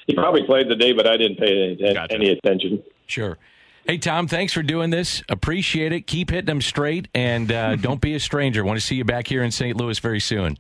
he 0.07 0.14
probably 0.14 0.44
played 0.46 0.68
the 0.68 0.77
day, 0.77 0.92
but 0.92 1.09
I 1.09 1.16
didn't 1.16 1.38
pay 1.38 1.77
any, 1.81 1.94
Gotcha. 1.94 2.14
any 2.14 2.31
attention. 2.31 2.83
Sure. 3.07 3.38
Hey, 3.87 3.98
Tom, 3.98 4.29
thanks 4.29 4.53
for 4.53 4.62
doing 4.62 4.90
this. 4.90 5.22
Appreciate 5.29 5.92
it. 5.92 6.07
Keep 6.07 6.31
hitting 6.31 6.46
them 6.46 6.62
straight, 6.62 7.09
and 7.14 7.50
uh, 7.50 7.77
don't 7.81 8.00
be 8.00 8.14
a 8.14 8.20
stranger. 8.20 8.64
Want 8.64 8.79
to 8.79 8.87
see 8.87 8.94
you 8.94 9.05
back 9.05 9.27
here 9.27 9.42
in 9.42 9.50
St. 9.50 9.77
Louis 9.77 9.98
very 9.98 10.20
soon. 10.20 10.59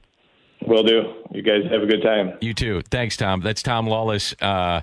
Will 0.66 0.82
do. 0.82 1.14
You 1.32 1.42
guys 1.42 1.62
have 1.70 1.82
a 1.82 1.86
good 1.86 2.02
time. 2.02 2.38
You 2.40 2.54
too. 2.54 2.82
Thanks, 2.90 3.16
Tom. 3.16 3.40
That's 3.40 3.62
Tom 3.62 3.86
Lawless. 3.86 4.34
Uh, 4.40 4.80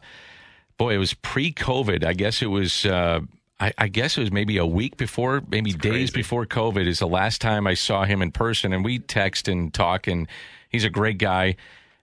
boy, 0.78 0.94
it 0.94 0.98
was 0.98 1.14
pre-COVID. 1.14 2.06
I 2.06 2.14
guess 2.14 2.42
it 2.42 2.48
was. 2.48 2.86
Uh, 2.86 3.22
I, 3.62 3.71
I 3.78 3.88
guess 3.89 4.17
it 4.17 4.21
was 4.21 4.32
maybe 4.32 4.58
a 4.58 4.65
week 4.65 4.97
before, 4.97 5.43
maybe 5.47 5.71
days 5.71 6.10
before 6.10 6.47
COVID 6.47 6.88
is 6.88 6.97
the 6.97 7.08
last 7.08 7.39
time 7.41 7.67
I 7.67 7.76
saw 7.76 8.06
him 8.06 8.24
in 8.24 8.32
person, 8.32 8.74
and 8.74 8.84
we 8.84 8.97
text 8.97 9.47
and 9.47 9.71
talk. 9.71 10.08
And 10.08 10.28
he's 10.69 10.84
a 10.84 10.89
great 10.89 11.19
guy 11.19 11.58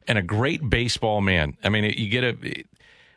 and 0.07 0.17
a 0.17 0.23
great 0.23 0.71
baseball 0.71 1.21
man. 1.21 1.57
I 1.65 1.69
mean, 1.69 1.85
you 1.85 2.09
get 2.09 2.23
a 2.23 2.65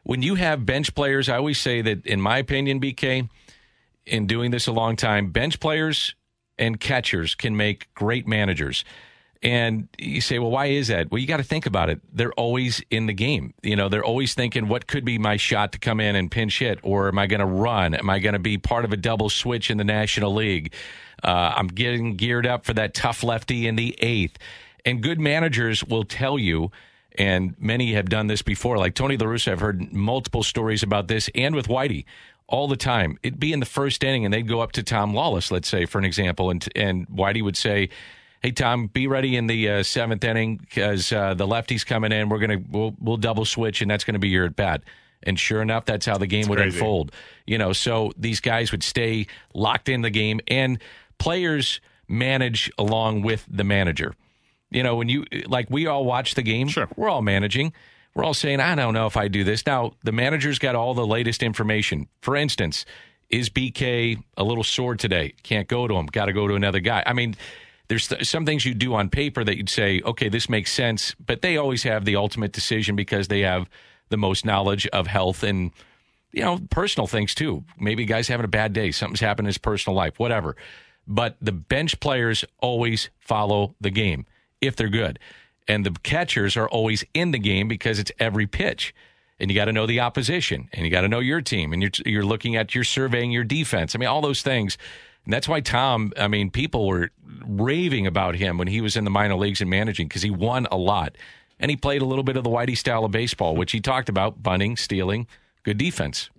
when 0.03 0.23
you 0.23 0.35
have 0.35 0.65
bench 0.65 0.95
players. 0.95 1.29
I 1.29 1.37
always 1.37 1.59
say 1.59 1.83
that, 1.83 2.05
in 2.07 2.19
my 2.19 2.39
opinion, 2.39 2.81
BK, 2.81 3.29
in 4.07 4.25
doing 4.25 4.49
this 4.49 4.65
a 4.65 4.71
long 4.71 4.95
time, 4.95 5.29
bench 5.29 5.59
players 5.59 6.15
and 6.57 6.79
catchers 6.79 7.35
can 7.35 7.55
make 7.55 7.93
great 7.93 8.27
managers. 8.27 8.83
And 9.43 9.87
you 9.97 10.21
say, 10.21 10.37
well, 10.37 10.51
why 10.51 10.67
is 10.67 10.89
that? 10.89 11.09
Well, 11.09 11.19
you 11.19 11.25
got 11.25 11.37
to 11.37 11.43
think 11.43 11.65
about 11.65 11.89
it. 11.89 11.99
They're 12.13 12.33
always 12.33 12.83
in 12.91 13.07
the 13.07 13.13
game. 13.13 13.55
You 13.63 13.75
know, 13.75 13.89
they're 13.89 14.03
always 14.03 14.35
thinking, 14.35 14.67
what 14.67 14.85
could 14.85 15.03
be 15.03 15.17
my 15.17 15.37
shot 15.37 15.71
to 15.71 15.79
come 15.79 15.99
in 15.99 16.15
and 16.15 16.29
pinch 16.29 16.59
hit? 16.59 16.79
Or 16.83 17.07
am 17.07 17.17
I 17.17 17.25
going 17.25 17.39
to 17.39 17.45
run? 17.47 17.95
Am 17.95 18.07
I 18.07 18.19
going 18.19 18.33
to 18.33 18.39
be 18.39 18.59
part 18.59 18.85
of 18.85 18.93
a 18.93 18.97
double 18.97 19.29
switch 19.29 19.71
in 19.71 19.77
the 19.77 19.83
National 19.83 20.33
League? 20.33 20.73
Uh, 21.23 21.53
I'm 21.55 21.67
getting 21.67 22.17
geared 22.17 22.45
up 22.45 22.65
for 22.65 22.73
that 22.73 22.93
tough 22.93 23.23
lefty 23.23 23.67
in 23.67 23.75
the 23.75 23.95
eighth. 23.99 24.37
And 24.85 25.01
good 25.01 25.19
managers 25.19 25.83
will 25.83 26.03
tell 26.03 26.37
you, 26.37 26.71
and 27.17 27.55
many 27.59 27.93
have 27.93 28.09
done 28.09 28.27
this 28.27 28.43
before, 28.43 28.77
like 28.77 28.93
Tony 28.93 29.17
La 29.17 29.25
Russa, 29.25 29.51
I've 29.51 29.59
heard 29.59 29.91
multiple 29.91 30.43
stories 30.43 30.83
about 30.83 31.07
this, 31.07 31.29
and 31.33 31.55
with 31.55 31.67
Whitey 31.67 32.05
all 32.47 32.67
the 32.67 32.77
time. 32.77 33.17
It'd 33.23 33.39
be 33.39 33.53
in 33.53 33.59
the 33.59 33.65
first 33.65 34.03
inning, 34.03 34.25
and 34.25 34.33
they'd 34.33 34.47
go 34.47 34.59
up 34.59 34.73
to 34.73 34.83
Tom 34.83 35.13
Lawless, 35.13 35.51
let's 35.51 35.67
say, 35.67 35.85
for 35.85 35.97
an 35.97 36.05
example, 36.05 36.49
and 36.51 36.67
and 36.75 37.07
Whitey 37.07 37.41
would 37.41 37.57
say, 37.57 37.89
"Hey 38.41 38.51
Tom, 38.51 38.87
be 38.87 39.07
ready 39.07 39.35
in 39.35 39.47
the 39.47 39.69
uh, 39.69 39.83
seventh 39.83 40.23
inning 40.23 40.57
because 40.57 41.11
uh, 41.11 41.33
the 41.33 41.47
lefty's 41.47 41.83
coming 41.83 42.11
in. 42.11 42.29
We're 42.29 42.39
gonna 42.39 42.61
we'll, 42.69 42.95
we'll 42.99 43.17
double 43.17 43.45
switch, 43.45 43.81
and 43.81 43.89
that's 43.89 44.03
going 44.03 44.13
to 44.15 44.19
be 44.19 44.29
your 44.29 44.45
at 44.45 44.55
bat." 44.55 44.83
And 45.23 45.39
sure 45.39 45.61
enough, 45.61 45.85
that's 45.85 46.05
how 46.07 46.17
the 46.17 46.25
game 46.25 46.47
would 46.47 46.57
crazy. 46.57 46.77
unfold. 46.77 47.11
You 47.45 47.59
know, 47.59 47.73
so 47.73 48.11
these 48.17 48.39
guys 48.39 48.71
would 48.71 48.81
stay 48.83 49.27
locked 49.53 49.87
in 49.87 50.01
the 50.01 50.09
game, 50.09 50.39
and 50.47 50.79
players 51.19 51.79
manage 52.07 52.71
along 52.77 53.21
with 53.21 53.45
the 53.49 53.63
manager. 53.63 54.15
You 54.71 54.83
know, 54.83 54.95
when 54.95 55.09
you 55.09 55.25
like 55.47 55.69
we 55.69 55.85
all 55.87 56.05
watch 56.05 56.33
the 56.35 56.41
game, 56.41 56.67
Sure. 56.69 56.87
we're 56.95 57.09
all 57.09 57.21
managing. 57.21 57.73
We're 58.15 58.23
all 58.25 58.33
saying, 58.33 58.59
I 58.59 58.75
don't 58.75 58.93
know 58.93 59.05
if 59.05 59.15
I 59.15 59.27
do 59.29 59.43
this. 59.45 59.65
Now, 59.65 59.93
the 60.03 60.11
manager's 60.11 60.59
got 60.59 60.75
all 60.75 60.93
the 60.93 61.05
latest 61.07 61.41
information. 61.43 62.07
For 62.21 62.35
instance, 62.35 62.83
is 63.29 63.49
BK 63.49 64.21
a 64.35 64.43
little 64.43 64.65
sore 64.65 64.95
today? 64.95 65.33
Can't 65.43 65.67
go 65.67 65.87
to 65.87 65.93
him. 65.95 66.07
Got 66.07 66.25
to 66.25 66.33
go 66.33 66.45
to 66.47 66.55
another 66.55 66.81
guy. 66.81 67.03
I 67.05 67.13
mean, 67.13 67.35
there's 67.91 68.07
th- 68.07 68.25
some 68.25 68.45
things 68.45 68.65
you 68.65 68.73
do 68.73 68.93
on 68.93 69.09
paper 69.09 69.43
that 69.43 69.57
you'd 69.57 69.69
say, 69.69 70.01
okay, 70.05 70.29
this 70.29 70.47
makes 70.47 70.71
sense, 70.71 71.13
but 71.25 71.41
they 71.41 71.57
always 71.57 71.83
have 71.83 72.05
the 72.05 72.15
ultimate 72.15 72.53
decision 72.53 72.95
because 72.95 73.27
they 73.27 73.41
have 73.41 73.69
the 74.07 74.15
most 74.15 74.45
knowledge 74.45 74.87
of 74.87 75.07
health 75.07 75.43
and 75.43 75.71
you 76.31 76.41
know, 76.41 76.57
personal 76.69 77.05
things 77.05 77.35
too. 77.35 77.65
Maybe 77.77 78.03
a 78.03 78.05
guy's 78.05 78.29
having 78.29 78.45
a 78.45 78.47
bad 78.47 78.71
day, 78.71 78.91
something's 78.91 79.19
happened 79.19 79.45
in 79.45 79.49
his 79.49 79.57
personal 79.57 79.93
life, 79.93 80.19
whatever. 80.19 80.55
But 81.05 81.35
the 81.41 81.51
bench 81.51 81.99
players 81.99 82.45
always 82.61 83.09
follow 83.19 83.75
the 83.81 83.89
game 83.89 84.25
if 84.61 84.77
they're 84.77 84.87
good. 84.87 85.19
And 85.67 85.85
the 85.85 85.91
catchers 86.01 86.55
are 86.55 86.69
always 86.69 87.03
in 87.13 87.31
the 87.31 87.39
game 87.39 87.67
because 87.67 87.99
it's 87.99 88.13
every 88.19 88.47
pitch. 88.47 88.95
And 89.37 89.51
you 89.51 89.55
got 89.55 89.65
to 89.65 89.73
know 89.73 89.85
the 89.85 89.99
opposition 89.99 90.69
and 90.71 90.85
you 90.85 90.91
got 90.91 91.01
to 91.01 91.09
know 91.09 91.19
your 91.19 91.41
team 91.41 91.73
and 91.73 91.81
you're 91.81 91.91
you're 92.05 92.25
looking 92.25 92.55
at 92.55 92.73
you're 92.73 92.85
surveying 92.85 93.31
your 93.31 93.43
defense. 93.43 93.93
I 93.93 93.97
mean 93.97 94.07
all 94.07 94.21
those 94.21 94.43
things. 94.43 94.77
And 95.25 95.33
that's 95.33 95.47
why 95.47 95.59
Tom, 95.61 96.11
I 96.17 96.27
mean 96.27 96.49
people 96.51 96.87
were 96.87 97.09
raving 97.45 98.07
about 98.07 98.35
him 98.35 98.57
when 98.57 98.67
he 98.67 98.81
was 98.81 98.95
in 98.95 99.03
the 99.03 99.09
minor 99.11 99.35
leagues 99.35 99.61
and 99.61 99.69
managing 99.69 100.07
because 100.07 100.21
he 100.21 100.29
won 100.29 100.67
a 100.71 100.77
lot. 100.77 101.15
And 101.59 101.69
he 101.69 101.77
played 101.77 102.01
a 102.01 102.05
little 102.05 102.23
bit 102.23 102.37
of 102.37 102.43
the 102.43 102.49
Whitey 102.49 102.75
style 102.77 103.05
of 103.05 103.11
baseball, 103.11 103.55
which 103.55 103.71
he 103.71 103.79
talked 103.79 104.09
about 104.09 104.41
bunting, 104.41 104.77
stealing, 104.77 105.27
good 105.63 105.77
defense. 105.77 106.29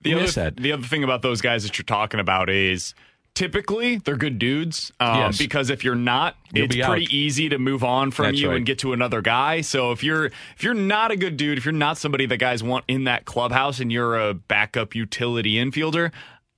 The 0.00 0.14
other, 0.14 0.50
the 0.50 0.72
other 0.72 0.82
thing 0.86 1.04
about 1.04 1.22
those 1.22 1.40
guys 1.40 1.62
that 1.62 1.78
you're 1.78 1.84
talking 1.84 2.18
about 2.18 2.50
is 2.50 2.92
typically 3.34 3.96
they're 3.98 4.16
good 4.16 4.38
dudes. 4.38 4.90
Um, 4.98 5.16
Yes. 5.18 5.38
Because 5.38 5.70
if 5.70 5.84
you're 5.84 5.94
not, 5.94 6.36
You'll 6.52 6.64
it's 6.64 6.74
pretty 6.74 7.06
out. 7.06 7.12
easy 7.12 7.48
to 7.48 7.58
move 7.58 7.84
on 7.84 8.10
from 8.10 8.26
That's 8.26 8.40
you 8.40 8.48
right. 8.48 8.56
and 8.56 8.66
get 8.66 8.80
to 8.80 8.92
another 8.92 9.22
guy. 9.22 9.60
So 9.60 9.92
if 9.92 10.02
you're 10.02 10.26
if 10.26 10.62
you're 10.62 10.74
not 10.74 11.12
a 11.12 11.16
good 11.16 11.36
dude, 11.36 11.58
if 11.58 11.64
you're 11.64 11.72
not 11.72 11.96
somebody 11.98 12.26
that 12.26 12.38
guys 12.38 12.62
want 12.62 12.84
in 12.88 13.04
that 13.04 13.24
clubhouse, 13.24 13.78
and 13.80 13.92
you're 13.92 14.18
a 14.18 14.34
backup 14.34 14.94
utility 14.94 15.54
infielder. 15.54 16.10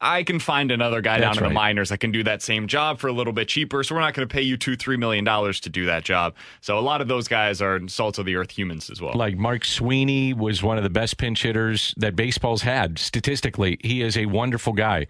I 0.04 0.22
can 0.22 0.38
find 0.38 0.70
another 0.70 1.00
guy 1.00 1.18
That's 1.18 1.36
down 1.36 1.38
in 1.38 1.42
right. 1.44 1.48
the 1.48 1.54
minors 1.54 1.88
that 1.88 1.98
can 1.98 2.12
do 2.12 2.22
that 2.24 2.42
same 2.42 2.66
job 2.66 2.98
for 2.98 3.08
a 3.08 3.12
little 3.12 3.32
bit 3.32 3.48
cheaper. 3.48 3.82
So 3.82 3.94
we're 3.94 4.02
not 4.02 4.12
going 4.12 4.28
to 4.28 4.32
pay 4.32 4.42
you 4.42 4.56
two, 4.56 4.76
three 4.76 4.98
million 4.98 5.24
dollars 5.24 5.60
to 5.60 5.70
do 5.70 5.86
that 5.86 6.04
job. 6.04 6.34
So 6.60 6.78
a 6.78 6.80
lot 6.80 7.00
of 7.00 7.08
those 7.08 7.26
guys 7.26 7.62
are 7.62 7.80
salt 7.88 8.18
of 8.18 8.26
the 8.26 8.36
earth 8.36 8.50
humans 8.50 8.90
as 8.90 9.00
well. 9.00 9.14
Like 9.14 9.36
Mark 9.36 9.64
Sweeney 9.64 10.34
was 10.34 10.62
one 10.62 10.76
of 10.76 10.84
the 10.84 10.90
best 10.90 11.16
pinch 11.16 11.42
hitters 11.42 11.94
that 11.96 12.14
baseball's 12.14 12.62
had 12.62 12.98
statistically. 12.98 13.78
He 13.82 14.02
is 14.02 14.16
a 14.18 14.26
wonderful 14.26 14.74
guy. 14.74 15.06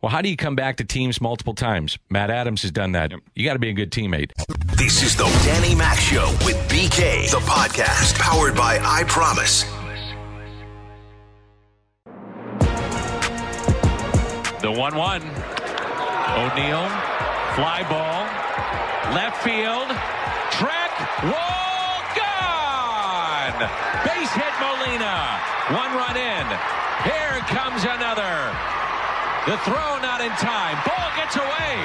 Well, 0.00 0.10
how 0.10 0.22
do 0.22 0.28
you 0.28 0.36
come 0.36 0.54
back 0.54 0.76
to 0.76 0.84
teams 0.84 1.20
multiple 1.20 1.54
times? 1.54 1.98
Matt 2.08 2.30
Adams 2.30 2.62
has 2.62 2.70
done 2.70 2.92
that. 2.92 3.12
You 3.34 3.44
got 3.44 3.54
to 3.54 3.58
be 3.58 3.68
a 3.68 3.72
good 3.72 3.90
teammate. 3.90 4.30
This 4.76 5.02
is 5.02 5.16
the 5.16 5.24
Danny 5.44 5.74
Mac 5.74 5.98
Show 5.98 6.30
with 6.46 6.56
BK, 6.68 7.30
the 7.30 7.38
podcast 7.38 8.16
powered 8.16 8.54
by 8.54 8.78
I 8.80 9.02
Promise. 9.08 9.64
The 14.60 14.72
1 14.72 14.96
1. 14.96 15.22
O'Neill, 15.22 16.90
fly 17.54 17.86
ball, 17.86 18.26
left 19.14 19.38
field, 19.46 19.86
track, 20.50 20.90
wall, 21.22 22.02
gone! 22.18 23.54
Base 24.02 24.34
hit 24.34 24.54
Molina. 24.58 25.38
One 25.70 25.94
run 25.94 26.18
in. 26.18 26.46
Here 27.06 27.38
comes 27.54 27.86
another. 27.86 28.50
The 29.46 29.62
throw 29.62 30.02
not 30.02 30.20
in 30.26 30.34
time. 30.42 30.74
Ball 30.82 31.10
gets 31.14 31.38
away. 31.38 31.78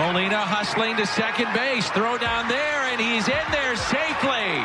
Molina 0.00 0.40
hustling 0.48 0.96
to 0.96 1.04
second 1.04 1.52
base. 1.52 1.90
Throw 1.90 2.16
down 2.16 2.48
there, 2.48 2.88
and 2.88 2.98
he's 2.98 3.28
in 3.28 3.46
there 3.52 3.76
safely. 3.76 4.64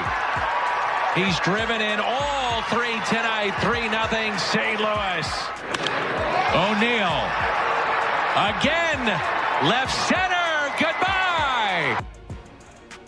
He's 1.13 1.37
driven 1.41 1.81
in 1.81 1.99
all 1.99 2.61
three 2.71 2.95
tonight. 3.11 3.51
3 3.59 3.91
0 3.91 4.37
St. 4.39 4.79
Louis. 4.79 6.20
O'Neill. 6.53 7.21
Again. 8.35 9.05
Left 9.63 9.91
center. 10.07 10.73
Goodbye. 10.79 12.03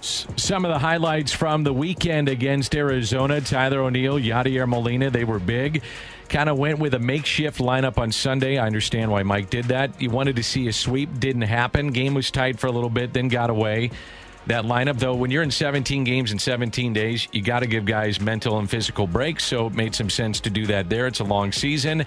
Some 0.01 0.65
of 0.65 0.71
the 0.71 0.79
highlights 0.79 1.31
from 1.31 1.63
the 1.63 1.73
weekend 1.73 2.29
against 2.29 2.75
Arizona 2.75 3.41
Tyler 3.41 3.79
O'Neill, 3.81 4.19
Yadier 4.19 4.67
Molina, 4.67 5.09
they 5.09 5.23
were 5.23 5.39
big. 5.39 5.81
Kind 6.29 6.49
of 6.49 6.57
went 6.57 6.79
with 6.79 6.93
a 6.93 6.99
makeshift 6.99 7.59
lineup 7.59 7.97
on 7.97 8.11
Sunday. 8.11 8.57
I 8.57 8.65
understand 8.65 9.11
why 9.11 9.23
Mike 9.23 9.49
did 9.49 9.65
that. 9.65 9.91
He 9.99 10.07
wanted 10.07 10.35
to 10.37 10.43
see 10.43 10.67
a 10.67 10.73
sweep, 10.73 11.19
didn't 11.19 11.43
happen. 11.43 11.87
Game 11.91 12.13
was 12.13 12.31
tight 12.31 12.59
for 12.59 12.67
a 12.67 12.71
little 12.71 12.89
bit, 12.89 13.13
then 13.13 13.27
got 13.27 13.49
away. 13.49 13.91
That 14.47 14.65
lineup, 14.65 14.99
though, 14.99 15.15
when 15.15 15.31
you're 15.31 15.43
in 15.43 15.51
17 15.51 16.03
games 16.03 16.33
in 16.33 16.39
17 16.39 16.91
days, 16.91 17.27
you 17.31 17.41
got 17.41 17.59
to 17.59 17.67
give 17.67 17.85
guys 17.85 18.19
mental 18.19 18.59
and 18.59 18.69
physical 18.69 19.07
breaks. 19.07 19.45
So 19.45 19.67
it 19.67 19.73
made 19.73 19.95
some 19.95 20.09
sense 20.09 20.41
to 20.41 20.49
do 20.49 20.65
that 20.67 20.89
there. 20.89 21.07
It's 21.07 21.21
a 21.21 21.23
long 21.23 21.53
season. 21.53 22.05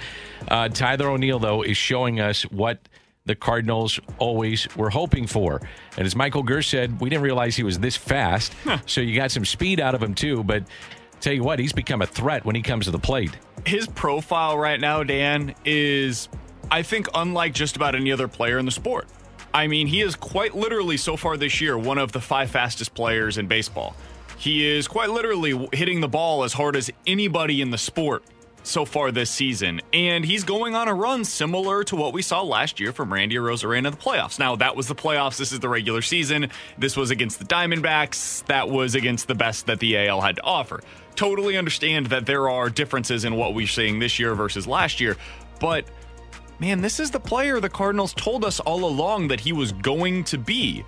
Uh, 0.48 0.68
Tyler 0.68 1.08
O'Neill, 1.08 1.38
though, 1.38 1.62
is 1.62 1.78
showing 1.78 2.20
us 2.20 2.42
what 2.42 2.78
the 3.24 3.34
Cardinals 3.34 3.98
always 4.18 4.68
were 4.76 4.90
hoping 4.90 5.26
for. 5.26 5.60
And 5.96 6.06
as 6.06 6.14
Michael 6.14 6.44
Girsch 6.44 6.68
said, 6.68 7.00
we 7.00 7.08
didn't 7.08 7.22
realize 7.24 7.56
he 7.56 7.62
was 7.62 7.78
this 7.78 7.96
fast. 7.96 8.52
So 8.86 9.00
you 9.00 9.16
got 9.16 9.30
some 9.30 9.44
speed 9.44 9.80
out 9.80 9.94
of 9.94 10.02
him, 10.02 10.14
too. 10.14 10.44
But 10.44 10.64
tell 11.20 11.32
you 11.32 11.42
what, 11.42 11.58
he's 11.58 11.72
become 11.72 12.02
a 12.02 12.06
threat 12.06 12.44
when 12.44 12.54
he 12.54 12.62
comes 12.62 12.84
to 12.84 12.90
the 12.90 12.98
plate. 12.98 13.36
His 13.64 13.86
profile 13.88 14.58
right 14.58 14.78
now, 14.78 15.02
Dan, 15.02 15.54
is, 15.64 16.28
I 16.70 16.82
think, 16.82 17.08
unlike 17.14 17.54
just 17.54 17.76
about 17.76 17.94
any 17.94 18.12
other 18.12 18.28
player 18.28 18.58
in 18.58 18.66
the 18.66 18.70
sport. 18.70 19.08
I 19.56 19.68
mean, 19.68 19.86
he 19.86 20.02
is 20.02 20.14
quite 20.16 20.54
literally, 20.54 20.98
so 20.98 21.16
far 21.16 21.38
this 21.38 21.62
year, 21.62 21.78
one 21.78 21.96
of 21.96 22.12
the 22.12 22.20
five 22.20 22.50
fastest 22.50 22.92
players 22.92 23.38
in 23.38 23.46
baseball. 23.46 23.96
He 24.36 24.66
is 24.66 24.86
quite 24.86 25.08
literally 25.08 25.66
hitting 25.72 26.02
the 26.02 26.08
ball 26.08 26.44
as 26.44 26.52
hard 26.52 26.76
as 26.76 26.90
anybody 27.06 27.62
in 27.62 27.70
the 27.70 27.78
sport 27.78 28.22
so 28.64 28.84
far 28.84 29.10
this 29.10 29.30
season. 29.30 29.80
And 29.94 30.26
he's 30.26 30.44
going 30.44 30.74
on 30.74 30.88
a 30.88 30.94
run 30.94 31.24
similar 31.24 31.84
to 31.84 31.96
what 31.96 32.12
we 32.12 32.20
saw 32.20 32.42
last 32.42 32.78
year 32.78 32.92
from 32.92 33.10
Randy 33.10 33.36
Arozarena 33.36 33.78
in 33.78 33.84
the 33.84 33.90
playoffs. 33.92 34.38
Now, 34.38 34.56
that 34.56 34.76
was 34.76 34.88
the 34.88 34.94
playoffs. 34.94 35.38
This 35.38 35.52
is 35.52 35.60
the 35.60 35.70
regular 35.70 36.02
season. 36.02 36.50
This 36.76 36.94
was 36.94 37.10
against 37.10 37.38
the 37.38 37.46
Diamondbacks. 37.46 38.44
That 38.48 38.68
was 38.68 38.94
against 38.94 39.26
the 39.26 39.34
best 39.34 39.64
that 39.68 39.80
the 39.80 39.96
AL 40.06 40.20
had 40.20 40.36
to 40.36 40.42
offer. 40.42 40.82
Totally 41.14 41.56
understand 41.56 42.08
that 42.08 42.26
there 42.26 42.50
are 42.50 42.68
differences 42.68 43.24
in 43.24 43.36
what 43.36 43.54
we're 43.54 43.66
seeing 43.66 44.00
this 44.00 44.18
year 44.18 44.34
versus 44.34 44.66
last 44.66 45.00
year. 45.00 45.16
But 45.60 45.86
man, 46.58 46.80
this 46.80 47.00
is 47.00 47.10
the 47.10 47.20
player 47.20 47.60
the 47.60 47.68
Cardinals 47.68 48.14
told 48.14 48.44
us 48.44 48.60
all 48.60 48.84
along 48.84 49.28
that 49.28 49.40
he 49.40 49.52
was 49.52 49.72
going 49.72 50.24
to 50.24 50.38
be. 50.38 50.84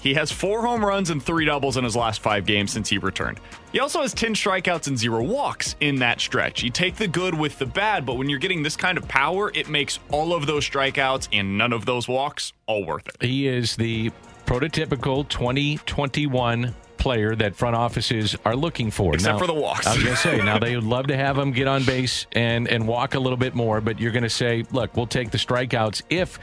He 0.00 0.14
has 0.14 0.30
four 0.30 0.62
home 0.62 0.84
runs 0.84 1.10
and 1.10 1.20
three 1.22 1.44
doubles 1.44 1.76
in 1.76 1.82
his 1.82 1.96
last 1.96 2.20
five 2.20 2.46
games 2.46 2.72
since 2.72 2.88
he 2.88 2.98
returned. 2.98 3.40
He 3.72 3.80
also 3.80 4.00
has 4.02 4.14
10 4.14 4.34
strikeouts 4.34 4.86
and 4.86 4.96
zero 4.96 5.22
walks 5.22 5.74
in 5.80 5.96
that 5.96 6.20
stretch. 6.20 6.62
You 6.62 6.70
take 6.70 6.96
the 6.96 7.08
good 7.08 7.34
with 7.34 7.58
the 7.58 7.66
bad, 7.66 8.06
but 8.06 8.16
when 8.16 8.28
you're 8.28 8.38
getting 8.38 8.62
this 8.62 8.76
kind 8.76 8.96
of 8.96 9.08
power, 9.08 9.50
it 9.54 9.68
makes 9.68 9.98
all 10.10 10.32
of 10.34 10.46
those 10.46 10.68
strikeouts 10.68 11.28
and 11.32 11.58
none 11.58 11.72
of 11.72 11.84
those 11.84 12.06
walks 12.06 12.52
all 12.66 12.84
worth 12.84 13.08
it. 13.08 13.26
He 13.26 13.48
is 13.48 13.74
the 13.74 14.10
prototypical 14.46 15.28
2021 15.28 16.74
player 16.98 17.34
that 17.36 17.56
front 17.56 17.76
offices 17.76 18.36
are 18.44 18.56
looking 18.56 18.90
for. 18.90 19.14
Except 19.14 19.34
Now, 19.34 19.38
for 19.38 19.46
the 19.46 19.54
walks. 19.54 19.86
I 19.86 19.94
was 19.94 20.02
going 20.02 20.16
to 20.16 20.20
say, 20.20 20.38
now 20.38 20.58
they 20.58 20.74
would 20.74 20.84
love 20.84 21.06
to 21.08 21.16
have 21.16 21.38
him 21.38 21.52
get 21.52 21.68
on 21.68 21.84
base 21.84 22.26
and, 22.32 22.68
and 22.68 22.86
walk 22.86 23.14
a 23.14 23.20
little 23.20 23.36
bit 23.36 23.54
more, 23.54 23.80
but 23.80 24.00
you're 24.00 24.12
going 24.12 24.24
to 24.24 24.30
say, 24.30 24.64
look, 24.72 24.96
we'll 24.96 25.06
take 25.06 25.30
the 25.30 25.38
strikeouts 25.38 26.02
if. 26.10 26.38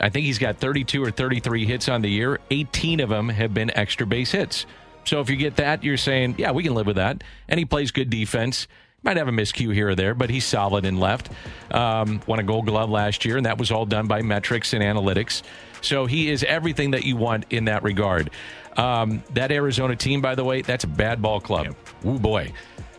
I 0.00 0.08
think 0.08 0.26
he's 0.26 0.38
got 0.38 0.56
32 0.56 1.04
or 1.04 1.10
33 1.10 1.64
hits 1.66 1.88
on 1.88 2.02
the 2.02 2.08
year. 2.08 2.40
18 2.50 3.00
of 3.00 3.08
them 3.08 3.28
have 3.28 3.54
been 3.54 3.70
extra 3.76 4.06
base 4.06 4.32
hits. 4.32 4.66
So 5.04 5.20
if 5.20 5.28
you 5.30 5.36
get 5.36 5.56
that, 5.56 5.84
you're 5.84 5.96
saying, 5.96 6.36
yeah, 6.38 6.52
we 6.52 6.62
can 6.62 6.74
live 6.74 6.86
with 6.86 6.96
that. 6.96 7.22
And 7.48 7.58
he 7.58 7.64
plays 7.64 7.90
good 7.90 8.10
defense. 8.10 8.68
Might 9.04 9.16
have 9.16 9.28
a 9.28 9.32
miscue 9.32 9.74
here 9.74 9.88
or 9.88 9.94
there, 9.96 10.14
but 10.14 10.30
he's 10.30 10.44
solid 10.44 10.84
in 10.84 10.98
left. 11.00 11.28
Um, 11.72 12.20
won 12.26 12.38
a 12.38 12.44
gold 12.44 12.66
glove 12.66 12.88
last 12.88 13.24
year, 13.24 13.36
and 13.36 13.46
that 13.46 13.58
was 13.58 13.72
all 13.72 13.84
done 13.84 14.06
by 14.06 14.22
metrics 14.22 14.72
and 14.72 14.82
analytics. 14.82 15.42
So 15.80 16.06
he 16.06 16.30
is 16.30 16.44
everything 16.44 16.92
that 16.92 17.04
you 17.04 17.16
want 17.16 17.46
in 17.50 17.64
that 17.64 17.82
regard. 17.82 18.30
Um, 18.76 19.22
that 19.34 19.52
Arizona 19.52 19.96
team, 19.96 20.20
by 20.20 20.34
the 20.34 20.44
way, 20.44 20.62
that's 20.62 20.84
a 20.84 20.88
bad 20.88 21.20
ball 21.20 21.40
club. 21.40 21.74
Ooh, 22.06 22.18
boy. 22.18 22.52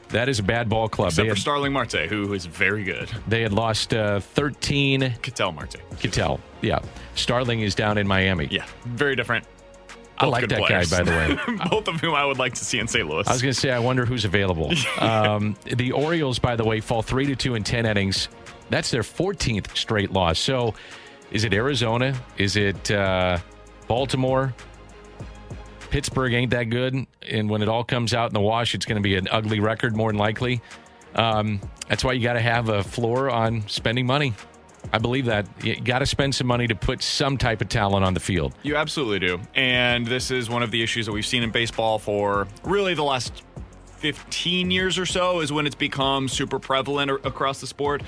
That 0.09 0.29
is 0.29 0.37
a 0.37 0.43
bad 0.43 0.69
ball 0.69 0.87
club. 0.89 1.07
Except 1.07 1.25
They 1.25 1.29
for 1.29 1.35
had, 1.35 1.41
Starling 1.41 1.73
Marte, 1.73 2.07
who 2.07 2.33
is 2.33 2.45
very 2.45 2.83
good. 2.83 3.09
they 3.27 3.41
had 3.41 3.51
lost 3.51 3.93
uh, 3.95 4.19
13. 4.19 5.15
Ketel 5.23 5.51
Marte. 5.51 5.77
Ketel. 5.99 6.39
Yeah. 6.61 6.79
Starling 7.15 7.61
is 7.61 7.73
down 7.73 7.97
in 7.97 8.07
Miami. 8.07 8.47
Yeah, 8.51 8.65
very 8.85 9.15
different. 9.15 9.45
I 10.19 10.27
like 10.27 10.47
that 10.47 10.59
players. 10.59 10.91
guy, 10.91 10.97
by 10.99 11.03
the 11.03 11.11
way. 11.47 11.57
Both 11.69 11.87
of 11.87 11.99
whom 11.99 12.13
I 12.13 12.23
would 12.23 12.37
like 12.37 12.53
to 12.53 12.63
see 12.63 12.77
in 12.77 12.87
St. 12.87 13.07
Louis. 13.09 13.27
I 13.27 13.31
was 13.31 13.41
going 13.41 13.53
to 13.53 13.59
say, 13.59 13.71
I 13.71 13.79
wonder 13.79 14.05
who's 14.05 14.23
available. 14.25 14.71
um, 14.99 15.55
the 15.65 15.91
Orioles, 15.91 16.37
by 16.37 16.55
the 16.55 16.63
way, 16.63 16.79
fall 16.79 17.01
three 17.01 17.25
to 17.25 17.35
two 17.35 17.55
in 17.55 17.63
ten 17.63 17.87
innings. 17.87 18.29
That's 18.69 18.91
their 18.91 19.01
14th 19.01 19.75
straight 19.75 20.11
loss. 20.11 20.37
So, 20.39 20.75
is 21.31 21.43
it 21.43 21.53
Arizona? 21.53 22.15
Is 22.37 22.55
it 22.55 22.91
uh, 22.91 23.39
Baltimore? 23.87 24.53
Pittsburgh 25.93 26.33
ain't 26.33 26.49
that 26.49 26.71
good, 26.71 27.05
and 27.21 27.47
when 27.51 27.61
it 27.61 27.69
all 27.69 27.83
comes 27.83 28.15
out 28.15 28.27
in 28.27 28.33
the 28.33 28.41
wash, 28.41 28.73
it's 28.73 28.83
going 28.83 28.95
to 28.95 29.03
be 29.03 29.15
an 29.15 29.27
ugly 29.29 29.59
record 29.59 29.95
more 29.95 30.09
than 30.09 30.17
likely. 30.17 30.59
Um, 31.13 31.61
that's 31.87 32.03
why 32.03 32.13
you 32.13 32.23
got 32.23 32.33
to 32.33 32.41
have 32.41 32.67
a 32.69 32.83
floor 32.83 33.29
on 33.29 33.67
spending 33.67 34.07
money. 34.07 34.33
I 34.91 34.97
believe 34.97 35.25
that 35.25 35.45
you 35.63 35.79
got 35.79 35.99
to 35.99 36.07
spend 36.07 36.33
some 36.33 36.47
money 36.47 36.65
to 36.65 36.73
put 36.73 37.03
some 37.03 37.37
type 37.37 37.61
of 37.61 37.69
talent 37.69 38.03
on 38.03 38.15
the 38.15 38.19
field. 38.19 38.55
You 38.63 38.75
absolutely 38.75 39.19
do. 39.19 39.39
And 39.53 40.07
this 40.07 40.31
is 40.31 40.49
one 40.49 40.63
of 40.63 40.71
the 40.71 40.81
issues 40.81 41.05
that 41.05 41.11
we've 41.11 41.27
seen 41.27 41.43
in 41.43 41.51
baseball 41.51 41.99
for 41.99 42.47
really 42.63 42.95
the 42.95 43.03
last 43.03 43.43
15 43.97 44.71
years 44.71 44.97
or 44.97 45.05
so 45.05 45.41
is 45.41 45.53
when 45.53 45.67
it's 45.67 45.75
become 45.75 46.27
super 46.27 46.57
prevalent 46.57 47.11
across 47.23 47.61
the 47.61 47.67
sport. 47.67 48.01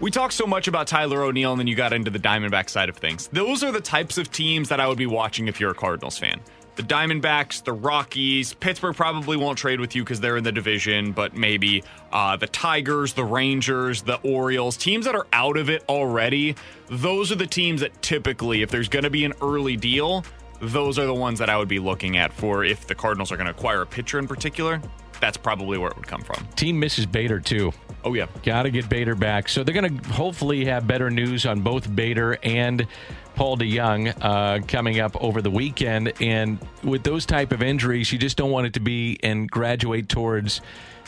We 0.00 0.12
talk 0.12 0.30
so 0.30 0.46
much 0.46 0.68
about 0.68 0.86
Tyler 0.86 1.24
O'Neill, 1.24 1.50
and 1.50 1.58
then 1.58 1.66
you 1.66 1.74
got 1.74 1.92
into 1.92 2.08
the 2.08 2.20
Diamondback 2.20 2.70
side 2.70 2.88
of 2.88 2.96
things. 2.96 3.26
Those 3.32 3.64
are 3.64 3.72
the 3.72 3.80
types 3.80 4.16
of 4.16 4.30
teams 4.30 4.68
that 4.68 4.78
I 4.78 4.86
would 4.86 4.96
be 4.96 5.06
watching 5.06 5.48
if 5.48 5.58
you're 5.58 5.72
a 5.72 5.74
Cardinals 5.74 6.16
fan. 6.16 6.40
The 6.76 6.84
Diamondbacks, 6.84 7.64
the 7.64 7.72
Rockies, 7.72 8.54
Pittsburgh 8.54 8.94
probably 8.94 9.36
won't 9.36 9.58
trade 9.58 9.80
with 9.80 9.96
you 9.96 10.04
because 10.04 10.20
they're 10.20 10.36
in 10.36 10.44
the 10.44 10.52
division, 10.52 11.10
but 11.10 11.36
maybe 11.36 11.82
uh, 12.12 12.36
the 12.36 12.46
Tigers, 12.46 13.14
the 13.14 13.24
Rangers, 13.24 14.02
the 14.02 14.20
Orioles, 14.22 14.76
teams 14.76 15.04
that 15.04 15.16
are 15.16 15.26
out 15.32 15.56
of 15.56 15.68
it 15.68 15.82
already. 15.88 16.54
Those 16.88 17.32
are 17.32 17.36
the 17.36 17.48
teams 17.48 17.80
that 17.80 18.00
typically, 18.00 18.62
if 18.62 18.70
there's 18.70 18.88
going 18.88 19.02
to 19.02 19.10
be 19.10 19.24
an 19.24 19.32
early 19.42 19.76
deal, 19.76 20.24
those 20.60 21.00
are 21.00 21.06
the 21.06 21.14
ones 21.14 21.40
that 21.40 21.50
I 21.50 21.56
would 21.58 21.66
be 21.66 21.80
looking 21.80 22.16
at 22.18 22.32
for 22.32 22.64
if 22.64 22.86
the 22.86 22.94
Cardinals 22.94 23.32
are 23.32 23.36
going 23.36 23.46
to 23.46 23.50
acquire 23.50 23.82
a 23.82 23.86
pitcher 23.86 24.20
in 24.20 24.28
particular. 24.28 24.80
That's 25.20 25.36
probably 25.36 25.78
where 25.78 25.90
it 25.90 25.96
would 25.96 26.06
come 26.06 26.22
from. 26.22 26.46
Team 26.56 26.78
misses 26.78 27.06
Bader 27.06 27.40
too. 27.40 27.72
Oh 28.04 28.14
yeah, 28.14 28.26
Got 28.42 28.62
to 28.62 28.70
get 28.70 28.88
Bader 28.88 29.14
back. 29.14 29.48
So 29.48 29.64
they're 29.64 29.74
going 29.74 29.98
to 29.98 30.08
hopefully 30.10 30.64
have 30.66 30.86
better 30.86 31.10
news 31.10 31.46
on 31.46 31.60
both 31.60 31.94
Bader 31.94 32.38
and 32.42 32.86
Paul 33.34 33.56
DeJong 33.56 34.14
uh, 34.20 34.66
coming 34.66 35.00
up 35.00 35.16
over 35.22 35.42
the 35.42 35.50
weekend. 35.50 36.12
And 36.20 36.58
with 36.82 37.02
those 37.02 37.26
type 37.26 37.52
of 37.52 37.62
injuries, 37.62 38.12
you 38.12 38.18
just 38.18 38.36
don't 38.36 38.50
want 38.50 38.66
it 38.66 38.74
to 38.74 38.80
be 38.80 39.18
and 39.22 39.50
graduate 39.50 40.08
towards 40.08 40.60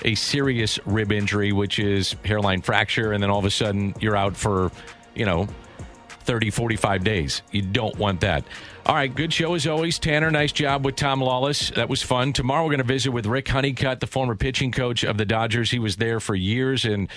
a 0.04 0.14
serious 0.14 0.78
rib 0.86 1.12
injury, 1.12 1.52
which 1.52 1.78
is 1.78 2.16
hairline 2.24 2.62
fracture, 2.62 3.12
and 3.12 3.22
then 3.22 3.30
all 3.30 3.38
of 3.38 3.44
a 3.44 3.50
sudden 3.50 3.94
you're 4.00 4.16
out 4.16 4.36
for, 4.36 4.70
you 5.14 5.26
know, 5.26 5.48
30, 6.30 6.50
45 6.50 7.02
days. 7.02 7.42
You 7.50 7.60
don't 7.60 7.96
want 7.96 8.20
that. 8.20 8.44
All 8.86 8.94
right, 8.94 9.12
good 9.12 9.32
show 9.32 9.54
as 9.54 9.66
always. 9.66 9.98
Tanner, 9.98 10.30
nice 10.30 10.52
job 10.52 10.84
with 10.84 10.94
Tom 10.94 11.20
Lawless. 11.20 11.70
That 11.70 11.88
was 11.88 12.04
fun. 12.04 12.32
Tomorrow 12.32 12.62
we're 12.62 12.70
going 12.70 12.78
to 12.78 12.84
visit 12.84 13.10
with 13.10 13.26
Rick 13.26 13.48
Honeycutt, 13.48 13.98
the 13.98 14.06
former 14.06 14.36
pitching 14.36 14.70
coach 14.70 15.02
of 15.02 15.18
the 15.18 15.24
Dodgers. 15.24 15.72
He 15.72 15.80
was 15.80 15.96
there 15.96 16.20
for 16.20 16.36
years 16.36 16.84
and 16.84 17.08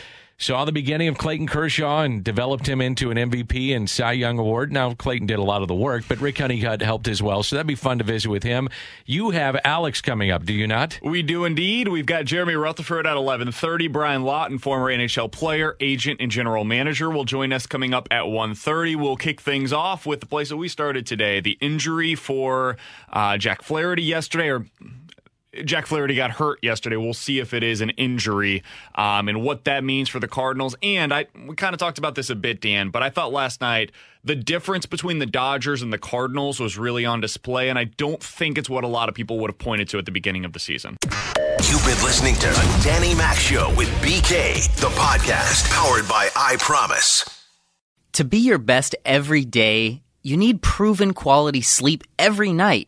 saw 0.43 0.65
the 0.65 0.73
beginning 0.73 1.07
of 1.07 1.17
Clayton 1.17 1.47
Kershaw 1.47 2.01
and 2.01 2.21
developed 2.21 2.67
him 2.67 2.81
into 2.81 3.11
an 3.11 3.17
MVP 3.17 3.73
and 3.73 3.89
Cy 3.89 4.11
Young 4.11 4.37
Award. 4.37 4.73
Now, 4.73 4.93
Clayton 4.93 5.25
did 5.25 5.39
a 5.39 5.43
lot 5.43 5.61
of 5.61 5.69
the 5.69 5.73
work, 5.73 6.03
but 6.09 6.19
Rick 6.19 6.37
Honeycutt 6.37 6.81
helped 6.81 7.07
as 7.07 7.23
well. 7.23 7.43
So 7.43 7.55
that'd 7.55 7.65
be 7.65 7.75
fun 7.75 7.99
to 7.99 8.03
visit 8.03 8.27
with 8.27 8.43
him. 8.43 8.67
You 9.05 9.29
have 9.29 9.57
Alex 9.63 10.01
coming 10.01 10.31
up, 10.31 10.43
do 10.43 10.51
you 10.51 10.67
not? 10.67 10.99
We 11.01 11.21
do 11.21 11.45
indeed. 11.45 11.87
We've 11.87 12.05
got 12.05 12.25
Jeremy 12.25 12.55
Rutherford 12.55 13.07
at 13.07 13.15
11:30. 13.15 13.87
Brian 13.87 14.23
Lawton, 14.23 14.57
former 14.57 14.91
NHL 14.91 15.31
player, 15.31 15.77
agent, 15.79 16.19
and 16.19 16.29
general 16.29 16.65
manager, 16.65 17.09
will 17.09 17.23
join 17.23 17.53
us 17.53 17.65
coming 17.65 17.93
up 17.93 18.09
at 18.11 18.25
1:30. 18.25 18.97
We'll 18.97 19.15
kick 19.15 19.39
things 19.39 19.71
off 19.71 20.05
with 20.05 20.19
the 20.19 20.25
place 20.25 20.49
that 20.49 20.57
we 20.57 20.67
started 20.67 21.05
today: 21.05 21.39
the 21.39 21.57
injury 21.61 22.15
for 22.15 22.75
uh, 23.13 23.37
Jack 23.37 23.61
Flaherty 23.61 24.03
yesterday, 24.03 24.49
or 24.49 24.65
Jack 25.65 25.85
Flaherty 25.85 26.15
got 26.15 26.31
hurt 26.31 26.59
yesterday. 26.61 26.95
We'll 26.95 27.13
see 27.13 27.39
if 27.39 27.53
it 27.53 27.63
is 27.63 27.81
an 27.81 27.91
injury 27.91 28.63
um, 28.95 29.29
and 29.29 29.43
what 29.43 29.65
that 29.65 29.83
means 29.83 30.09
for 30.09 30.19
the 30.19 30.27
Cardinals. 30.27 30.75
And 30.81 31.13
I 31.13 31.27
we 31.47 31.55
kind 31.55 31.73
of 31.73 31.79
talked 31.79 31.97
about 31.97 32.15
this 32.15 32.29
a 32.29 32.35
bit, 32.35 32.61
Dan, 32.61 32.89
but 32.89 33.03
I 33.03 33.09
thought 33.09 33.31
last 33.31 33.61
night 33.61 33.91
the 34.23 34.35
difference 34.35 34.85
between 34.85 35.19
the 35.19 35.25
Dodgers 35.25 35.81
and 35.81 35.91
the 35.91 35.97
Cardinals 35.97 36.59
was 36.59 36.77
really 36.77 37.05
on 37.05 37.19
display, 37.19 37.69
and 37.69 37.77
I 37.77 37.85
don't 37.85 38.23
think 38.23 38.57
it's 38.57 38.69
what 38.69 38.83
a 38.83 38.87
lot 38.87 39.09
of 39.09 39.15
people 39.15 39.37
would 39.39 39.49
have 39.49 39.57
pointed 39.57 39.89
to 39.89 39.97
at 39.97 40.05
the 40.05 40.11
beginning 40.11 40.45
of 40.45 40.53
the 40.53 40.59
season. 40.59 40.97
You've 41.63 41.85
been 41.85 42.01
listening 42.03 42.35
to 42.35 42.47
the 42.47 42.81
Danny 42.83 43.13
Mac 43.15 43.37
Show 43.37 43.73
with 43.75 43.89
BK, 44.01 44.73
the 44.77 44.87
podcast 44.87 45.69
powered 45.71 46.07
by 46.07 46.29
I 46.35 46.55
Promise. 46.57 47.29
To 48.13 48.23
be 48.23 48.37
your 48.37 48.59
best 48.59 48.95
every 49.05 49.43
day, 49.43 50.03
you 50.21 50.37
need 50.37 50.61
proven 50.61 51.13
quality 51.13 51.61
sleep 51.61 52.03
every 52.17 52.53
night. 52.53 52.87